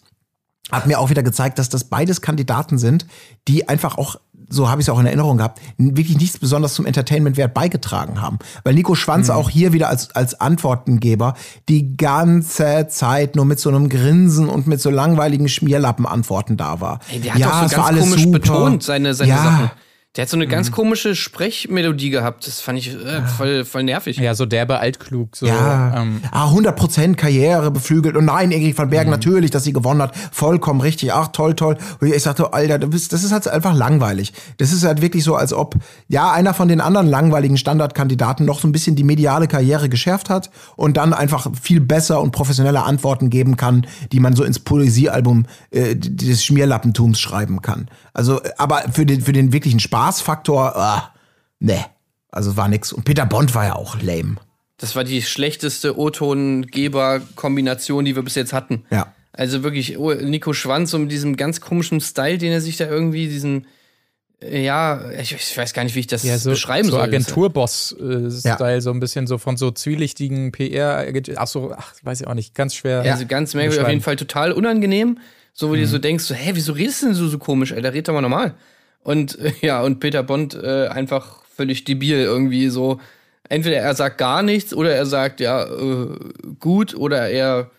hat 0.71 0.87
mir 0.87 0.99
auch 0.99 1.09
wieder 1.09 1.23
gezeigt, 1.23 1.59
dass 1.59 1.69
das 1.69 1.83
beides 1.83 2.21
Kandidaten 2.21 2.77
sind, 2.77 3.05
die 3.47 3.67
einfach 3.67 3.97
auch, 3.97 4.17
so 4.49 4.69
habe 4.69 4.81
ich 4.81 4.87
es 4.87 4.89
auch 4.89 4.99
in 4.99 5.05
Erinnerung 5.05 5.37
gehabt, 5.37 5.61
wirklich 5.77 6.17
nichts 6.17 6.37
besonders 6.37 6.73
zum 6.73 6.85
Entertainment-Wert 6.85 7.53
beigetragen 7.53 8.21
haben. 8.21 8.39
Weil 8.63 8.73
Nico 8.73 8.95
Schwanz 8.95 9.29
auch 9.29 9.49
hier 9.49 9.73
wieder 9.73 9.89
als, 9.89 10.15
als 10.15 10.39
Antwortengeber 10.39 11.35
die 11.67 11.97
ganze 11.97 12.87
Zeit 12.89 13.35
nur 13.35 13.45
mit 13.45 13.59
so 13.59 13.69
einem 13.69 13.89
Grinsen 13.89 14.49
und 14.49 14.67
mit 14.67 14.81
so 14.81 14.89
langweiligen 14.89 15.49
Schmierlappen-Antworten 15.49 16.57
da 16.57 16.81
war. 16.81 16.99
Ey, 17.11 17.19
der 17.19 17.33
hat 17.33 17.39
ja, 17.39 17.47
es 17.65 17.71
so 17.71 17.77
war 17.77 17.85
ganz 17.85 17.97
alles 17.97 18.09
komisch 18.09 18.23
super. 18.23 18.39
betont, 18.39 18.83
seine, 18.83 19.13
seine 19.13 19.29
ja. 19.29 19.43
Sachen. 19.43 19.71
Der 20.15 20.23
hat 20.23 20.29
so 20.29 20.37
eine 20.37 20.47
Mhm. 20.47 20.49
ganz 20.49 20.71
komische 20.71 21.15
Sprechmelodie 21.15 22.09
gehabt. 22.09 22.47
Das 22.47 22.61
fand 22.61 22.79
ich 22.79 22.89
äh, 22.95 23.21
voll, 23.37 23.63
voll 23.63 23.83
nervig. 23.83 24.17
Ja, 24.17 24.33
so 24.33 24.47
derbe 24.47 24.79
altklug. 24.79 25.35
So, 25.35 25.45
Ja, 25.45 26.01
ähm, 26.01 26.21
ah, 26.31 26.49
100% 26.49 27.15
Karriere 27.15 27.69
beflügelt. 27.69 28.17
Und 28.17 28.25
nein, 28.25 28.51
Ingrid 28.51 28.75
van 28.75 28.87
Mhm. 28.87 28.91
Bergen, 28.91 29.11
natürlich, 29.11 29.51
dass 29.51 29.63
sie 29.65 29.71
gewonnen 29.71 30.01
hat. 30.01 30.15
Vollkommen 30.31 30.81
richtig. 30.81 31.13
Ach, 31.13 31.27
toll, 31.27 31.53
toll. 31.53 31.77
Und 32.01 32.11
ich 32.11 32.23
sagte, 32.23 32.53
Alter, 32.53 32.79
bist, 32.79 33.13
das 33.13 33.23
ist 33.23 33.31
halt 33.31 33.47
einfach 33.47 33.75
langweilig. 33.75 34.33
Das 34.57 34.73
ist 34.73 34.83
halt 34.83 35.01
wirklich 35.03 35.23
so, 35.23 35.35
als 35.35 35.53
ob, 35.53 35.75
ja, 36.07 36.31
einer 36.31 36.55
von 36.55 36.67
den 36.67 36.81
anderen 36.81 37.07
langweiligen 37.07 37.57
Standardkandidaten 37.57 38.47
noch 38.47 38.59
so 38.59 38.67
ein 38.67 38.71
bisschen 38.71 38.95
die 38.95 39.03
mediale 39.03 39.47
Karriere 39.47 39.89
geschärft 39.89 40.31
hat 40.31 40.49
und 40.75 40.97
dann 40.97 41.13
einfach 41.13 41.47
viel 41.61 41.81
besser 41.81 42.19
und 42.21 42.31
professioneller 42.31 42.83
Antworten 42.85 43.29
geben 43.29 43.57
kann, 43.57 43.85
die 44.11 44.19
man 44.19 44.35
so 44.35 44.43
ins 44.43 44.57
Poesiealbum 44.57 45.45
äh, 45.69 45.95
des 45.95 46.43
Schmierlappentums 46.43 47.19
schreiben 47.19 47.61
kann. 47.61 47.89
Also, 48.13 48.41
äh, 48.41 48.49
aber 48.57 48.83
für 48.91 49.05
den, 49.05 49.21
für 49.21 49.33
den 49.33 49.53
wirklichen 49.53 49.79
Spaßfaktor, 49.99 50.75
ah, 50.77 51.13
ne. 51.59 51.85
Also 52.31 52.55
war 52.55 52.67
nix. 52.67 52.93
Und 52.93 53.03
Peter 53.05 53.25
Bond 53.25 53.55
war 53.55 53.65
ja 53.65 53.75
auch 53.75 53.99
lame. 54.01 54.35
Das 54.77 54.95
war 54.95 55.03
die 55.03 55.21
schlechteste 55.21 55.97
O-Ton-Geber-Kombination, 55.99 58.05
die 58.05 58.15
wir 58.15 58.23
bis 58.23 58.35
jetzt 58.35 58.53
hatten. 58.53 58.85
Ja. 58.91 59.13
Also 59.33 59.63
wirklich, 59.63 59.97
oh, 59.97 60.13
Nico 60.13 60.53
Schwanz, 60.53 60.91
so 60.91 60.99
mit 60.99 61.11
diesem 61.11 61.35
ganz 61.37 61.59
komischen 61.61 62.01
Style, 62.01 62.37
den 62.37 62.51
er 62.51 62.61
sich 62.61 62.77
da 62.77 62.85
irgendwie, 62.87 63.27
diesen, 63.27 63.67
äh, 64.41 64.63
ja, 64.63 65.09
ich, 65.11 65.33
ich 65.33 65.57
weiß 65.57 65.73
gar 65.73 65.83
nicht, 65.83 65.95
wie 65.95 65.99
ich 66.01 66.07
das 66.07 66.23
ja, 66.23 66.37
so, 66.37 66.51
beschreiben 66.51 66.85
so 66.85 66.91
soll. 66.95 67.01
Agenturboss-Style, 67.01 68.81
so 68.81 68.91
ein 68.91 68.99
bisschen 68.99 69.27
so 69.27 69.37
von 69.37 69.57
so 69.57 69.71
zwielichtigen 69.71 70.51
PR, 70.51 71.05
ach 71.35 71.47
so, 71.47 71.73
ach, 71.77 71.93
weiß 72.03 72.21
ich 72.21 72.27
auch 72.27 72.33
nicht, 72.33 72.55
ganz 72.55 72.73
schwer. 72.75 73.01
Also 73.01 73.25
ganz 73.25 73.53
merkwürdig, 73.53 73.83
auf 73.83 73.89
jeden 73.89 74.01
Fall 74.01 74.15
total 74.15 74.51
unangenehm. 74.53 75.19
So, 75.53 75.69
wo 75.69 75.73
Mhm. 75.73 75.79
du 75.81 75.87
so 75.87 75.97
denkst, 75.97 76.23
so, 76.23 76.35
hä, 76.35 76.51
wieso 76.53 76.71
redest 76.73 77.01
du 77.01 77.07
denn 77.07 77.15
so, 77.15 77.27
so 77.27 77.37
komisch, 77.37 77.73
Alter, 77.73 77.93
red 77.93 78.07
doch 78.07 78.13
mal 78.13 78.21
normal. 78.21 78.53
Und 79.03 79.37
äh, 79.39 79.53
ja, 79.61 79.81
und 79.81 79.99
Peter 79.99 80.23
Bond 80.23 80.55
äh, 80.55 80.87
einfach 80.87 81.43
völlig 81.55 81.83
debil 81.83 82.19
irgendwie 82.19 82.69
so. 82.69 82.99
Entweder 83.47 83.77
er 83.77 83.95
sagt 83.95 84.17
gar 84.19 84.43
nichts 84.43 84.73
oder 84.73 84.93
er 84.93 85.05
sagt, 85.05 85.39
ja, 85.39 85.63
äh, 85.63 86.07
gut, 86.59 86.95
oder 86.95 87.29
er, 87.29 87.71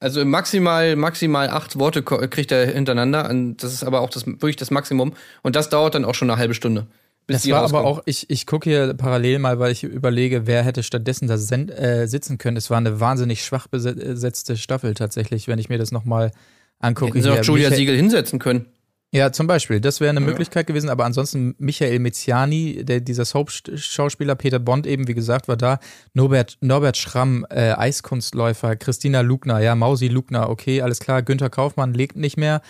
also 0.00 0.24
maximal, 0.24 0.96
maximal 0.96 1.48
acht 1.48 1.78
Worte 1.78 2.02
kriegt 2.02 2.50
er 2.50 2.66
hintereinander. 2.66 3.30
Und 3.30 3.58
das 3.62 3.72
ist 3.72 3.84
aber 3.84 4.00
auch 4.00 4.10
das, 4.10 4.26
wirklich 4.26 4.56
das 4.56 4.70
Maximum. 4.72 5.12
Und 5.42 5.54
das 5.54 5.68
dauert 5.68 5.94
dann 5.94 6.04
auch 6.04 6.14
schon 6.14 6.28
eine 6.28 6.38
halbe 6.38 6.54
Stunde. 6.54 6.88
Bis 7.28 7.42
Das 7.42 7.50
war 7.52 7.58
aber 7.58 7.64
rauskommen. 7.78 7.86
auch, 7.86 8.02
ich, 8.06 8.28
ich 8.30 8.46
gucke 8.46 8.68
hier 8.68 8.94
parallel 8.94 9.38
mal, 9.38 9.60
weil 9.60 9.70
ich 9.70 9.84
überlege, 9.84 10.48
wer 10.48 10.64
hätte 10.64 10.82
stattdessen 10.82 11.28
da 11.28 11.34
äh, 11.34 12.06
sitzen 12.08 12.36
können. 12.36 12.56
Es 12.56 12.68
war 12.68 12.78
eine 12.78 12.98
wahnsinnig 12.98 13.44
schwach 13.44 13.68
bese- 13.72 13.94
besetzte 13.94 14.56
Staffel 14.56 14.94
tatsächlich, 14.94 15.46
wenn 15.46 15.60
ich 15.60 15.68
mir 15.68 15.78
das 15.78 15.92
nochmal 15.92 16.32
angucke. 16.80 17.12
Hätten 17.12 17.22
sie 17.22 17.30
auch 17.30 17.34
Hier, 17.36 17.44
Julia 17.44 17.70
Siegel 17.70 17.94
hinsetzen 17.96 18.40
können. 18.40 18.66
Ja, 19.14 19.30
zum 19.30 19.46
Beispiel. 19.46 19.78
Das 19.78 20.00
wäre 20.00 20.08
eine 20.08 20.20
Möglichkeit 20.20 20.66
gewesen, 20.66 20.88
aber 20.88 21.04
ansonsten 21.04 21.54
Michael 21.58 21.98
Miziani, 21.98 22.82
der, 22.82 23.00
dieser 23.00 23.26
Soap-Schauspieler, 23.26 24.34
Peter 24.36 24.58
Bond 24.58 24.86
eben, 24.86 25.06
wie 25.06 25.12
gesagt, 25.12 25.48
war 25.48 25.58
da. 25.58 25.80
Norbert, 26.14 26.56
Norbert 26.62 26.96
Schramm, 26.96 27.44
äh, 27.50 27.72
Eiskunstläufer, 27.72 28.74
Christina 28.76 29.20
Lugner, 29.20 29.60
ja, 29.60 29.74
Mausi 29.74 30.08
Lugner, 30.08 30.48
okay, 30.48 30.80
alles 30.80 30.98
klar. 30.98 31.20
Günther 31.22 31.50
Kaufmann 31.50 31.92
legt 31.92 32.16
nicht 32.16 32.38
mehr. 32.38 32.62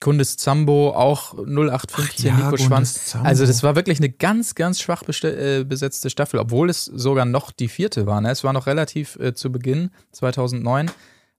Kundis 0.00 0.36
Zambo, 0.36 0.90
auch 0.90 1.34
0815, 1.34 2.32
Ach 2.34 2.38
ja, 2.38 2.44
Nico 2.44 2.56
Schwanz. 2.56 3.16
Also, 3.22 3.46
das 3.46 3.62
war 3.62 3.76
wirklich 3.76 3.98
eine 3.98 4.10
ganz, 4.10 4.56
ganz 4.56 4.80
schwach 4.80 5.04
äh, 5.22 5.62
besetzte 5.64 6.10
Staffel, 6.10 6.40
obwohl 6.40 6.70
es 6.70 6.84
sogar 6.86 7.24
noch 7.24 7.52
die 7.52 7.68
vierte 7.68 8.04
war. 8.04 8.20
Ne? 8.20 8.30
Es 8.32 8.42
war 8.42 8.52
noch 8.52 8.66
relativ 8.66 9.16
äh, 9.20 9.32
zu 9.32 9.52
Beginn, 9.52 9.90
2009. 10.10 10.90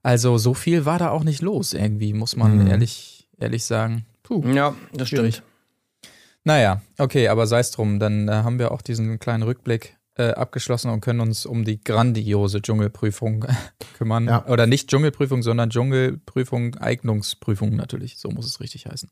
Also, 0.02 0.38
so 0.38 0.54
viel 0.54 0.86
war 0.86 0.98
da 0.98 1.10
auch 1.10 1.24
nicht 1.24 1.42
los, 1.42 1.74
irgendwie, 1.74 2.14
muss 2.14 2.36
man 2.36 2.58
Mhm. 2.58 2.66
ehrlich, 2.68 3.28
ehrlich 3.38 3.64
sagen. 3.64 4.06
Puh. 4.26 4.44
Ja, 4.48 4.74
das 4.92 5.08
Schwierig. 5.08 5.36
stimmt. 5.36 5.48
Naja, 6.42 6.80
okay, 6.98 7.28
aber 7.28 7.46
sei 7.46 7.60
es 7.60 7.70
drum. 7.70 7.98
Dann 7.98 8.28
äh, 8.28 8.32
haben 8.32 8.58
wir 8.58 8.72
auch 8.72 8.82
diesen 8.82 9.18
kleinen 9.18 9.42
Rückblick 9.42 9.96
äh, 10.16 10.30
abgeschlossen 10.30 10.90
und 10.90 11.00
können 11.00 11.20
uns 11.20 11.46
um 11.46 11.64
die 11.64 11.82
grandiose 11.82 12.60
Dschungelprüfung 12.60 13.46
kümmern. 13.96 14.26
Ja. 14.26 14.46
Oder 14.46 14.66
nicht 14.66 14.88
Dschungelprüfung, 14.88 15.42
sondern 15.42 15.70
Dschungelprüfung, 15.70 16.76
Eignungsprüfung 16.76 17.76
natürlich. 17.76 18.18
So 18.18 18.30
muss 18.30 18.46
es 18.46 18.60
richtig 18.60 18.86
heißen. 18.86 19.10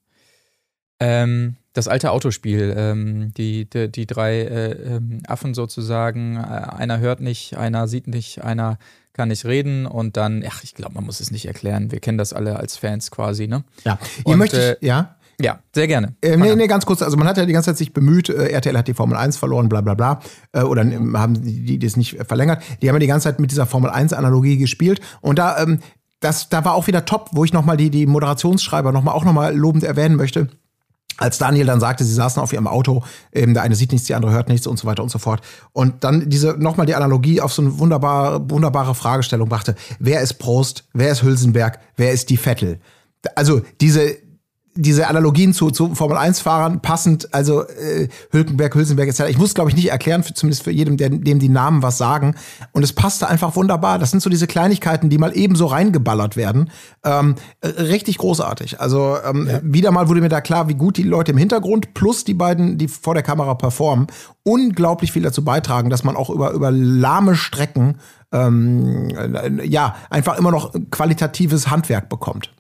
Ähm, 1.01 1.57
das 1.73 1.89
alte 1.89 2.13
Autospiel, 2.13 2.73
ähm, 2.77 3.35
die, 3.37 3.69
die, 3.69 3.91
die 3.91 4.07
drei 4.07 4.43
äh, 4.43 4.97
ähm, 4.97 5.21
Affen 5.27 5.55
sozusagen, 5.55 6.37
äh, 6.37 6.41
einer 6.41 7.01
hört 7.01 7.21
nicht, 7.21 7.57
einer 7.57 7.89
sieht 7.89 8.07
nicht, 8.07 8.43
einer 8.43 8.79
kann 9.13 9.29
nicht 9.29 9.45
reden 9.45 9.87
und 9.87 10.17
dann, 10.17 10.45
ach, 10.49 10.63
ich 10.63 10.75
glaube, 10.75 10.95
man 10.95 11.05
muss 11.05 11.21
es 11.21 11.31
nicht 11.31 11.47
erklären. 11.47 11.91
Wir 11.91 12.01
kennen 12.01 12.19
das 12.19 12.33
alle 12.33 12.57
als 12.57 12.77
Fans 12.77 13.11
quasi, 13.11 13.47
ne? 13.47 13.65
Ja. 13.85 13.99
Hier 14.17 14.27
Und, 14.27 14.39
möchte 14.39 14.57
ich, 14.57 14.83
äh, 14.83 14.87
ja. 14.87 15.17
Ja, 15.41 15.59
sehr 15.75 15.89
gerne. 15.89 16.15
Äh, 16.21 16.37
nee, 16.37 16.55
nee, 16.55 16.69
ganz 16.69 16.87
kurz. 16.87 17.03
Also 17.03 17.17
man 17.17 17.27
hat 17.27 17.37
ja 17.37 17.45
die 17.45 17.53
ganze 17.53 17.71
Zeit 17.71 17.79
sich 17.79 17.93
bemüht, 17.93 18.29
äh, 18.29 18.51
RTL 18.51 18.79
hat 18.79 18.87
die 18.87 18.95
Formel 18.95 19.17
1 19.17 19.37
verloren, 19.37 19.69
bla 19.69 19.81
bla 19.81 19.95
bla. 19.95 20.21
Äh, 20.53 20.63
oder 20.63 20.83
ähm, 20.83 21.19
haben 21.19 21.43
die, 21.43 21.65
die 21.65 21.79
das 21.81 21.97
nicht 21.97 22.17
verlängert. 22.25 22.63
Die 22.83 22.89
haben 22.89 22.95
ja 22.97 23.01
die 23.01 23.09
ganze 23.09 23.25
Zeit 23.25 23.41
mit 23.41 23.51
dieser 23.51 23.67
Formel 23.67 23.91
1-Analogie 23.91 24.59
gespielt. 24.59 25.01
Und 25.21 25.41
da, 25.41 25.61
ähm, 25.61 25.81
das, 26.21 26.49
da 26.51 26.65
war 26.65 26.75
auch 26.75 26.87
wieder 26.87 27.05
top, 27.05 27.31
wo 27.33 27.45
ich 27.45 27.53
nochmal 27.53 27.77
die, 27.77 27.91
die 27.91 28.07
Moderationsschreiber 28.07 28.93
noch 28.93 29.03
mal, 29.03 29.13
auch 29.13 29.25
nochmal 29.25 29.57
lobend 29.57 29.83
erwähnen 29.83 30.15
möchte. 30.15 30.51
Als 31.17 31.39
Daniel 31.39 31.67
dann 31.67 31.81
sagte, 31.81 32.05
sie 32.05 32.13
saßen 32.13 32.43
auf 32.43 32.53
ihrem 32.53 32.67
Auto, 32.67 33.03
eben 33.33 33.55
der 33.55 33.63
eine 33.63 33.77
sieht 33.77 33.93
nichts, 33.93 34.07
die 34.07 34.15
andere 34.15 34.33
hört 34.33 34.49
nichts 34.49 34.67
und 34.67 34.79
so 34.79 34.87
weiter 34.87 35.03
und 35.03 35.11
so 35.11 35.19
fort. 35.19 35.41
Und 35.73 36.03
dann 36.05 36.29
diese 36.29 36.57
nochmal 36.59 36.87
die 36.87 36.95
Analogie 36.95 37.41
auf 37.41 37.53
so 37.53 37.63
eine 37.63 37.79
wunderbare, 37.79 38.51
wunderbare 38.51 38.95
Fragestellung 38.95 39.49
brachte. 39.49 39.75
Wer 39.99 40.21
ist 40.21 40.35
Prost? 40.35 40.85
Wer 40.93 41.13
ist 41.13 41.23
Hülsenberg? 41.23 41.79
Wer 41.97 42.13
ist 42.13 42.31
die 42.31 42.37
Vettel? 42.37 42.81
Also 43.37 43.63
diese, 43.81 44.17
diese 44.77 45.07
Analogien 45.07 45.53
zu, 45.53 45.71
zu 45.71 45.95
Formel-1-Fahrern 45.95 46.81
passend, 46.81 47.33
also 47.33 47.63
äh, 47.63 48.09
Hülkenberg, 48.31 48.75
Hülsenberg 48.75 49.09
etc. 49.09 49.25
Ich 49.29 49.39
muss, 49.39 49.55
glaube 49.55 49.71
ich, 49.71 49.77
nicht 49.77 49.91
erklären, 49.91 50.25
für, 50.25 50.35
zumindest 50.35 50.65
für 50.65 50.73
jedem, 50.73 50.97
der, 50.97 51.11
dem 51.11 51.39
die 51.39 51.49
Namen 51.49 51.83
was 51.83 51.97
sagen. 51.97 52.35
Und 52.73 52.83
es 52.83 52.93
passte 52.93 53.29
einfach 53.29 53.55
wunderbar. 53.55 53.99
Das 53.99 54.11
sind 54.11 54.21
so 54.21 54.31
diese 54.31 54.47
Kleinigkeiten, 54.49 55.11
die 55.11 55.19
mal 55.19 55.37
eben 55.37 55.55
so 55.55 55.67
reingeballert 55.67 56.37
werden. 56.37 56.71
Ähm, 57.05 57.37
äh, 57.61 57.69
richtig 57.69 58.19
großartig. 58.19 58.81
Also 58.81 59.17
ähm, 59.25 59.49
wieder 59.63 59.93
mal 59.93 60.09
wurde 60.09 60.21
mir 60.21 60.29
da 60.29 60.41
klar, 60.41 60.69
wie 60.69 60.75
gut 60.75 60.97
die 60.97 61.03
Leute 61.05 61.31
im 61.33 61.39
Hintergrund 61.39 61.95
plus 61.95 62.25
die 62.25 62.35
beiden, 62.35 62.77
die 62.77 62.89
vor 62.89 63.15
der 63.15 63.23
Kamera 63.23 63.55
performen, 63.55 64.09
unglaublich 64.43 65.13
viel 65.13 65.23
dazu 65.23 65.45
beitragen, 65.45 65.89
dass 65.89 66.03
man 66.03 66.17
auch 66.17 66.31
über, 66.31 66.51
über 66.51 66.71
lahme 66.71 67.37
Strecken 67.37 67.99
ähm, 68.33 69.09
äh, 69.17 69.67
ja 69.67 69.95
einfach 70.11 70.37
immer 70.37 70.51
noch 70.51 70.75
qualitatives 70.91 71.71
Handwerk 71.71 72.09
bekommt. 72.09 72.54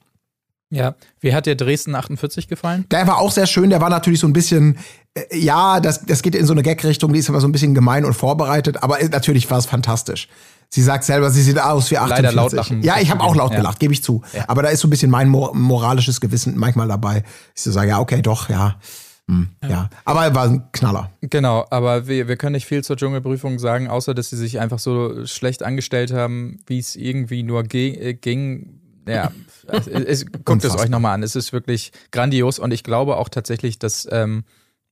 Ja. 0.70 0.94
Wie 1.20 1.34
hat 1.34 1.46
dir 1.46 1.54
Dresden 1.56 1.94
48 1.94 2.48
gefallen? 2.48 2.84
Der 2.90 3.06
war 3.06 3.18
auch 3.18 3.30
sehr 3.30 3.46
schön, 3.46 3.70
der 3.70 3.80
war 3.80 3.90
natürlich 3.90 4.20
so 4.20 4.26
ein 4.26 4.32
bisschen, 4.32 4.78
äh, 5.14 5.36
ja, 5.36 5.80
das, 5.80 6.04
das 6.04 6.22
geht 6.22 6.34
in 6.34 6.46
so 6.46 6.52
eine 6.52 6.62
Gag-Richtung, 6.62 7.12
die 7.12 7.18
ist 7.20 7.28
immer 7.28 7.40
so 7.40 7.46
ein 7.46 7.52
bisschen 7.52 7.74
gemein 7.74 8.04
und 8.04 8.14
vorbereitet, 8.14 8.82
aber 8.82 8.98
natürlich 9.08 9.48
war 9.50 9.58
es 9.58 9.66
fantastisch. 9.66 10.28
Sie 10.70 10.82
sagt 10.82 11.04
selber, 11.04 11.30
sie 11.30 11.42
sieht 11.42 11.60
aus 11.60 11.90
wie 11.92 11.98
48. 11.98 12.24
Leider 12.24 12.34
laut 12.34 12.52
lachen. 12.52 12.82
Ja, 12.82 12.98
ich 12.98 13.10
habe 13.10 13.22
auch 13.22 13.36
laut 13.36 13.52
Ja. 13.52 13.58
gelacht, 13.58 13.78
gebe 13.78 13.92
ich 13.92 14.02
zu. 14.02 14.22
Aber 14.48 14.62
da 14.62 14.70
ist 14.70 14.80
so 14.80 14.88
ein 14.88 14.90
bisschen 14.90 15.10
mein 15.10 15.28
mor 15.28 15.54
moralisches 15.54 16.20
Gewissen 16.20 16.56
manchmal 16.56 16.88
dabei. 16.88 17.22
Ich 17.54 17.62
so 17.62 17.70
sage, 17.70 17.90
ja, 17.90 18.00
okay, 18.00 18.22
doch, 18.22 18.48
ja. 18.48 18.80
Hm, 19.28 19.48
ja. 19.68 19.88
Aber 20.04 20.24
er 20.24 20.34
war 20.34 20.44
ein 20.46 20.64
Knaller. 20.72 21.10
Genau, 21.20 21.64
aber 21.70 22.08
wir, 22.08 22.26
wir 22.26 22.36
können 22.36 22.52
nicht 22.54 22.66
viel 22.66 22.82
zur 22.82 22.96
Dschungelprüfung 22.96 23.58
sagen, 23.58 23.88
außer 23.88 24.14
dass 24.14 24.30
sie 24.30 24.36
sich 24.36 24.58
einfach 24.58 24.78
so 24.80 25.24
schlecht 25.26 25.62
angestellt 25.62 26.12
haben, 26.12 26.58
wie 26.66 26.78
es 26.78 26.96
irgendwie 26.96 27.42
nur 27.42 27.64
äh, 27.72 28.14
ging. 28.14 28.80
Ja, 29.06 29.32
es, 29.68 29.86
es, 29.86 30.26
guckt 30.44 30.64
es 30.64 30.76
euch 30.76 30.88
nochmal 30.88 31.14
an. 31.14 31.22
Es 31.22 31.36
ist 31.36 31.52
wirklich 31.52 31.92
grandios 32.10 32.58
und 32.58 32.72
ich 32.72 32.84
glaube 32.84 33.16
auch 33.16 33.28
tatsächlich, 33.28 33.78
dass 33.78 34.06
ähm, 34.10 34.44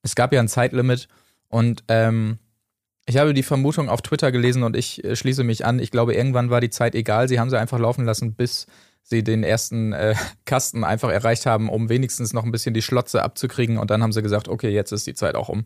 es 0.03 0.15
gab 0.15 0.33
ja 0.33 0.41
ein 0.41 0.49
Zeitlimit 0.49 1.09
und 1.49 1.85
ähm, 1.89 2.39
ich 3.07 3.17
habe 3.17 3.35
die 3.35 3.43
Vermutung 3.43 3.89
auf 3.89 4.03
Twitter 4.03 4.31
gelesen 4.31 4.63
und 4.63 4.77
ich 4.77 5.03
äh, 5.05 5.17
schließe 5.17 5.43
mich 5.45 5.65
an. 5.67 5.79
Ich 5.79 5.91
glaube, 5.91 6.15
irgendwann 6.15 6.51
war 6.51 6.61
die 6.61 6.71
Zeit 6.71 6.95
egal. 6.95 7.29
Sie 7.29 7.41
haben 7.41 7.51
sie 7.51 7.59
einfach 7.59 7.79
laufen 7.79 8.05
lassen, 8.05 8.35
bis 8.35 8.67
sie 9.03 9.25
den 9.25 9.43
ersten 9.43 9.93
äh, 9.93 10.15
Kasten 10.45 10.85
einfach 10.85 11.11
erreicht 11.11 11.47
haben, 11.47 11.69
um 11.69 11.89
wenigstens 11.89 12.33
noch 12.33 12.45
ein 12.45 12.53
bisschen 12.53 12.75
die 12.75 12.83
Schlotze 12.83 13.23
abzukriegen. 13.23 13.79
Und 13.79 13.91
dann 13.91 14.03
haben 14.03 14.13
sie 14.13 14.23
gesagt, 14.23 14.49
okay, 14.49 14.71
jetzt 14.71 14.93
ist 14.93 15.07
die 15.07 15.15
Zeit 15.15 15.35
auch 15.35 15.49
um. 15.49 15.65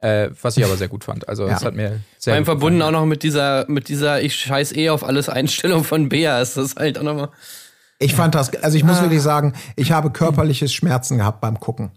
Äh, 0.00 0.30
was 0.40 0.56
ich 0.56 0.64
aber 0.64 0.76
sehr 0.76 0.88
gut 0.88 1.04
fand. 1.04 1.28
Also, 1.28 1.44
es 1.44 1.60
Ja. 1.60 1.66
hat 1.66 1.74
mir 1.74 2.00
sehr 2.18 2.30
Vor 2.30 2.32
allem 2.34 2.42
gut 2.42 2.46
verbunden 2.46 2.78
gefallen. 2.78 2.94
auch 2.94 3.00
noch 3.00 3.06
mit 3.06 3.22
dieser, 3.24 3.66
mit 3.68 3.88
dieser 3.88 4.22
Ich 4.22 4.36
scheiß 4.36 4.72
eh 4.76 4.90
auf 4.90 5.02
alles 5.04 5.28
Einstellung 5.28 5.82
von 5.84 6.08
Bea. 6.08 6.40
Ist 6.40 6.56
das 6.56 6.76
halt 6.76 6.98
auch 6.98 7.02
nochmal. 7.02 7.30
Ich 7.98 8.14
fand 8.14 8.34
das, 8.34 8.54
also 8.62 8.76
ich 8.76 8.84
muss 8.84 9.00
wirklich 9.02 9.22
sagen, 9.22 9.54
ich 9.74 9.90
habe 9.92 10.10
körperliches 10.10 10.72
Schmerzen 10.72 11.18
gehabt 11.18 11.40
beim 11.40 11.58
Gucken. 11.58 11.90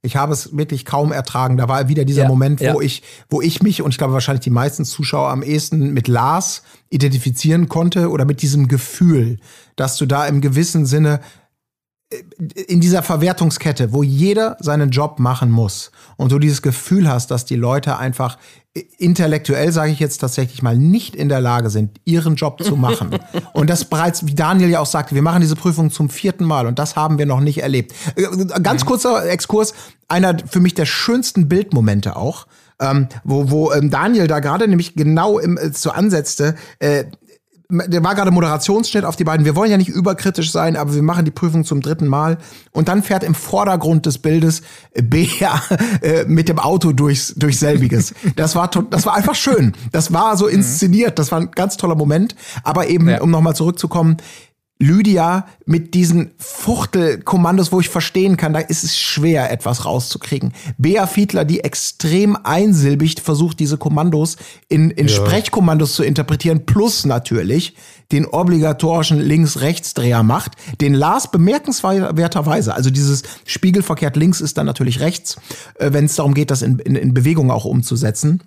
Ich 0.00 0.14
habe 0.14 0.32
es 0.32 0.56
wirklich 0.56 0.84
kaum 0.84 1.10
ertragen. 1.10 1.56
Da 1.56 1.68
war 1.68 1.88
wieder 1.88 2.04
dieser 2.04 2.22
Ja, 2.22 2.28
Moment, 2.28 2.60
wo 2.60 2.64
ja. 2.64 2.80
ich, 2.80 3.02
wo 3.28 3.42
ich 3.42 3.62
mich 3.62 3.82
und 3.82 3.90
ich 3.90 3.98
glaube 3.98 4.12
wahrscheinlich 4.12 4.44
die 4.44 4.50
meisten 4.50 4.84
Zuschauer 4.84 5.30
am 5.30 5.42
ehesten 5.42 5.92
mit 5.92 6.06
Lars 6.06 6.62
identifizieren 6.88 7.68
konnte 7.68 8.10
oder 8.10 8.24
mit 8.24 8.40
diesem 8.40 8.68
Gefühl, 8.68 9.38
dass 9.74 9.96
du 9.96 10.06
da 10.06 10.26
im 10.26 10.40
gewissen 10.40 10.86
Sinne 10.86 11.20
in 12.66 12.80
dieser 12.80 13.02
Verwertungskette, 13.02 13.92
wo 13.92 14.02
jeder 14.02 14.56
seinen 14.60 14.90
Job 14.90 15.18
machen 15.18 15.50
muss 15.50 15.90
und 16.16 16.32
du 16.32 16.38
dieses 16.38 16.62
Gefühl 16.62 17.08
hast, 17.08 17.30
dass 17.30 17.44
die 17.44 17.56
Leute 17.56 17.98
einfach 17.98 18.38
äh, 18.74 18.84
intellektuell, 18.96 19.72
sage 19.72 19.92
ich 19.92 20.00
jetzt 20.00 20.18
tatsächlich 20.18 20.62
mal, 20.62 20.76
nicht 20.76 21.14
in 21.14 21.28
der 21.28 21.42
Lage 21.42 21.68
sind, 21.68 22.00
ihren 22.06 22.36
Job 22.36 22.62
zu 22.62 22.76
machen. 22.76 23.18
und 23.52 23.68
das 23.68 23.84
bereits, 23.84 24.24
wie 24.26 24.34
Daniel 24.34 24.70
ja 24.70 24.80
auch 24.80 24.86
sagte, 24.86 25.14
wir 25.14 25.22
machen 25.22 25.42
diese 25.42 25.56
Prüfung 25.56 25.90
zum 25.90 26.08
vierten 26.08 26.44
Mal 26.44 26.66
und 26.66 26.78
das 26.78 26.96
haben 26.96 27.18
wir 27.18 27.26
noch 27.26 27.40
nicht 27.40 27.58
erlebt. 27.58 27.94
Äh, 28.16 28.24
Ganz 28.62 28.86
kurzer 28.86 29.28
Exkurs, 29.28 29.74
einer 30.08 30.38
für 30.46 30.60
mich 30.60 30.72
der 30.72 30.86
schönsten 30.86 31.48
Bildmomente 31.48 32.16
auch. 32.16 32.46
Ähm, 32.80 33.08
wo, 33.24 33.50
wo 33.50 33.72
ähm, 33.72 33.90
Daniel 33.90 34.28
da 34.28 34.38
gerade 34.38 34.68
nämlich 34.68 34.94
genau 34.94 35.40
im, 35.40 35.58
äh, 35.58 35.72
so 35.72 35.90
ansetzte, 35.90 36.54
äh, 36.78 37.06
der 37.70 38.02
war 38.02 38.14
gerade 38.14 38.30
Moderationsschnitt 38.30 39.04
auf 39.04 39.16
die 39.16 39.24
beiden. 39.24 39.44
Wir 39.44 39.54
wollen 39.54 39.70
ja 39.70 39.76
nicht 39.76 39.90
überkritisch 39.90 40.50
sein, 40.50 40.74
aber 40.74 40.94
wir 40.94 41.02
machen 41.02 41.26
die 41.26 41.30
Prüfung 41.30 41.64
zum 41.66 41.82
dritten 41.82 42.06
Mal. 42.06 42.38
Und 42.72 42.88
dann 42.88 43.02
fährt 43.02 43.22
im 43.24 43.34
Vordergrund 43.34 44.06
des 44.06 44.16
Bildes 44.18 44.62
Bea 44.94 45.60
äh, 46.00 46.24
mit 46.24 46.48
dem 46.48 46.58
Auto 46.58 46.92
durchs, 46.92 47.34
durch 47.36 47.58
selbiges. 47.58 48.14
Das 48.36 48.56
war, 48.56 48.68
das 48.68 49.04
war 49.04 49.14
einfach 49.14 49.34
schön. 49.34 49.74
Das 49.92 50.14
war 50.14 50.38
so 50.38 50.46
inszeniert. 50.46 51.18
Das 51.18 51.30
war 51.30 51.40
ein 51.40 51.50
ganz 51.50 51.76
toller 51.76 51.94
Moment. 51.94 52.34
Aber 52.62 52.88
eben, 52.88 53.06
Ja. 53.10 53.20
um 53.20 53.30
nochmal 53.30 53.54
zurückzukommen, 53.54 54.16
Lydia 54.78 55.46
mit 55.66 55.94
diesen 55.94 56.30
Fuchtelkommandos, 56.38 57.72
wo 57.72 57.80
ich 57.80 57.88
verstehen 57.88 58.36
kann, 58.36 58.52
da 58.52 58.60
ist 58.60 58.84
es 58.84 58.96
schwer, 58.96 59.50
etwas 59.50 59.84
rauszukriegen. 59.84 60.52
Bea 60.76 61.06
Fiedler, 61.08 61.44
die 61.44 61.60
extrem 61.60 62.36
einsilbig 62.44 63.20
versucht, 63.20 63.58
diese 63.58 63.76
Kommandos 63.76 64.36
in, 64.68 64.90
in 64.90 65.08
Sprechkommandos 65.08 65.94
zu 65.94 66.04
interpretieren, 66.04 66.64
plus 66.64 67.04
natürlich 67.04 67.74
den 68.12 68.24
obligatorischen 68.24 69.20
Links-Rechts-Dreher 69.20 70.22
macht, 70.22 70.52
den 70.80 70.94
Lars 70.94 71.30
bemerkenswerterweise, 71.30 72.74
also 72.74 72.90
dieses 72.90 73.22
spiegelverkehrt 73.44 74.16
links 74.16 74.40
ist 74.40 74.56
dann 74.56 74.66
natürlich 74.66 75.00
rechts, 75.00 75.36
äh, 75.74 75.92
wenn 75.92 76.06
es 76.06 76.14
darum 76.14 76.34
geht, 76.34 76.50
das 76.50 76.62
in, 76.62 76.78
in, 76.78 76.94
in 76.94 77.14
Bewegung 77.14 77.50
auch 77.50 77.64
umzusetzen. 77.64 78.42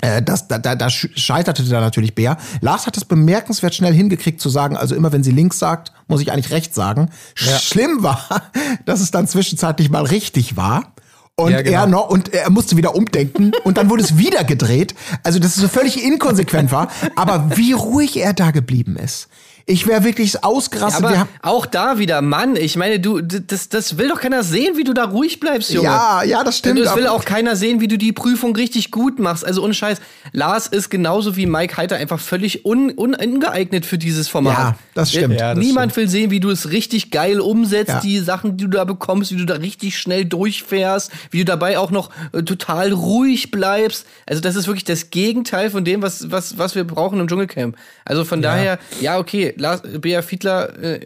Äh, 0.00 0.22
Das, 0.22 0.48
da, 0.48 0.58
da, 0.58 0.74
da 0.74 0.86
sch- 0.86 1.10
scheiterte 1.18 1.62
da 1.64 1.80
natürlich 1.80 2.14
Bär. 2.14 2.36
Lars 2.60 2.86
hat 2.86 2.96
es 2.96 3.04
bemerkenswert 3.04 3.74
schnell 3.74 3.92
hingekriegt 3.94 4.40
zu 4.40 4.48
sagen, 4.48 4.76
also 4.76 4.94
immer 4.94 5.12
wenn 5.12 5.22
sie 5.22 5.30
links 5.32 5.58
sagt, 5.58 5.92
muss 6.08 6.20
ich 6.20 6.32
eigentlich 6.32 6.50
rechts 6.52 6.74
sagen. 6.74 7.10
Schlimm 7.34 8.02
war, 8.02 8.20
dass 8.86 9.00
es 9.00 9.10
dann 9.10 9.26
zwischenzeitlich 9.28 9.90
mal 9.90 10.04
richtig 10.04 10.56
war. 10.56 10.92
Und 11.36 11.50
Ja, 11.50 11.62
genau. 11.62 11.80
er 11.80 11.86
noch, 11.88 12.08
und 12.10 12.32
er 12.32 12.48
musste 12.50 12.76
wieder 12.76 12.94
umdenken 12.94 13.50
und 13.64 13.76
dann 13.76 13.90
wurde 13.90 14.04
es 14.04 14.16
wieder 14.16 14.44
gedreht. 14.44 14.94
Also, 15.24 15.40
das 15.40 15.56
ist 15.56 15.62
so 15.62 15.68
völlig 15.68 16.04
inkonsequent 16.04 16.70
war. 16.70 16.88
Aber 17.16 17.56
wie 17.56 17.72
ruhig 17.72 18.16
er 18.18 18.34
da 18.34 18.52
geblieben 18.52 18.94
ist. 18.96 19.26
Ich 19.66 19.86
wäre 19.86 20.04
wirklich 20.04 20.44
ausgerastet. 20.44 21.02
Wir 21.02 21.08
Aber 21.08 21.18
haben- 21.20 21.28
auch 21.40 21.64
da 21.64 21.98
wieder, 21.98 22.20
Mann, 22.20 22.54
ich 22.54 22.76
meine, 22.76 23.00
du, 23.00 23.22
das, 23.22 23.70
das 23.70 23.96
will 23.96 24.08
doch 24.08 24.20
keiner 24.20 24.42
sehen, 24.42 24.76
wie 24.76 24.84
du 24.84 24.92
da 24.92 25.04
ruhig 25.04 25.40
bleibst, 25.40 25.70
Junge. 25.72 25.86
ja, 25.88 26.22
ja, 26.22 26.44
das 26.44 26.58
stimmt. 26.58 26.78
Das 26.80 26.94
will 26.94 27.06
aber- 27.06 27.16
auch 27.16 27.24
keiner 27.24 27.56
sehen, 27.56 27.80
wie 27.80 27.88
du 27.88 27.96
die 27.96 28.12
Prüfung 28.12 28.54
richtig 28.54 28.90
gut 28.90 29.18
machst. 29.18 29.42
Also 29.44 29.62
ohne 29.64 29.72
Scheiß. 29.72 30.02
Lars 30.32 30.66
ist 30.66 30.90
genauso 30.90 31.36
wie 31.36 31.46
Mike 31.46 31.78
Heiter 31.78 31.96
einfach 31.96 32.20
völlig 32.20 32.66
un, 32.66 32.92
un, 32.94 33.14
ungeeignet 33.14 33.86
für 33.86 33.96
dieses 33.96 34.28
Format. 34.28 34.58
Ja, 34.58 34.74
das 34.94 35.10
stimmt. 35.12 35.40
Ja, 35.40 35.54
das 35.54 35.64
Niemand 35.64 35.96
will 35.96 36.08
sehen, 36.08 36.30
wie 36.30 36.40
du 36.40 36.50
es 36.50 36.70
richtig 36.70 37.10
geil 37.10 37.40
umsetzt, 37.40 37.88
Ja. 37.88 38.00
die 38.00 38.18
Sachen, 38.20 38.58
die 38.58 38.64
du 38.64 38.70
da 38.70 38.84
bekommst, 38.84 39.32
wie 39.32 39.36
du 39.36 39.46
da 39.46 39.54
richtig 39.54 39.96
schnell 39.96 40.26
durchfährst, 40.26 41.10
wie 41.30 41.38
du 41.38 41.44
dabei 41.46 41.78
auch 41.78 41.90
noch 41.90 42.10
äh, 42.32 42.42
total 42.42 42.92
ruhig 42.92 43.50
bleibst. 43.50 44.04
Also 44.26 44.42
das 44.42 44.56
ist 44.56 44.66
wirklich 44.66 44.84
das 44.84 45.08
Gegenteil 45.10 45.70
von 45.70 45.84
dem, 45.86 46.02
was, 46.02 46.30
was, 46.30 46.58
was 46.58 46.74
wir 46.74 46.84
brauchen 46.84 47.18
im 47.18 47.28
Dschungelcamp. 47.28 47.76
Also 48.04 48.24
von 48.26 48.42
daher, 48.42 48.78
ja, 49.00 49.18
okay, 49.18 49.53
Lars, 49.56 49.82
Bea 50.00 50.22
Fiedler 50.22 50.78
äh, 50.82 51.00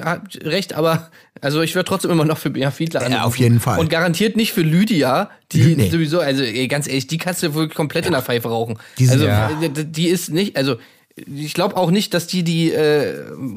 hat 0.00 0.38
recht, 0.44 0.74
aber 0.74 1.10
also 1.40 1.60
ich 1.62 1.74
würde 1.74 1.84
trotzdem 1.88 2.10
immer 2.10 2.24
noch 2.24 2.38
für 2.38 2.50
Bea 2.50 2.70
Fiedler 2.70 3.00
anrufen. 3.02 3.22
auf 3.22 3.36
jeden 3.38 3.60
Fall. 3.60 3.78
Und 3.78 3.90
garantiert 3.90 4.36
nicht 4.36 4.52
für 4.52 4.62
Lydia, 4.62 5.30
die 5.52 5.76
Nee. 5.76 5.90
sowieso, 5.90 6.20
also 6.20 6.42
ey, 6.42 6.68
ganz 6.68 6.86
ehrlich, 6.86 7.06
die 7.06 7.18
kannst 7.18 7.42
du 7.42 7.54
wohl 7.54 7.68
komplett 7.68 8.06
in 8.06 8.12
der 8.12 8.22
Pfeife 8.22 8.48
rauchen. 8.48 8.78
Die 8.98 9.08
also 9.08 9.26
Ja. 9.26 9.50
die 9.68 10.08
ist 10.08 10.30
nicht, 10.30 10.56
also 10.56 10.76
ich 11.16 11.52
glaube 11.54 11.76
auch 11.76 11.90
nicht, 11.90 12.14
dass 12.14 12.26
die 12.26 12.42
die, 12.42 12.72
äh, 12.72 13.14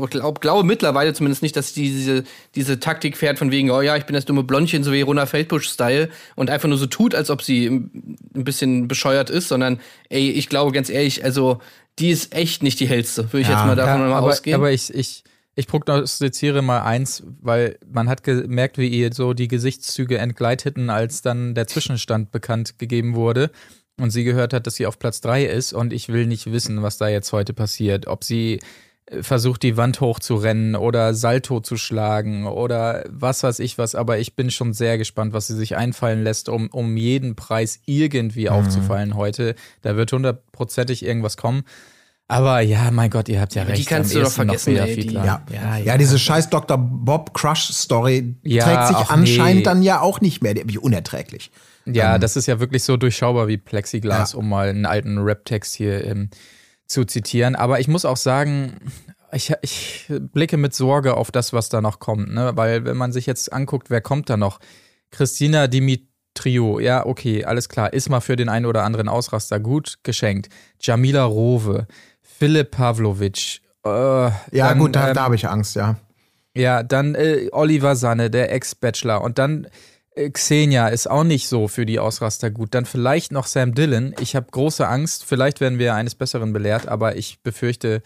glaub, 0.10 0.42
glaube 0.42 0.64
mittlerweile 0.66 1.14
zumindest 1.14 1.42
nicht, 1.42 1.56
dass 1.56 1.74
die 1.74 1.84
diese, 1.84 2.24
diese 2.54 2.80
Taktik 2.80 3.16
fährt 3.18 3.40
von 3.40 3.52
wegen, 3.52 3.72
oh 3.72 3.82
ja, 3.82 3.96
ich 3.96 4.06
bin 4.06 4.14
das 4.14 4.26
dumme 4.26 4.44
Blondchen, 4.44 4.84
so 4.84 4.92
wie 4.92 5.02
Rona 5.02 5.26
Feldbusch-Style 5.26 6.10
und 6.36 6.50
einfach 6.50 6.68
nur 6.68 6.78
so 6.78 6.86
tut, 6.86 7.16
als 7.16 7.30
ob 7.30 7.42
sie 7.42 7.68
ein 7.68 8.44
bisschen 8.44 8.88
bescheuert 8.88 9.30
ist, 9.30 9.48
sondern 9.48 9.80
ey, 10.10 10.30
ich 10.32 10.50
glaube 10.50 10.72
ganz 10.72 10.90
ehrlich, 10.90 11.24
also 11.24 11.60
die 11.98 12.10
ist 12.10 12.36
echt 12.36 12.62
nicht 12.62 12.80
die 12.82 12.88
hellste, 12.88 13.24
würde 13.32 13.42
ich 13.42 13.48
Ja, 13.48 13.54
jetzt 13.54 13.66
mal 13.66 13.76
davon 13.76 14.02
Ja, 14.02 14.08
mal 14.10 14.18
aber, 14.18 14.28
ausgehen. 14.28 14.56
aber 14.56 14.72
ich, 14.72 14.94
ich, 14.94 15.24
ich 15.56 15.68
prognostiziere 15.68 16.62
mal 16.62 16.82
eins, 16.82 17.24
weil 17.42 17.80
man 17.90 18.10
hat 18.10 18.24
gemerkt, 18.24 18.78
wie 18.78 18.90
ihr 18.90 19.14
so 19.14 19.34
die 19.34 19.48
Gesichtszüge 19.48 20.18
entgleiteten, 20.18 20.90
als 20.90 21.22
dann 21.22 21.56
der 21.56 21.68
Zwischenstand 21.68 22.32
bekannt 22.34 22.78
gegeben 22.80 23.16
wurde 23.16 23.50
und 24.00 24.12
sie 24.12 24.24
gehört 24.24 24.54
hat, 24.54 24.68
dass 24.68 24.76
sie 24.76 24.86
auf 24.86 25.00
Platz 25.00 25.22
drei 25.22 25.46
ist 25.46 25.74
und 25.74 25.94
ich 25.94 26.10
will 26.10 26.26
nicht 26.26 26.52
wissen, 26.52 26.84
was 26.84 26.98
da 26.98 27.08
jetzt 27.08 27.32
heute 27.32 27.54
passiert. 27.54 28.08
Ob 28.08 28.24
sie 28.24 28.60
äh, 29.06 29.24
versucht, 29.24 29.64
die 29.64 29.78
Wand 29.78 30.02
hochzurennen 30.02 30.76
oder 30.76 31.14
Salto 31.14 31.62
zu 31.62 31.78
schlagen 31.78 32.46
oder 32.46 33.06
was 33.10 33.44
weiß 33.44 33.60
ich 33.60 33.78
was, 33.78 33.96
aber 33.96 34.18
ich 34.18 34.36
bin 34.36 34.52
schon 34.52 34.74
sehr 34.74 34.98
gespannt, 34.98 35.34
was 35.34 35.48
sie 35.48 35.56
sich 35.56 35.78
einfallen 35.78 36.24
lässt, 36.24 36.50
um, 36.50 36.68
um 36.68 36.98
jeden 36.98 37.36
Preis 37.36 37.80
irgendwie 37.86 38.50
aufzufallen 38.50 39.16
heute. 39.16 39.56
Da 39.82 39.96
wird 39.96 40.12
hundertprozentig 40.12 41.06
irgendwas 41.06 41.38
kommen. 41.38 41.64
Aber 42.28 42.60
ja, 42.62 42.90
mein 42.90 43.12
Gott, 43.12 43.30
ihr 43.30 43.40
habt 43.40 43.54
ja 43.54 43.62
Aber 43.62 43.72
die 43.74 43.78
recht. 43.80 43.90
kannst 43.90 44.16
du 44.16 44.20
doch 44.22 44.32
vergessen, 44.32 44.76
ey, 44.76 44.96
die- 44.96 45.02
Fiedler. 45.04 45.26
Ja, 45.26 45.46
ja, 45.54 45.78
ja, 45.78 45.98
diese 45.98 46.18
scheiß 46.18 46.50
Dr. 46.50 46.78
Bob 46.78 47.34
Crush 47.36 47.70
Story 47.72 48.36
Ja, 48.42 48.64
trägt 48.64 48.88
sich 48.88 49.10
anscheinend 49.10 49.58
nee. 49.58 49.64
dann 49.64 49.84
ja 49.84 50.02
auch 50.02 50.22
nicht 50.22 50.42
mehr. 50.42 50.56
Wie 50.66 50.80
unerträglich. 50.80 51.52
Ja, 51.86 52.18
das 52.18 52.36
ist 52.36 52.48
ja 52.48 52.60
wirklich 52.60 52.84
so 52.84 52.98
durchschaubar 52.98 53.48
wie 53.48 53.58
Plexiglas, 53.58 54.34
Ja. 54.34 54.40
um 54.40 54.50
mal 54.50 54.70
einen 54.70 54.88
alten 54.88 55.20
Rap-Text 55.20 55.76
hier 55.76 56.04
ähm, 56.04 56.32
zu 56.88 57.06
zitieren. 57.06 57.56
Aber 57.56 57.80
ich 57.80 57.88
muss 57.88 58.06
auch 58.06 58.18
sagen, 58.18 58.78
ich, 59.32 59.54
ich 59.62 60.06
blicke 60.10 60.58
mit 60.58 60.74
Sorge 60.74 61.16
auf 61.18 61.30
das, 61.30 61.54
was 61.54 61.70
da 61.70 61.80
noch 61.80 62.00
kommt. 62.00 62.34
Ne? 62.34 62.54
Weil 62.56 62.86
wenn 62.86 62.98
man 62.98 63.12
sich 63.12 63.28
jetzt 63.28 63.54
anguckt, 63.54 63.92
wer 63.92 64.02
kommt 64.02 64.32
da 64.32 64.38
noch? 64.38 64.60
Christina 65.12 65.68
Dimitriou, 65.68 66.80
ja, 66.80 67.06
okay, 67.06 67.46
alles 67.46 67.70
klar. 67.70 67.94
Ist 67.94 68.10
mal 68.10 68.20
für 68.22 68.36
den 68.36 68.50
einen 68.50 68.66
oder 68.66 68.84
anderen 68.84 69.08
Ausraster 69.08 69.60
gut 69.60 69.98
geschenkt. 70.02 70.50
Jamila 70.82 71.24
Rowe, 71.24 71.86
Philipp 72.38 72.72
Pavlovic. 72.72 73.62
Äh, 73.86 73.90
Ja, 73.90 74.32
dann, 74.52 74.80
gut, 74.80 74.96
da, 74.96 75.10
ähm, 75.10 75.14
da 75.14 75.24
habe 75.24 75.36
ich 75.36 75.48
Angst, 75.48 75.76
ja. 75.76 75.96
ja, 76.56 76.84
dann 76.84 77.16
äh, 77.16 77.50
Oliver 77.52 77.96
Sanne, 77.96 78.30
der 78.30 78.52
Ex-Bachelor. 78.52 79.22
Und 79.22 79.38
dann 79.38 79.68
äh, 80.16 80.30
Xenia 80.30 80.88
ist 80.88 81.10
auch 81.10 81.24
nicht 81.24 81.48
so 81.48 81.68
für 81.68 81.86
die 81.86 82.00
Ausraster 82.00 82.50
gut. 82.52 82.74
Dann 82.74 82.86
vielleicht 82.86 83.32
noch 83.32 83.46
Sam 83.48 83.74
Dillon. 83.74 84.16
Ich 84.20 84.36
habe 84.36 84.48
große 84.52 84.88
Angst. 84.88 85.26
Vielleicht 85.26 85.62
werden 85.62 85.80
wir 85.80 85.94
eines 85.94 86.16
Besseren 86.16 86.54
belehrt, 86.54 86.88
aber 86.88 87.16
ich 87.16 87.40
befürchte, 87.44 88.02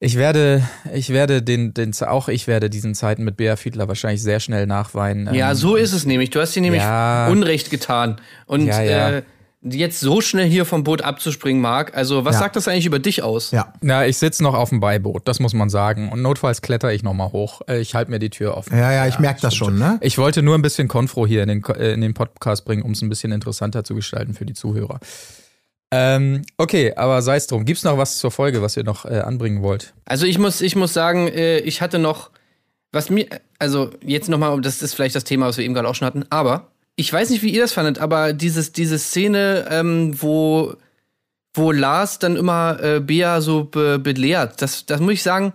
ich 0.00 0.16
werde, 0.16 0.62
ich 0.92 1.10
werde 1.10 1.42
den, 1.42 1.72
den, 1.72 1.94
auch 2.02 2.28
ich 2.28 2.46
werde 2.46 2.68
diesen 2.68 2.94
Zeiten 2.94 3.24
mit 3.24 3.36
Bea 3.36 3.56
Fiedler 3.56 3.88
wahrscheinlich 3.88 4.22
sehr 4.22 4.38
schnell 4.40 4.66
nachweinen. 4.66 5.32
Ja, 5.34 5.50
Ähm, 5.50 5.56
so 5.56 5.76
ist 5.76 5.92
es 5.92 6.04
nämlich. 6.04 6.30
Du 6.30 6.40
hast 6.40 6.54
dir 6.54 6.60
nämlich 6.60 6.82
Ja. 6.82 7.28
Unrecht 7.28 7.70
getan. 7.70 8.20
Und 8.46 8.66
Ja, 8.66 8.82
ja. 8.82 9.10
Äh, 9.10 9.22
jetzt 9.64 10.00
so 10.00 10.20
schnell 10.20 10.46
hier 10.46 10.64
vom 10.66 10.84
Boot 10.84 11.02
abzuspringen, 11.02 11.62
Marc, 11.62 11.96
also 11.96 12.24
was 12.24 12.34
Ja. 12.34 12.40
sagt 12.40 12.56
das 12.56 12.68
eigentlich 12.68 12.86
über 12.86 12.98
dich 12.98 13.22
aus? 13.22 13.50
Ja. 13.50 13.72
Na, 13.80 14.06
ich 14.06 14.18
sitze 14.18 14.42
noch 14.42 14.54
auf 14.54 14.68
dem 14.68 14.80
Beiboot, 14.80 15.26
das 15.26 15.40
muss 15.40 15.54
man 15.54 15.70
sagen. 15.70 16.10
Und 16.12 16.20
notfalls 16.22 16.60
kletter 16.62 16.92
ich 16.92 17.02
noch 17.02 17.14
mal 17.14 17.32
hoch. 17.32 17.62
Äh, 17.68 17.80
Ich 17.80 17.94
halte 17.94 18.10
mir 18.10 18.18
die 18.18 18.30
Tür 18.30 18.56
offen. 18.56 18.76
Ja, 18.76 18.92
ja, 18.92 19.06
ich 19.06 19.18
merke 19.18 19.40
das 19.40 19.54
schon, 19.54 19.78
ne? 19.78 19.98
Ich 20.02 20.18
wollte 20.18 20.42
nur 20.42 20.54
ein 20.54 20.62
bisschen 20.62 20.86
Konfro 20.88 21.26
hier 21.26 21.42
in 21.42 21.48
den, 21.48 21.64
äh, 21.64 21.92
in 21.94 22.00
den 22.02 22.12
Podcast 22.14 22.64
bringen, 22.64 22.82
um 22.82 22.92
es 22.92 23.02
ein 23.02 23.08
bisschen 23.08 23.32
interessanter 23.32 23.84
zu 23.84 23.94
gestalten 23.94 24.34
für 24.34 24.44
die 24.44 24.54
Zuhörer. 24.54 25.00
Ähm, 25.90 26.42
okay, 26.58 26.92
aber 26.96 27.22
sei 27.22 27.36
es 27.36 27.46
drum. 27.46 27.64
Gibt's 27.64 27.84
noch 27.84 27.96
was 27.98 28.18
zur 28.18 28.30
Folge, 28.30 28.62
was 28.62 28.76
ihr 28.76 28.84
noch 28.84 29.04
äh, 29.04 29.20
anbringen 29.20 29.62
wollt? 29.62 29.94
Also 30.04 30.26
ich 30.26 30.38
muss, 30.38 30.60
ich 30.60 30.74
muss 30.76 30.92
sagen, 30.92 31.28
äh, 31.28 31.58
ich 31.58 31.80
hatte 31.80 31.98
noch, 31.98 32.30
was 32.90 33.10
mir, 33.10 33.26
also 33.58 33.90
jetzt 34.02 34.28
nochmal, 34.28 34.60
das 34.60 34.82
ist 34.82 34.94
vielleicht 34.94 35.14
das 35.14 35.24
Thema, 35.24 35.46
was 35.46 35.56
wir 35.56 35.64
eben 35.64 35.74
gerade 35.74 35.88
auch 35.88 35.94
schon 35.94 36.06
hatten, 36.06 36.24
aber 36.30 36.68
ich 36.96 37.12
weiß 37.12 37.30
nicht, 37.30 37.42
wie 37.42 37.50
ihr 37.50 37.62
das 37.62 37.72
fandet, 37.72 37.98
aber 37.98 38.32
dieses, 38.32 38.72
diese 38.72 38.98
Szene, 38.98 39.66
ähm, 39.70 40.20
wo, 40.20 40.74
wo 41.52 41.72
Lars 41.72 42.18
dann 42.18 42.36
immer 42.36 42.80
äh, 42.82 43.00
Bea 43.00 43.40
so 43.40 43.64
be 43.64 43.98
belehrt, 43.98 44.62
das, 44.62 44.86
das 44.86 45.00
muss 45.00 45.14
ich 45.14 45.22
sagen, 45.22 45.52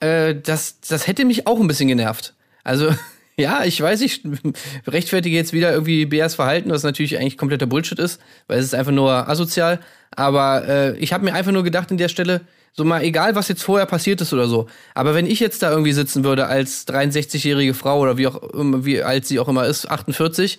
äh, 0.00 0.34
das, 0.34 0.80
das 0.80 1.06
hätte 1.06 1.24
mich 1.24 1.46
auch 1.46 1.60
ein 1.60 1.68
bisschen 1.68 1.88
genervt. 1.88 2.34
Also, 2.64 2.94
ja, 3.36 3.64
ich 3.64 3.80
weiß, 3.80 4.02
ich 4.02 4.22
rechtfertige 4.86 5.36
jetzt 5.36 5.52
wieder 5.52 5.72
irgendwie 5.72 6.04
Beas 6.06 6.34
Verhalten, 6.34 6.70
was 6.70 6.82
natürlich 6.82 7.18
eigentlich 7.18 7.38
kompletter 7.38 7.66
Bullshit 7.66 7.98
ist, 7.98 8.20
weil 8.46 8.58
es 8.58 8.66
ist 8.66 8.74
einfach 8.74 8.92
nur 8.92 9.28
asozial. 9.28 9.80
Aber 10.10 10.68
äh, 10.68 10.98
ich 10.98 11.12
habe 11.14 11.24
mir 11.24 11.34
einfach 11.34 11.52
nur 11.52 11.64
gedacht 11.64 11.90
an 11.90 11.96
der 11.96 12.08
Stelle, 12.08 12.42
so 12.74 12.84
mal 12.84 13.02
egal, 13.02 13.34
was 13.34 13.48
jetzt 13.48 13.62
vorher 13.62 13.86
passiert 13.86 14.20
ist 14.20 14.32
oder 14.32 14.46
so. 14.46 14.66
Aber 14.94 15.14
wenn 15.14 15.26
ich 15.26 15.40
jetzt 15.40 15.62
da 15.62 15.70
irgendwie 15.70 15.92
sitzen 15.92 16.24
würde 16.24 16.46
als 16.46 16.86
63-jährige 16.88 17.74
Frau 17.74 18.00
oder 18.00 18.16
wie 18.16 18.26
auch 18.26 18.42
immer, 18.54 18.84
wie 18.84 19.02
alt 19.02 19.26
sie 19.26 19.38
auch 19.38 19.48
immer 19.48 19.66
ist, 19.66 19.90
48, 19.90 20.58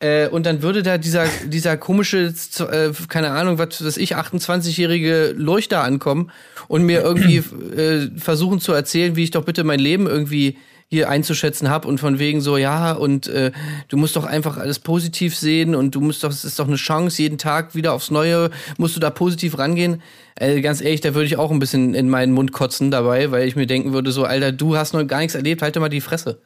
äh, 0.00 0.28
und 0.28 0.46
dann 0.46 0.62
würde 0.62 0.82
da 0.82 0.98
dieser, 0.98 1.26
dieser 1.46 1.76
komische, 1.76 2.32
äh, 2.70 2.92
keine 3.08 3.30
Ahnung, 3.30 3.58
was 3.58 3.84
weiß 3.84 3.96
ich, 3.96 4.16
28-jährige 4.16 5.34
Leuchter 5.36 5.82
ankommen 5.82 6.30
und 6.68 6.82
mir 6.84 7.00
irgendwie 7.00 7.38
äh, 7.38 8.10
versuchen 8.16 8.60
zu 8.60 8.72
erzählen, 8.72 9.16
wie 9.16 9.24
ich 9.24 9.30
doch 9.32 9.44
bitte 9.44 9.64
mein 9.64 9.80
Leben 9.80 10.06
irgendwie 10.06 10.58
hier 10.90 11.10
einzuschätzen 11.10 11.68
habe 11.68 11.86
und 11.86 11.98
von 12.00 12.18
wegen 12.18 12.40
so, 12.40 12.56
ja, 12.56 12.92
und 12.92 13.26
äh, 13.28 13.52
du 13.88 13.98
musst 13.98 14.16
doch 14.16 14.24
einfach 14.24 14.56
alles 14.56 14.78
positiv 14.78 15.36
sehen 15.36 15.74
und 15.74 15.94
du 15.94 16.00
musst 16.00 16.24
doch, 16.24 16.30
es 16.30 16.44
ist 16.44 16.58
doch 16.58 16.66
eine 16.66 16.76
Chance, 16.76 17.20
jeden 17.20 17.36
Tag 17.36 17.74
wieder 17.74 17.92
aufs 17.92 18.10
Neue, 18.10 18.50
musst 18.78 18.96
du 18.96 19.00
da 19.00 19.10
positiv 19.10 19.58
rangehen. 19.58 20.00
Äh, 20.36 20.62
ganz 20.62 20.80
ehrlich, 20.80 21.02
da 21.02 21.14
würde 21.14 21.26
ich 21.26 21.36
auch 21.36 21.50
ein 21.50 21.58
bisschen 21.58 21.94
in 21.94 22.08
meinen 22.08 22.32
Mund 22.32 22.52
kotzen 22.52 22.90
dabei, 22.90 23.30
weil 23.30 23.46
ich 23.46 23.54
mir 23.54 23.66
denken 23.66 23.92
würde, 23.92 24.12
so, 24.12 24.24
Alter, 24.24 24.50
du 24.50 24.76
hast 24.76 24.94
noch 24.94 25.04
gar 25.04 25.18
nichts 25.18 25.34
erlebt, 25.34 25.60
halt 25.60 25.76
mal 25.76 25.90
die 25.90 26.00
Fresse. 26.00 26.40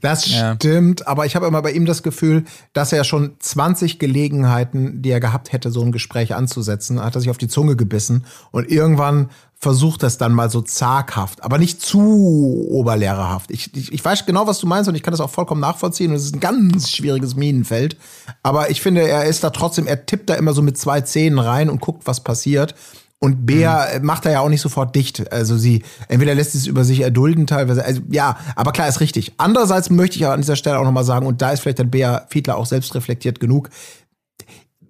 Das 0.00 0.26
Ja. 0.30 0.54
stimmt, 0.54 1.06
aber 1.06 1.26
ich 1.26 1.36
habe 1.36 1.46
immer 1.46 1.62
bei 1.62 1.72
ihm 1.72 1.86
das 1.86 2.02
Gefühl, 2.02 2.44
dass 2.72 2.92
er 2.92 3.04
schon 3.04 3.36
20 3.38 3.98
Gelegenheiten, 3.98 5.02
die 5.02 5.10
er 5.10 5.20
gehabt 5.20 5.52
hätte, 5.52 5.70
so 5.70 5.82
ein 5.82 5.92
Gespräch 5.92 6.34
anzusetzen, 6.34 7.02
hat 7.02 7.14
er 7.14 7.20
sich 7.20 7.30
auf 7.30 7.38
die 7.38 7.48
Zunge 7.48 7.76
gebissen 7.76 8.24
und 8.50 8.70
irgendwann 8.70 9.30
versucht 9.58 10.02
das 10.02 10.18
dann 10.18 10.32
mal 10.32 10.50
so 10.50 10.60
zaghaft, 10.60 11.42
aber 11.42 11.58
nicht 11.58 11.80
zu 11.80 12.66
oberlehrerhaft. 12.68 13.50
Ich, 13.50 13.74
ich, 13.74 13.92
ich 13.92 14.04
weiß 14.04 14.26
genau, 14.26 14.46
was 14.46 14.58
du 14.58 14.66
meinst 14.66 14.88
und 14.88 14.94
ich 14.94 15.02
kann 15.02 15.12
das 15.12 15.20
auch 15.20 15.30
vollkommen 15.30 15.60
nachvollziehen 15.60 16.10
und 16.10 16.16
es 16.16 16.24
ist 16.24 16.34
ein 16.34 16.40
ganz 16.40 16.90
schwieriges 16.90 17.36
Minenfeld, 17.36 17.96
aber 18.42 18.70
ich 18.70 18.82
finde, 18.82 19.08
er 19.08 19.24
ist 19.24 19.42
da 19.44 19.50
trotzdem, 19.50 19.86
er 19.86 20.04
tippt 20.04 20.28
da 20.28 20.34
immer 20.34 20.52
so 20.52 20.60
mit 20.60 20.76
zwei 20.76 21.00
Zähnen 21.00 21.38
rein 21.38 21.70
und 21.70 21.80
guckt, 21.80 22.06
was 22.06 22.20
passiert. 22.22 22.74
Und 23.18 23.46
Bea 23.46 23.86
äh, 23.86 24.00
macht 24.00 24.26
da 24.26 24.30
ja 24.30 24.40
auch 24.40 24.50
nicht 24.50 24.60
sofort 24.60 24.94
dicht. 24.94 25.32
Also 25.32 25.56
sie, 25.56 25.82
entweder 26.08 26.34
lässt 26.34 26.52
sie 26.52 26.58
es 26.58 26.66
über 26.66 26.84
sich 26.84 27.00
erdulden 27.00 27.46
teilweise. 27.46 27.82
Also 27.82 28.02
ja, 28.10 28.36
aber 28.56 28.72
klar 28.72 28.88
ist 28.88 29.00
richtig. 29.00 29.32
Andererseits 29.38 29.88
möchte 29.88 30.16
ich 30.16 30.24
aber 30.26 30.34
an 30.34 30.42
dieser 30.42 30.54
Stelle 30.54 30.78
auch 30.78 30.84
nochmal 30.84 31.04
sagen, 31.04 31.26
und 31.26 31.40
da 31.40 31.50
ist 31.50 31.60
vielleicht 31.60 31.78
dann 31.78 31.90
Bea 31.90 32.26
Fiedler 32.28 32.58
auch 32.58 32.66
selbst 32.66 32.94
reflektiert 32.94 33.40
genug, 33.40 33.70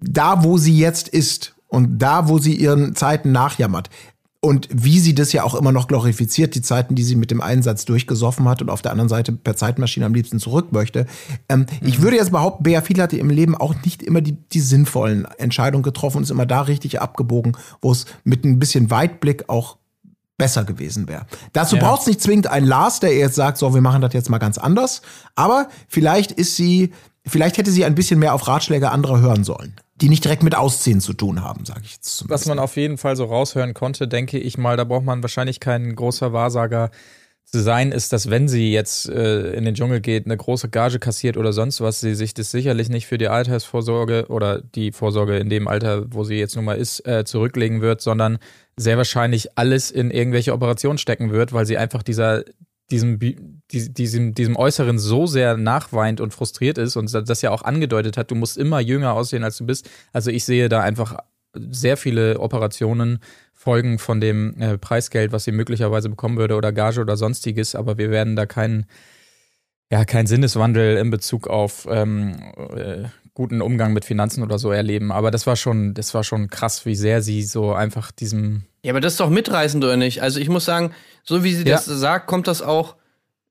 da 0.01 0.43
wo 0.43 0.57
sie 0.57 0.77
jetzt 0.77 1.07
ist 1.07 1.55
und 1.67 1.99
da 1.99 2.27
wo 2.27 2.37
sie 2.37 2.53
ihren 2.53 2.95
Zeiten 2.95 3.31
nachjammert, 3.31 3.89
und 4.39 4.69
wie 4.71 4.99
sie 4.99 5.15
das 5.15 5.33
ja 5.33 5.43
auch 5.43 5.55
immer 5.55 5.71
noch 5.71 5.87
glorifiziert, 5.87 6.53
die 6.55 6.61
Zeiten, 6.61 6.93
die 6.95 7.03
sie 7.03 7.15
mit 7.15 7.31
dem 7.31 7.41
Einsatz 7.41 7.85
durchgesoffen 7.85 8.47
hat 8.47 8.61
und 8.61 8.69
auf 8.69 8.81
der 8.83 8.91
anderen 8.91 9.09
Seite 9.09 9.31
per 9.31 9.55
Zeitmaschine 9.55 10.05
am 10.05 10.13
liebsten 10.13 10.39
zurück 10.39 10.71
möchte. 10.71 11.07
Ähm, 11.49 11.65
Ich 11.81 12.01
würde 12.01 12.17
jetzt 12.17 12.31
behaupten, 12.31 12.63
Bea 12.63 12.81
Fiedler 12.81 13.03
hatte 13.05 13.17
im 13.17 13.29
Leben 13.31 13.55
auch 13.55 13.73
nicht 13.83 14.03
immer 14.03 14.21
die, 14.21 14.33
die 14.33 14.59
sinnvollen 14.61 15.25
Entscheidungen 15.37 15.83
getroffen 15.83 16.17
und 16.17 16.23
ist 16.23 16.29
immer 16.29 16.45
da 16.45 16.61
richtig 16.61 17.01
abgebogen, 17.01 17.57
wo 17.81 17.91
es 17.91 18.05
mit 18.23 18.45
ein 18.45 18.59
bisschen 18.59 18.91
Weitblick 18.91 19.49
auch 19.49 19.77
besser 20.37 20.63
gewesen 20.65 21.07
wäre. 21.07 21.25
Dazu 21.53 21.75
Ja. 21.77 21.81
braucht 21.83 22.01
es 22.01 22.07
nicht 22.07 22.21
zwingend 22.21 22.45
einen 22.45 22.67
Lars, 22.67 22.99
der 22.99 23.15
jetzt 23.17 23.35
sagt, 23.35 23.57
so, 23.57 23.73
wir 23.73 23.81
machen 23.81 24.01
das 24.01 24.13
jetzt 24.13 24.29
mal 24.29 24.37
ganz 24.37 24.59
anders. 24.59 25.01
Aber 25.33 25.67
vielleicht 25.87 26.31
ist 26.31 26.55
sie, 26.55 26.91
vielleicht 27.25 27.57
hätte 27.57 27.71
sie 27.71 27.83
ein 27.85 27.95
bisschen 27.95 28.19
mehr 28.19 28.35
auf 28.35 28.47
Ratschläge 28.47 28.91
anderer 28.91 29.19
hören 29.19 29.43
sollen, 29.43 29.73
die 30.01 30.09
nicht 30.09 30.23
direkt 30.23 30.43
mit 30.43 30.55
Ausziehen 30.55 31.01
zu 31.01 31.13
tun 31.13 31.43
haben, 31.43 31.65
sage 31.65 31.81
ich 31.83 31.93
jetzt 31.93 32.05
Was 32.05 32.43
zumindest. 32.43 32.47
man 32.47 32.59
auf 32.59 32.75
jeden 32.77 32.97
Fall 32.97 33.15
so 33.15 33.25
raushören 33.25 33.73
konnte, 33.73 34.07
denke 34.07 34.37
ich 34.37 34.57
mal, 34.57 34.77
da 34.77 34.83
braucht 34.83 35.05
man 35.05 35.21
wahrscheinlich 35.21 35.59
kein 35.59 35.95
großer 35.95 36.33
Wahrsager 36.33 36.91
zu 37.45 37.61
sein, 37.61 37.93
ist, 37.93 38.11
dass 38.11 38.29
wenn 38.29 38.49
sie 38.49 38.73
jetzt 38.73 39.07
äh, 39.07 39.53
in 39.53 39.63
den 39.63 39.73
Dschungel 39.73 40.01
geht, 40.01 40.25
eine 40.25 40.35
große 40.35 40.69
Gage 40.69 40.99
kassiert 40.99 41.37
oder 41.37 41.53
sonst 41.53 41.79
was, 41.79 42.01
sie 42.01 42.13
sich 42.13 42.33
das 42.33 42.51
sicherlich 42.51 42.89
nicht 42.89 43.07
für 43.07 43.17
die 43.17 43.29
Altersvorsorge 43.29 44.25
oder 44.27 44.61
die 44.61 44.91
Vorsorge 44.91 45.37
in 45.37 45.49
dem 45.49 45.67
Alter, 45.67 46.13
wo 46.13 46.25
sie 46.25 46.35
jetzt 46.35 46.57
nun 46.57 46.65
mal 46.65 46.77
ist, 46.77 47.07
äh, 47.07 47.23
zurücklegen 47.23 47.81
wird, 47.81 48.01
sondern 48.01 48.37
sehr 48.75 48.97
wahrscheinlich 48.97 49.57
alles 49.57 49.91
in 49.91 50.11
irgendwelche 50.11 50.53
Operationen 50.53 50.97
stecken 50.97 51.31
wird, 51.31 51.53
weil 51.53 51.65
sie 51.65 51.77
einfach 51.77 52.03
dieser 52.03 52.43
diesem, 52.91 53.56
diesem, 53.71 54.33
diesem 54.33 54.55
Äußeren 54.55 54.97
so 54.97 55.27
sehr 55.27 55.57
nachweint 55.57 56.21
und 56.21 56.33
frustriert 56.33 56.77
ist 56.77 56.95
und 56.95 57.13
das 57.13 57.41
ja 57.41 57.51
auch 57.51 57.63
angedeutet 57.63 58.17
hat, 58.17 58.31
du 58.31 58.35
musst 58.35 58.57
immer 58.57 58.79
jünger 58.79 59.13
aussehen, 59.13 59.43
als 59.43 59.57
du 59.57 59.65
bist. 59.65 59.89
Also 60.13 60.31
ich 60.31 60.45
sehe 60.45 60.69
da 60.69 60.81
einfach 60.81 61.17
sehr 61.53 61.97
viele 61.97 62.39
Operationen 62.39 63.19
folgen 63.53 63.99
von 63.99 64.21
dem 64.21 64.59
äh, 64.61 64.77
Preisgeld, 64.77 65.31
was 65.31 65.43
sie 65.43 65.51
möglicherweise 65.51 66.09
bekommen 66.09 66.37
würde 66.37 66.55
oder 66.55 66.71
Gage 66.71 67.01
oder 67.01 67.17
sonstiges, 67.17 67.75
aber 67.75 67.97
wir 67.97 68.11
werden 68.11 68.35
da 68.35 68.45
keinen 68.45 68.85
ja, 69.89 70.03
keinen 70.03 70.27
Sinneswandel 70.27 70.97
in 70.97 71.09
Bezug 71.09 71.47
auf 71.47 71.87
ähm, 71.89 72.35
äh, 72.75 73.05
guten 73.33 73.61
Umgang 73.61 73.93
mit 73.93 74.03
Finanzen 74.03 74.43
oder 74.43 74.59
so 74.59 74.71
erleben. 74.71 75.11
Aber 75.11 75.31
das 75.31 75.47
war 75.47 75.55
schon, 75.55 75.93
das 75.93 76.13
war 76.13 76.23
schon 76.23 76.49
krass, 76.49 76.85
wie 76.85 76.95
sehr 76.95 77.21
sie 77.21 77.43
so 77.43 77.73
einfach 77.73 78.11
diesem 78.11 78.63
Ja, 78.83 78.91
aber 78.91 78.99
das 78.99 79.13
ist 79.13 79.19
doch 79.19 79.29
mitreißend, 79.29 79.83
oder 79.83 79.95
nicht? 79.95 80.21
Also 80.21 80.39
ich 80.39 80.49
muss 80.49 80.65
sagen, 80.65 80.91
so 81.23 81.43
wie 81.43 81.53
sie 81.53 81.63
Ja. 81.63 81.75
das 81.75 81.85
sagt, 81.85 82.27
kommt 82.27 82.47
das 82.47 82.61
auch, 82.61 82.95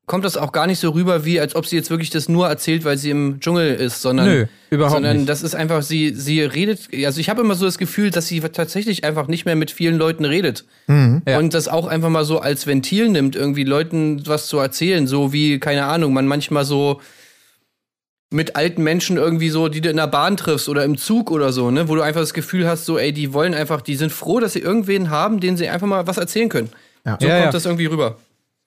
kommt 0.06 0.24
das 0.24 0.36
auch 0.36 0.52
gar 0.52 0.68
nicht 0.68 0.78
so 0.78 0.90
rüber, 0.90 1.24
wie 1.24 1.40
als 1.40 1.56
ob 1.56 1.66
sie 1.66 1.74
jetzt 1.74 1.90
wirklich 1.90 2.10
das 2.10 2.28
nur 2.28 2.46
erzählt, 2.46 2.84
weil 2.84 2.96
sie 2.96 3.10
im 3.10 3.40
Dschungel 3.40 3.74
ist, 3.74 4.02
sondern, 4.02 4.26
Nö, 4.26 4.46
überhaupt 4.70 4.94
sondern 4.94 5.16
nicht. 5.16 5.28
das 5.28 5.42
ist 5.42 5.56
einfach, 5.56 5.82
sie, 5.82 6.14
sie 6.14 6.42
redet, 6.42 6.88
also 7.04 7.20
ich 7.20 7.28
habe 7.28 7.40
immer 7.40 7.56
so 7.56 7.64
das 7.64 7.76
Gefühl, 7.76 8.10
dass 8.10 8.28
sie 8.28 8.40
tatsächlich 8.40 9.02
einfach 9.02 9.26
nicht 9.26 9.46
mehr 9.46 9.56
mit 9.56 9.72
vielen 9.72 9.96
Leuten 9.96 10.24
redet. 10.24 10.64
Ja. 10.86 11.38
Und 11.38 11.54
das 11.54 11.66
auch 11.66 11.88
einfach 11.88 12.08
mal 12.08 12.24
so 12.24 12.38
als 12.38 12.68
Ventil 12.68 13.08
nimmt, 13.08 13.34
irgendwie 13.34 13.64
Leuten 13.64 14.22
was 14.26 14.46
zu 14.46 14.58
erzählen, 14.58 15.08
so 15.08 15.32
wie, 15.32 15.58
keine 15.58 15.86
Ahnung, 15.86 16.12
man 16.12 16.28
manchmal 16.28 16.64
so 16.64 17.00
mit 18.30 18.54
alten 18.54 18.82
Menschen 18.84 19.16
irgendwie 19.16 19.50
so, 19.50 19.68
die 19.68 19.80
du 19.80 19.90
in 19.90 19.96
der 19.96 20.06
Bahn 20.06 20.36
triffst 20.36 20.68
oder 20.68 20.84
im 20.84 20.98
Zug 20.98 21.30
oder 21.32 21.52
so, 21.52 21.70
ne, 21.70 21.88
wo 21.88 21.94
du 21.96 22.02
einfach 22.02 22.20
das 22.20 22.34
Gefühl 22.34 22.68
hast, 22.68 22.84
so, 22.84 22.98
ey, 22.98 23.12
die 23.12 23.32
wollen 23.32 23.54
einfach, 23.54 23.80
die 23.80 23.96
sind 23.96 24.12
froh, 24.12 24.40
dass 24.40 24.52
sie 24.52 24.60
irgendwen 24.60 25.10
haben, 25.10 25.40
den 25.40 25.56
sie 25.56 25.68
einfach 25.68 25.86
mal 25.86 26.06
was 26.06 26.18
erzählen 26.18 26.48
können. 26.48 26.70
Ja. 27.04 27.18
So 27.20 27.26
Ja, 27.26 27.34
kommt 27.34 27.44
ja. 27.46 27.50
das 27.52 27.66
irgendwie 27.66 27.86
rüber. 27.86 28.18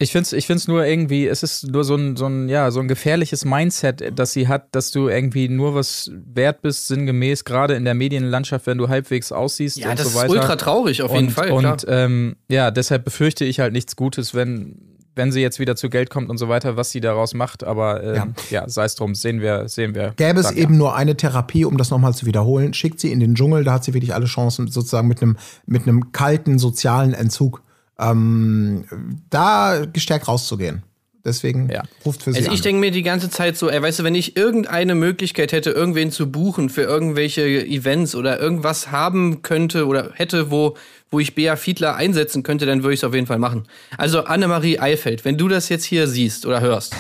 Ich 0.02 0.14
finde 0.14 0.24
es 0.24 0.34
ich 0.34 0.48
find's 0.48 0.70
nur 0.70 0.86
irgendwie, 0.86 1.28
es 1.28 1.44
ist 1.44 1.68
nur 1.68 1.84
so 1.84 1.94
ein, 1.96 2.16
so, 2.16 2.26
ein, 2.26 2.48
ja, 2.48 2.72
so 2.72 2.80
ein 2.80 2.88
gefährliches 2.88 3.44
Mindset, 3.44 4.18
das 4.18 4.32
sie 4.32 4.48
hat, 4.48 4.74
dass 4.74 4.92
du 4.92 5.10
irgendwie 5.10 5.50
nur 5.50 5.76
was 5.76 6.10
wert 6.14 6.62
bist, 6.62 6.88
sinngemäß, 6.88 7.44
gerade 7.44 7.74
in 7.74 7.84
der 7.84 7.96
Medienlandschaft, 7.96 8.66
wenn 8.66 8.78
du 8.78 8.88
halbwegs 8.88 9.34
aussiehst 9.34 9.78
Ja, 9.78 9.92
und 9.92 10.00
das 10.00 10.14
so 10.14 10.18
weiter. 10.18 10.28
ist 10.28 10.32
ultra 10.32 10.56
traurig, 10.56 11.02
auf 11.02 11.12
jeden 11.12 11.28
und, 11.28 11.34
Fall. 11.34 11.52
Und 11.52 11.64
klar. 11.64 11.84
ähm, 11.90 12.38
ja, 12.48 12.72
deshalb 12.72 13.04
befürchte 13.04 13.44
ich 13.44 13.60
halt 13.60 13.74
nichts 13.74 13.98
Gutes, 13.98 14.34
wenn, 14.34 14.80
wenn 15.16 15.34
sie 15.34 15.42
jetzt 15.42 15.60
wieder 15.60 15.76
zu 15.76 15.90
Geld 15.90 16.10
kommt 16.10 16.30
und 16.30 16.38
so 16.38 16.48
weiter, 16.48 16.78
was 16.78 16.92
sie 16.92 17.02
daraus 17.02 17.34
macht. 17.34 17.66
Aber 17.66 18.02
ähm, 18.02 18.36
ja, 18.50 18.70
sei 18.70 18.86
es 18.86 18.96
drum, 18.96 19.16
sehen 19.16 19.42
wir, 19.42 19.68
sehen 19.68 19.96
wir. 19.96 20.14
Gäbe 20.16 20.40
es 20.40 20.52
eben 20.52 20.78
nur 20.78 20.96
eine 20.96 21.18
Therapie, 21.18 21.66
um 21.66 21.78
das 21.78 21.90
nochmal 21.90 22.14
zu 22.14 22.26
wiederholen, 22.26 22.74
schickt 22.74 23.02
sie 23.02 23.12
in 23.12 23.20
den 23.20 23.36
Dschungel, 23.36 23.66
da 23.66 23.74
hat 23.74 23.84
sie 23.84 23.94
wirklich 23.94 24.14
alle 24.14 24.28
Chancen, 24.28 24.68
sozusagen 24.68 25.10
mit 25.10 25.22
einem, 25.22 25.36
mit 25.66 25.82
einem 25.84 26.14
kalten 26.14 26.58
sozialen 26.58 27.14
Entzug 27.14 27.64
ähm, 28.00 28.86
da 29.30 29.86
gestärkt 29.92 30.28
rauszugehen. 30.28 30.84
Deswegen 31.26 31.70
Ja. 31.70 31.84
ruft 32.06 32.24
für 32.24 32.32
sie 32.32 32.40
Also 32.40 32.52
ich 32.52 32.62
denke 32.62 32.80
mir 32.80 32.92
die 32.92 33.04
ganze 33.04 33.30
Zeit 33.30 33.58
so, 33.58 33.70
ey, 33.70 33.82
weißt 33.82 34.00
du, 34.00 34.04
wenn 34.04 34.16
ich 34.16 34.38
irgendeine 34.38 34.96
Möglichkeit 34.96 35.52
hätte, 35.52 35.72
irgendwen 35.72 36.12
zu 36.12 36.32
buchen 36.32 36.70
für 36.70 36.84
irgendwelche 36.84 37.44
Events 37.44 38.16
oder 38.16 38.40
irgendwas 38.40 38.92
haben 38.92 39.42
könnte 39.42 39.86
oder 39.86 40.12
hätte, 40.14 40.50
wo, 40.50 40.78
wo 41.12 41.20
ich 41.20 41.36
Bea 41.36 41.58
Fiedler 41.58 41.96
einsetzen 41.96 42.44
könnte, 42.44 42.66
dann 42.66 42.84
würde 42.84 42.94
ich 42.94 43.02
es 43.02 43.04
auf 43.04 43.14
jeden 43.14 43.28
Fall 43.28 43.40
machen. 43.40 43.66
Also 43.98 44.24
Annemarie 44.24 44.80
Eifeld, 44.80 45.26
wenn 45.26 45.38
du 45.38 45.50
das 45.50 45.68
jetzt 45.68 45.84
hier 45.84 46.08
siehst 46.08 46.46
oder 46.46 46.62
hörst 46.62 46.96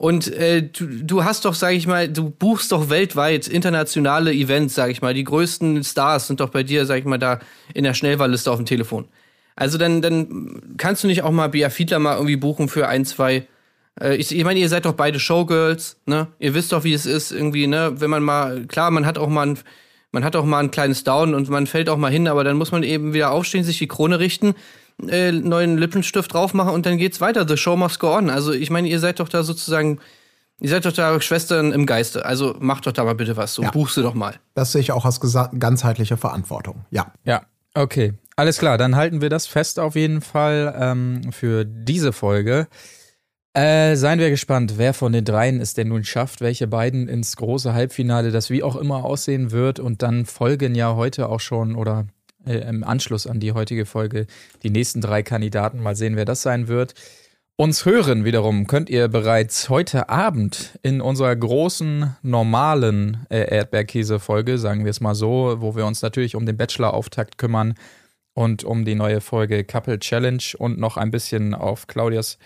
und 0.00 0.32
äh, 0.32 0.62
du, 0.62 0.86
du 0.86 1.24
hast 1.24 1.44
doch, 1.44 1.52
sag 1.52 1.74
ich 1.74 1.86
mal, 1.86 2.08
du 2.08 2.30
buchst 2.30 2.72
doch 2.72 2.88
weltweit 2.88 3.46
internationale 3.46 4.32
Events, 4.32 4.74
sag 4.74 4.90
ich 4.90 5.02
mal, 5.02 5.12
die 5.12 5.24
größten 5.24 5.84
Stars 5.84 6.26
sind 6.26 6.40
doch 6.40 6.48
bei 6.48 6.62
dir, 6.62 6.86
sag 6.86 7.00
ich 7.00 7.04
mal, 7.04 7.18
da 7.18 7.38
in 7.74 7.84
der 7.84 7.92
Schnellwahlliste 7.92 8.50
auf 8.50 8.56
dem 8.56 8.64
Telefon. 8.64 9.08
Also 9.56 9.78
dann, 9.78 10.02
dann 10.02 10.74
kannst 10.76 11.04
du 11.04 11.08
nicht 11.08 11.22
auch 11.22 11.30
mal 11.30 11.48
Bea 11.48 11.70
Fiedler 11.70 11.98
mal 11.98 12.14
irgendwie 12.14 12.36
buchen 12.36 12.68
für 12.68 12.88
ein, 12.88 13.04
zwei 13.04 13.46
äh, 14.00 14.16
ich, 14.16 14.34
ich 14.34 14.44
meine, 14.44 14.60
ihr 14.60 14.68
seid 14.68 14.84
doch 14.84 14.94
beide 14.94 15.18
Showgirls, 15.18 15.96
ne? 16.06 16.28
Ihr 16.38 16.54
wisst 16.54 16.72
doch, 16.72 16.84
wie 16.84 16.92
es 16.94 17.06
ist, 17.06 17.32
irgendwie, 17.32 17.66
ne? 17.66 17.92
Wenn 17.96 18.10
man 18.10 18.22
mal, 18.22 18.66
klar, 18.66 18.90
man 18.90 19.06
hat 19.06 19.18
auch 19.18 19.28
mal 19.28 19.48
ein, 19.48 19.58
man 20.12 20.24
hat 20.24 20.36
auch 20.36 20.44
mal 20.44 20.58
ein 20.60 20.70
kleines 20.70 21.04
Down 21.04 21.34
und 21.34 21.48
man 21.48 21.66
fällt 21.66 21.88
auch 21.88 21.96
mal 21.96 22.10
hin, 22.10 22.28
aber 22.28 22.44
dann 22.44 22.56
muss 22.56 22.72
man 22.72 22.82
eben 22.82 23.12
wieder 23.14 23.30
aufstehen, 23.30 23.64
sich 23.64 23.78
die 23.78 23.88
Krone 23.88 24.18
richten, 24.18 24.54
äh, 25.08 25.32
neuen 25.32 25.78
Lippenstift 25.78 26.32
drauf 26.32 26.54
machen 26.54 26.72
und 26.72 26.86
dann 26.86 26.98
geht's 26.98 27.20
weiter. 27.20 27.46
The 27.46 27.56
show 27.56 27.76
must 27.76 28.00
go 28.00 28.16
on. 28.16 28.30
Also 28.30 28.52
ich 28.52 28.70
meine, 28.70 28.88
ihr 28.88 28.98
seid 29.00 29.20
doch 29.20 29.28
da 29.28 29.42
sozusagen, 29.42 29.98
ihr 30.60 30.68
seid 30.68 30.84
doch 30.84 30.92
da 30.92 31.20
Schwestern 31.20 31.72
im 31.72 31.86
Geiste. 31.86 32.24
Also 32.24 32.56
macht 32.60 32.86
doch 32.86 32.92
da 32.92 33.04
mal 33.04 33.14
bitte 33.14 33.36
was. 33.36 33.54
So, 33.54 33.62
Ja. 33.62 33.70
buch 33.70 33.88
sie 33.88 34.02
doch 34.02 34.14
mal. 34.14 34.34
das 34.54 34.72
sehe 34.72 34.80
ich 34.80 34.92
auch 34.92 35.04
als 35.04 35.20
ganzheitliche 35.58 36.16
Verantwortung. 36.16 36.84
Ja. 36.90 37.12
Ja, 37.24 37.42
okay. 37.74 38.14
Alles 38.40 38.56
klar, 38.56 38.78
dann 38.78 38.96
halten 38.96 39.20
wir 39.20 39.28
das 39.28 39.46
fest 39.46 39.78
auf 39.78 39.96
jeden 39.96 40.22
Fall 40.22 40.74
ähm, 40.80 41.30
für 41.30 41.66
diese 41.66 42.10
Folge. 42.10 42.68
Äh, 43.52 43.96
seien 43.96 44.18
wir 44.18 44.30
gespannt, 44.30 44.78
wer 44.78 44.94
von 44.94 45.12
den 45.12 45.26
dreien 45.26 45.60
es 45.60 45.74
denn 45.74 45.88
nun 45.88 46.04
schafft, 46.04 46.40
welche 46.40 46.66
beiden 46.66 47.06
ins 47.06 47.36
große 47.36 47.74
Halbfinale, 47.74 48.30
das 48.30 48.48
wie 48.48 48.62
auch 48.62 48.76
immer 48.76 49.04
aussehen 49.04 49.50
wird. 49.50 49.78
Und 49.78 50.00
dann 50.00 50.24
folgen 50.24 50.74
ja 50.74 50.94
heute 50.94 51.28
auch 51.28 51.40
schon 51.40 51.76
oder 51.76 52.06
äh, 52.46 52.66
im 52.66 52.82
Anschluss 52.82 53.26
an 53.26 53.40
die 53.40 53.52
heutige 53.52 53.84
Folge 53.84 54.26
die 54.62 54.70
nächsten 54.70 55.02
drei 55.02 55.22
Kandidaten. 55.22 55.82
Mal 55.82 55.94
sehen, 55.94 56.16
wer 56.16 56.24
das 56.24 56.40
sein 56.40 56.66
wird. 56.66 56.94
Uns 57.56 57.84
hören 57.84 58.24
wiederum 58.24 58.66
könnt 58.66 58.88
ihr 58.88 59.08
bereits 59.08 59.68
heute 59.68 60.08
Abend 60.08 60.78
in 60.80 61.02
unserer 61.02 61.36
großen 61.36 62.16
normalen 62.22 63.26
äh, 63.28 63.54
Erdbeerkäse-Folge, 63.54 64.56
sagen 64.56 64.86
wir 64.86 64.90
es 64.90 65.02
mal 65.02 65.14
so, 65.14 65.56
wo 65.58 65.76
wir 65.76 65.84
uns 65.84 66.00
natürlich 66.00 66.36
um 66.36 66.46
den 66.46 66.56
Bachelor-Auftakt 66.56 67.36
kümmern 67.36 67.74
und 68.40 68.64
um 68.64 68.86
die 68.86 68.94
neue 68.94 69.20
Folge 69.20 69.64
Couple 69.64 69.98
Challenge 69.98 70.42
und 70.56 70.78
noch 70.78 70.96
ein 70.96 71.10
bisschen 71.10 71.54
auf 71.54 71.86
Claudias 71.86 72.38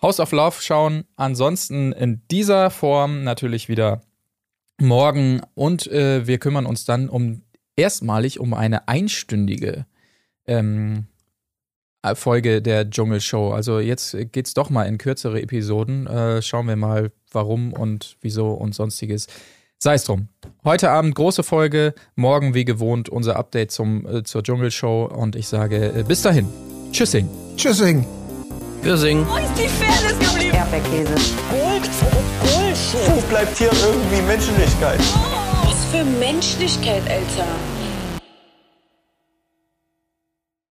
House 0.00 0.18
of 0.18 0.32
Love 0.32 0.62
schauen. 0.62 1.04
Ansonsten 1.16 1.92
in 1.92 2.22
dieser 2.30 2.70
Form 2.70 3.22
natürlich 3.22 3.68
wieder 3.68 4.00
morgen 4.80 5.42
und 5.52 5.86
äh, 5.88 6.26
wir 6.26 6.38
kümmern 6.38 6.64
uns 6.64 6.86
dann 6.86 7.10
um 7.10 7.42
erstmalig 7.76 8.40
um 8.40 8.54
eine 8.54 8.88
einstündige 8.88 9.84
ähm, 10.46 11.08
Folge 12.14 12.62
der 12.62 12.88
Dschungelshow. 12.88 13.52
Also 13.52 13.78
jetzt 13.78 14.16
geht's 14.32 14.54
doch 14.54 14.70
mal 14.70 14.84
in 14.84 14.96
kürzere 14.96 15.42
Episoden. 15.42 16.06
Äh, 16.06 16.40
schauen 16.40 16.66
wir 16.66 16.76
mal, 16.76 17.12
warum 17.30 17.74
und 17.74 18.16
wieso 18.22 18.52
und 18.52 18.74
sonstiges. 18.74 19.26
Sei 19.82 19.94
es 19.94 20.04
drum. 20.04 20.28
Heute 20.62 20.92
Abend 20.92 21.16
große 21.16 21.42
Folge, 21.42 21.94
morgen 22.14 22.54
wie 22.54 22.64
gewohnt 22.64 23.08
unser 23.08 23.34
Update 23.34 23.72
zum, 23.72 24.06
äh, 24.06 24.22
zur 24.22 24.44
Dschungelshow 24.44 25.06
und 25.06 25.34
ich 25.34 25.48
sage 25.48 25.92
äh, 25.92 26.04
bis 26.04 26.22
dahin. 26.22 26.46
Tschüssing. 26.92 27.28
Tschüssing. 27.56 28.06
Wir 28.82 28.96
singen. 28.96 29.26
Wo 29.28 29.38
ist 29.38 29.50
die 29.58 29.66
Fairness 29.66 30.16
geblieben? 30.20 30.54
Erdbeerkäse. 30.54 31.14
Gold, 31.50 31.90
Bullshit. 32.42 33.10
Wo 33.10 33.20
bleibt 33.28 33.58
hier 33.58 33.72
irgendwie 33.72 34.22
Menschlichkeit? 34.22 35.00
Was 35.64 35.84
für 35.86 36.04
Menschlichkeit, 36.04 37.02
Alter. 37.10 37.48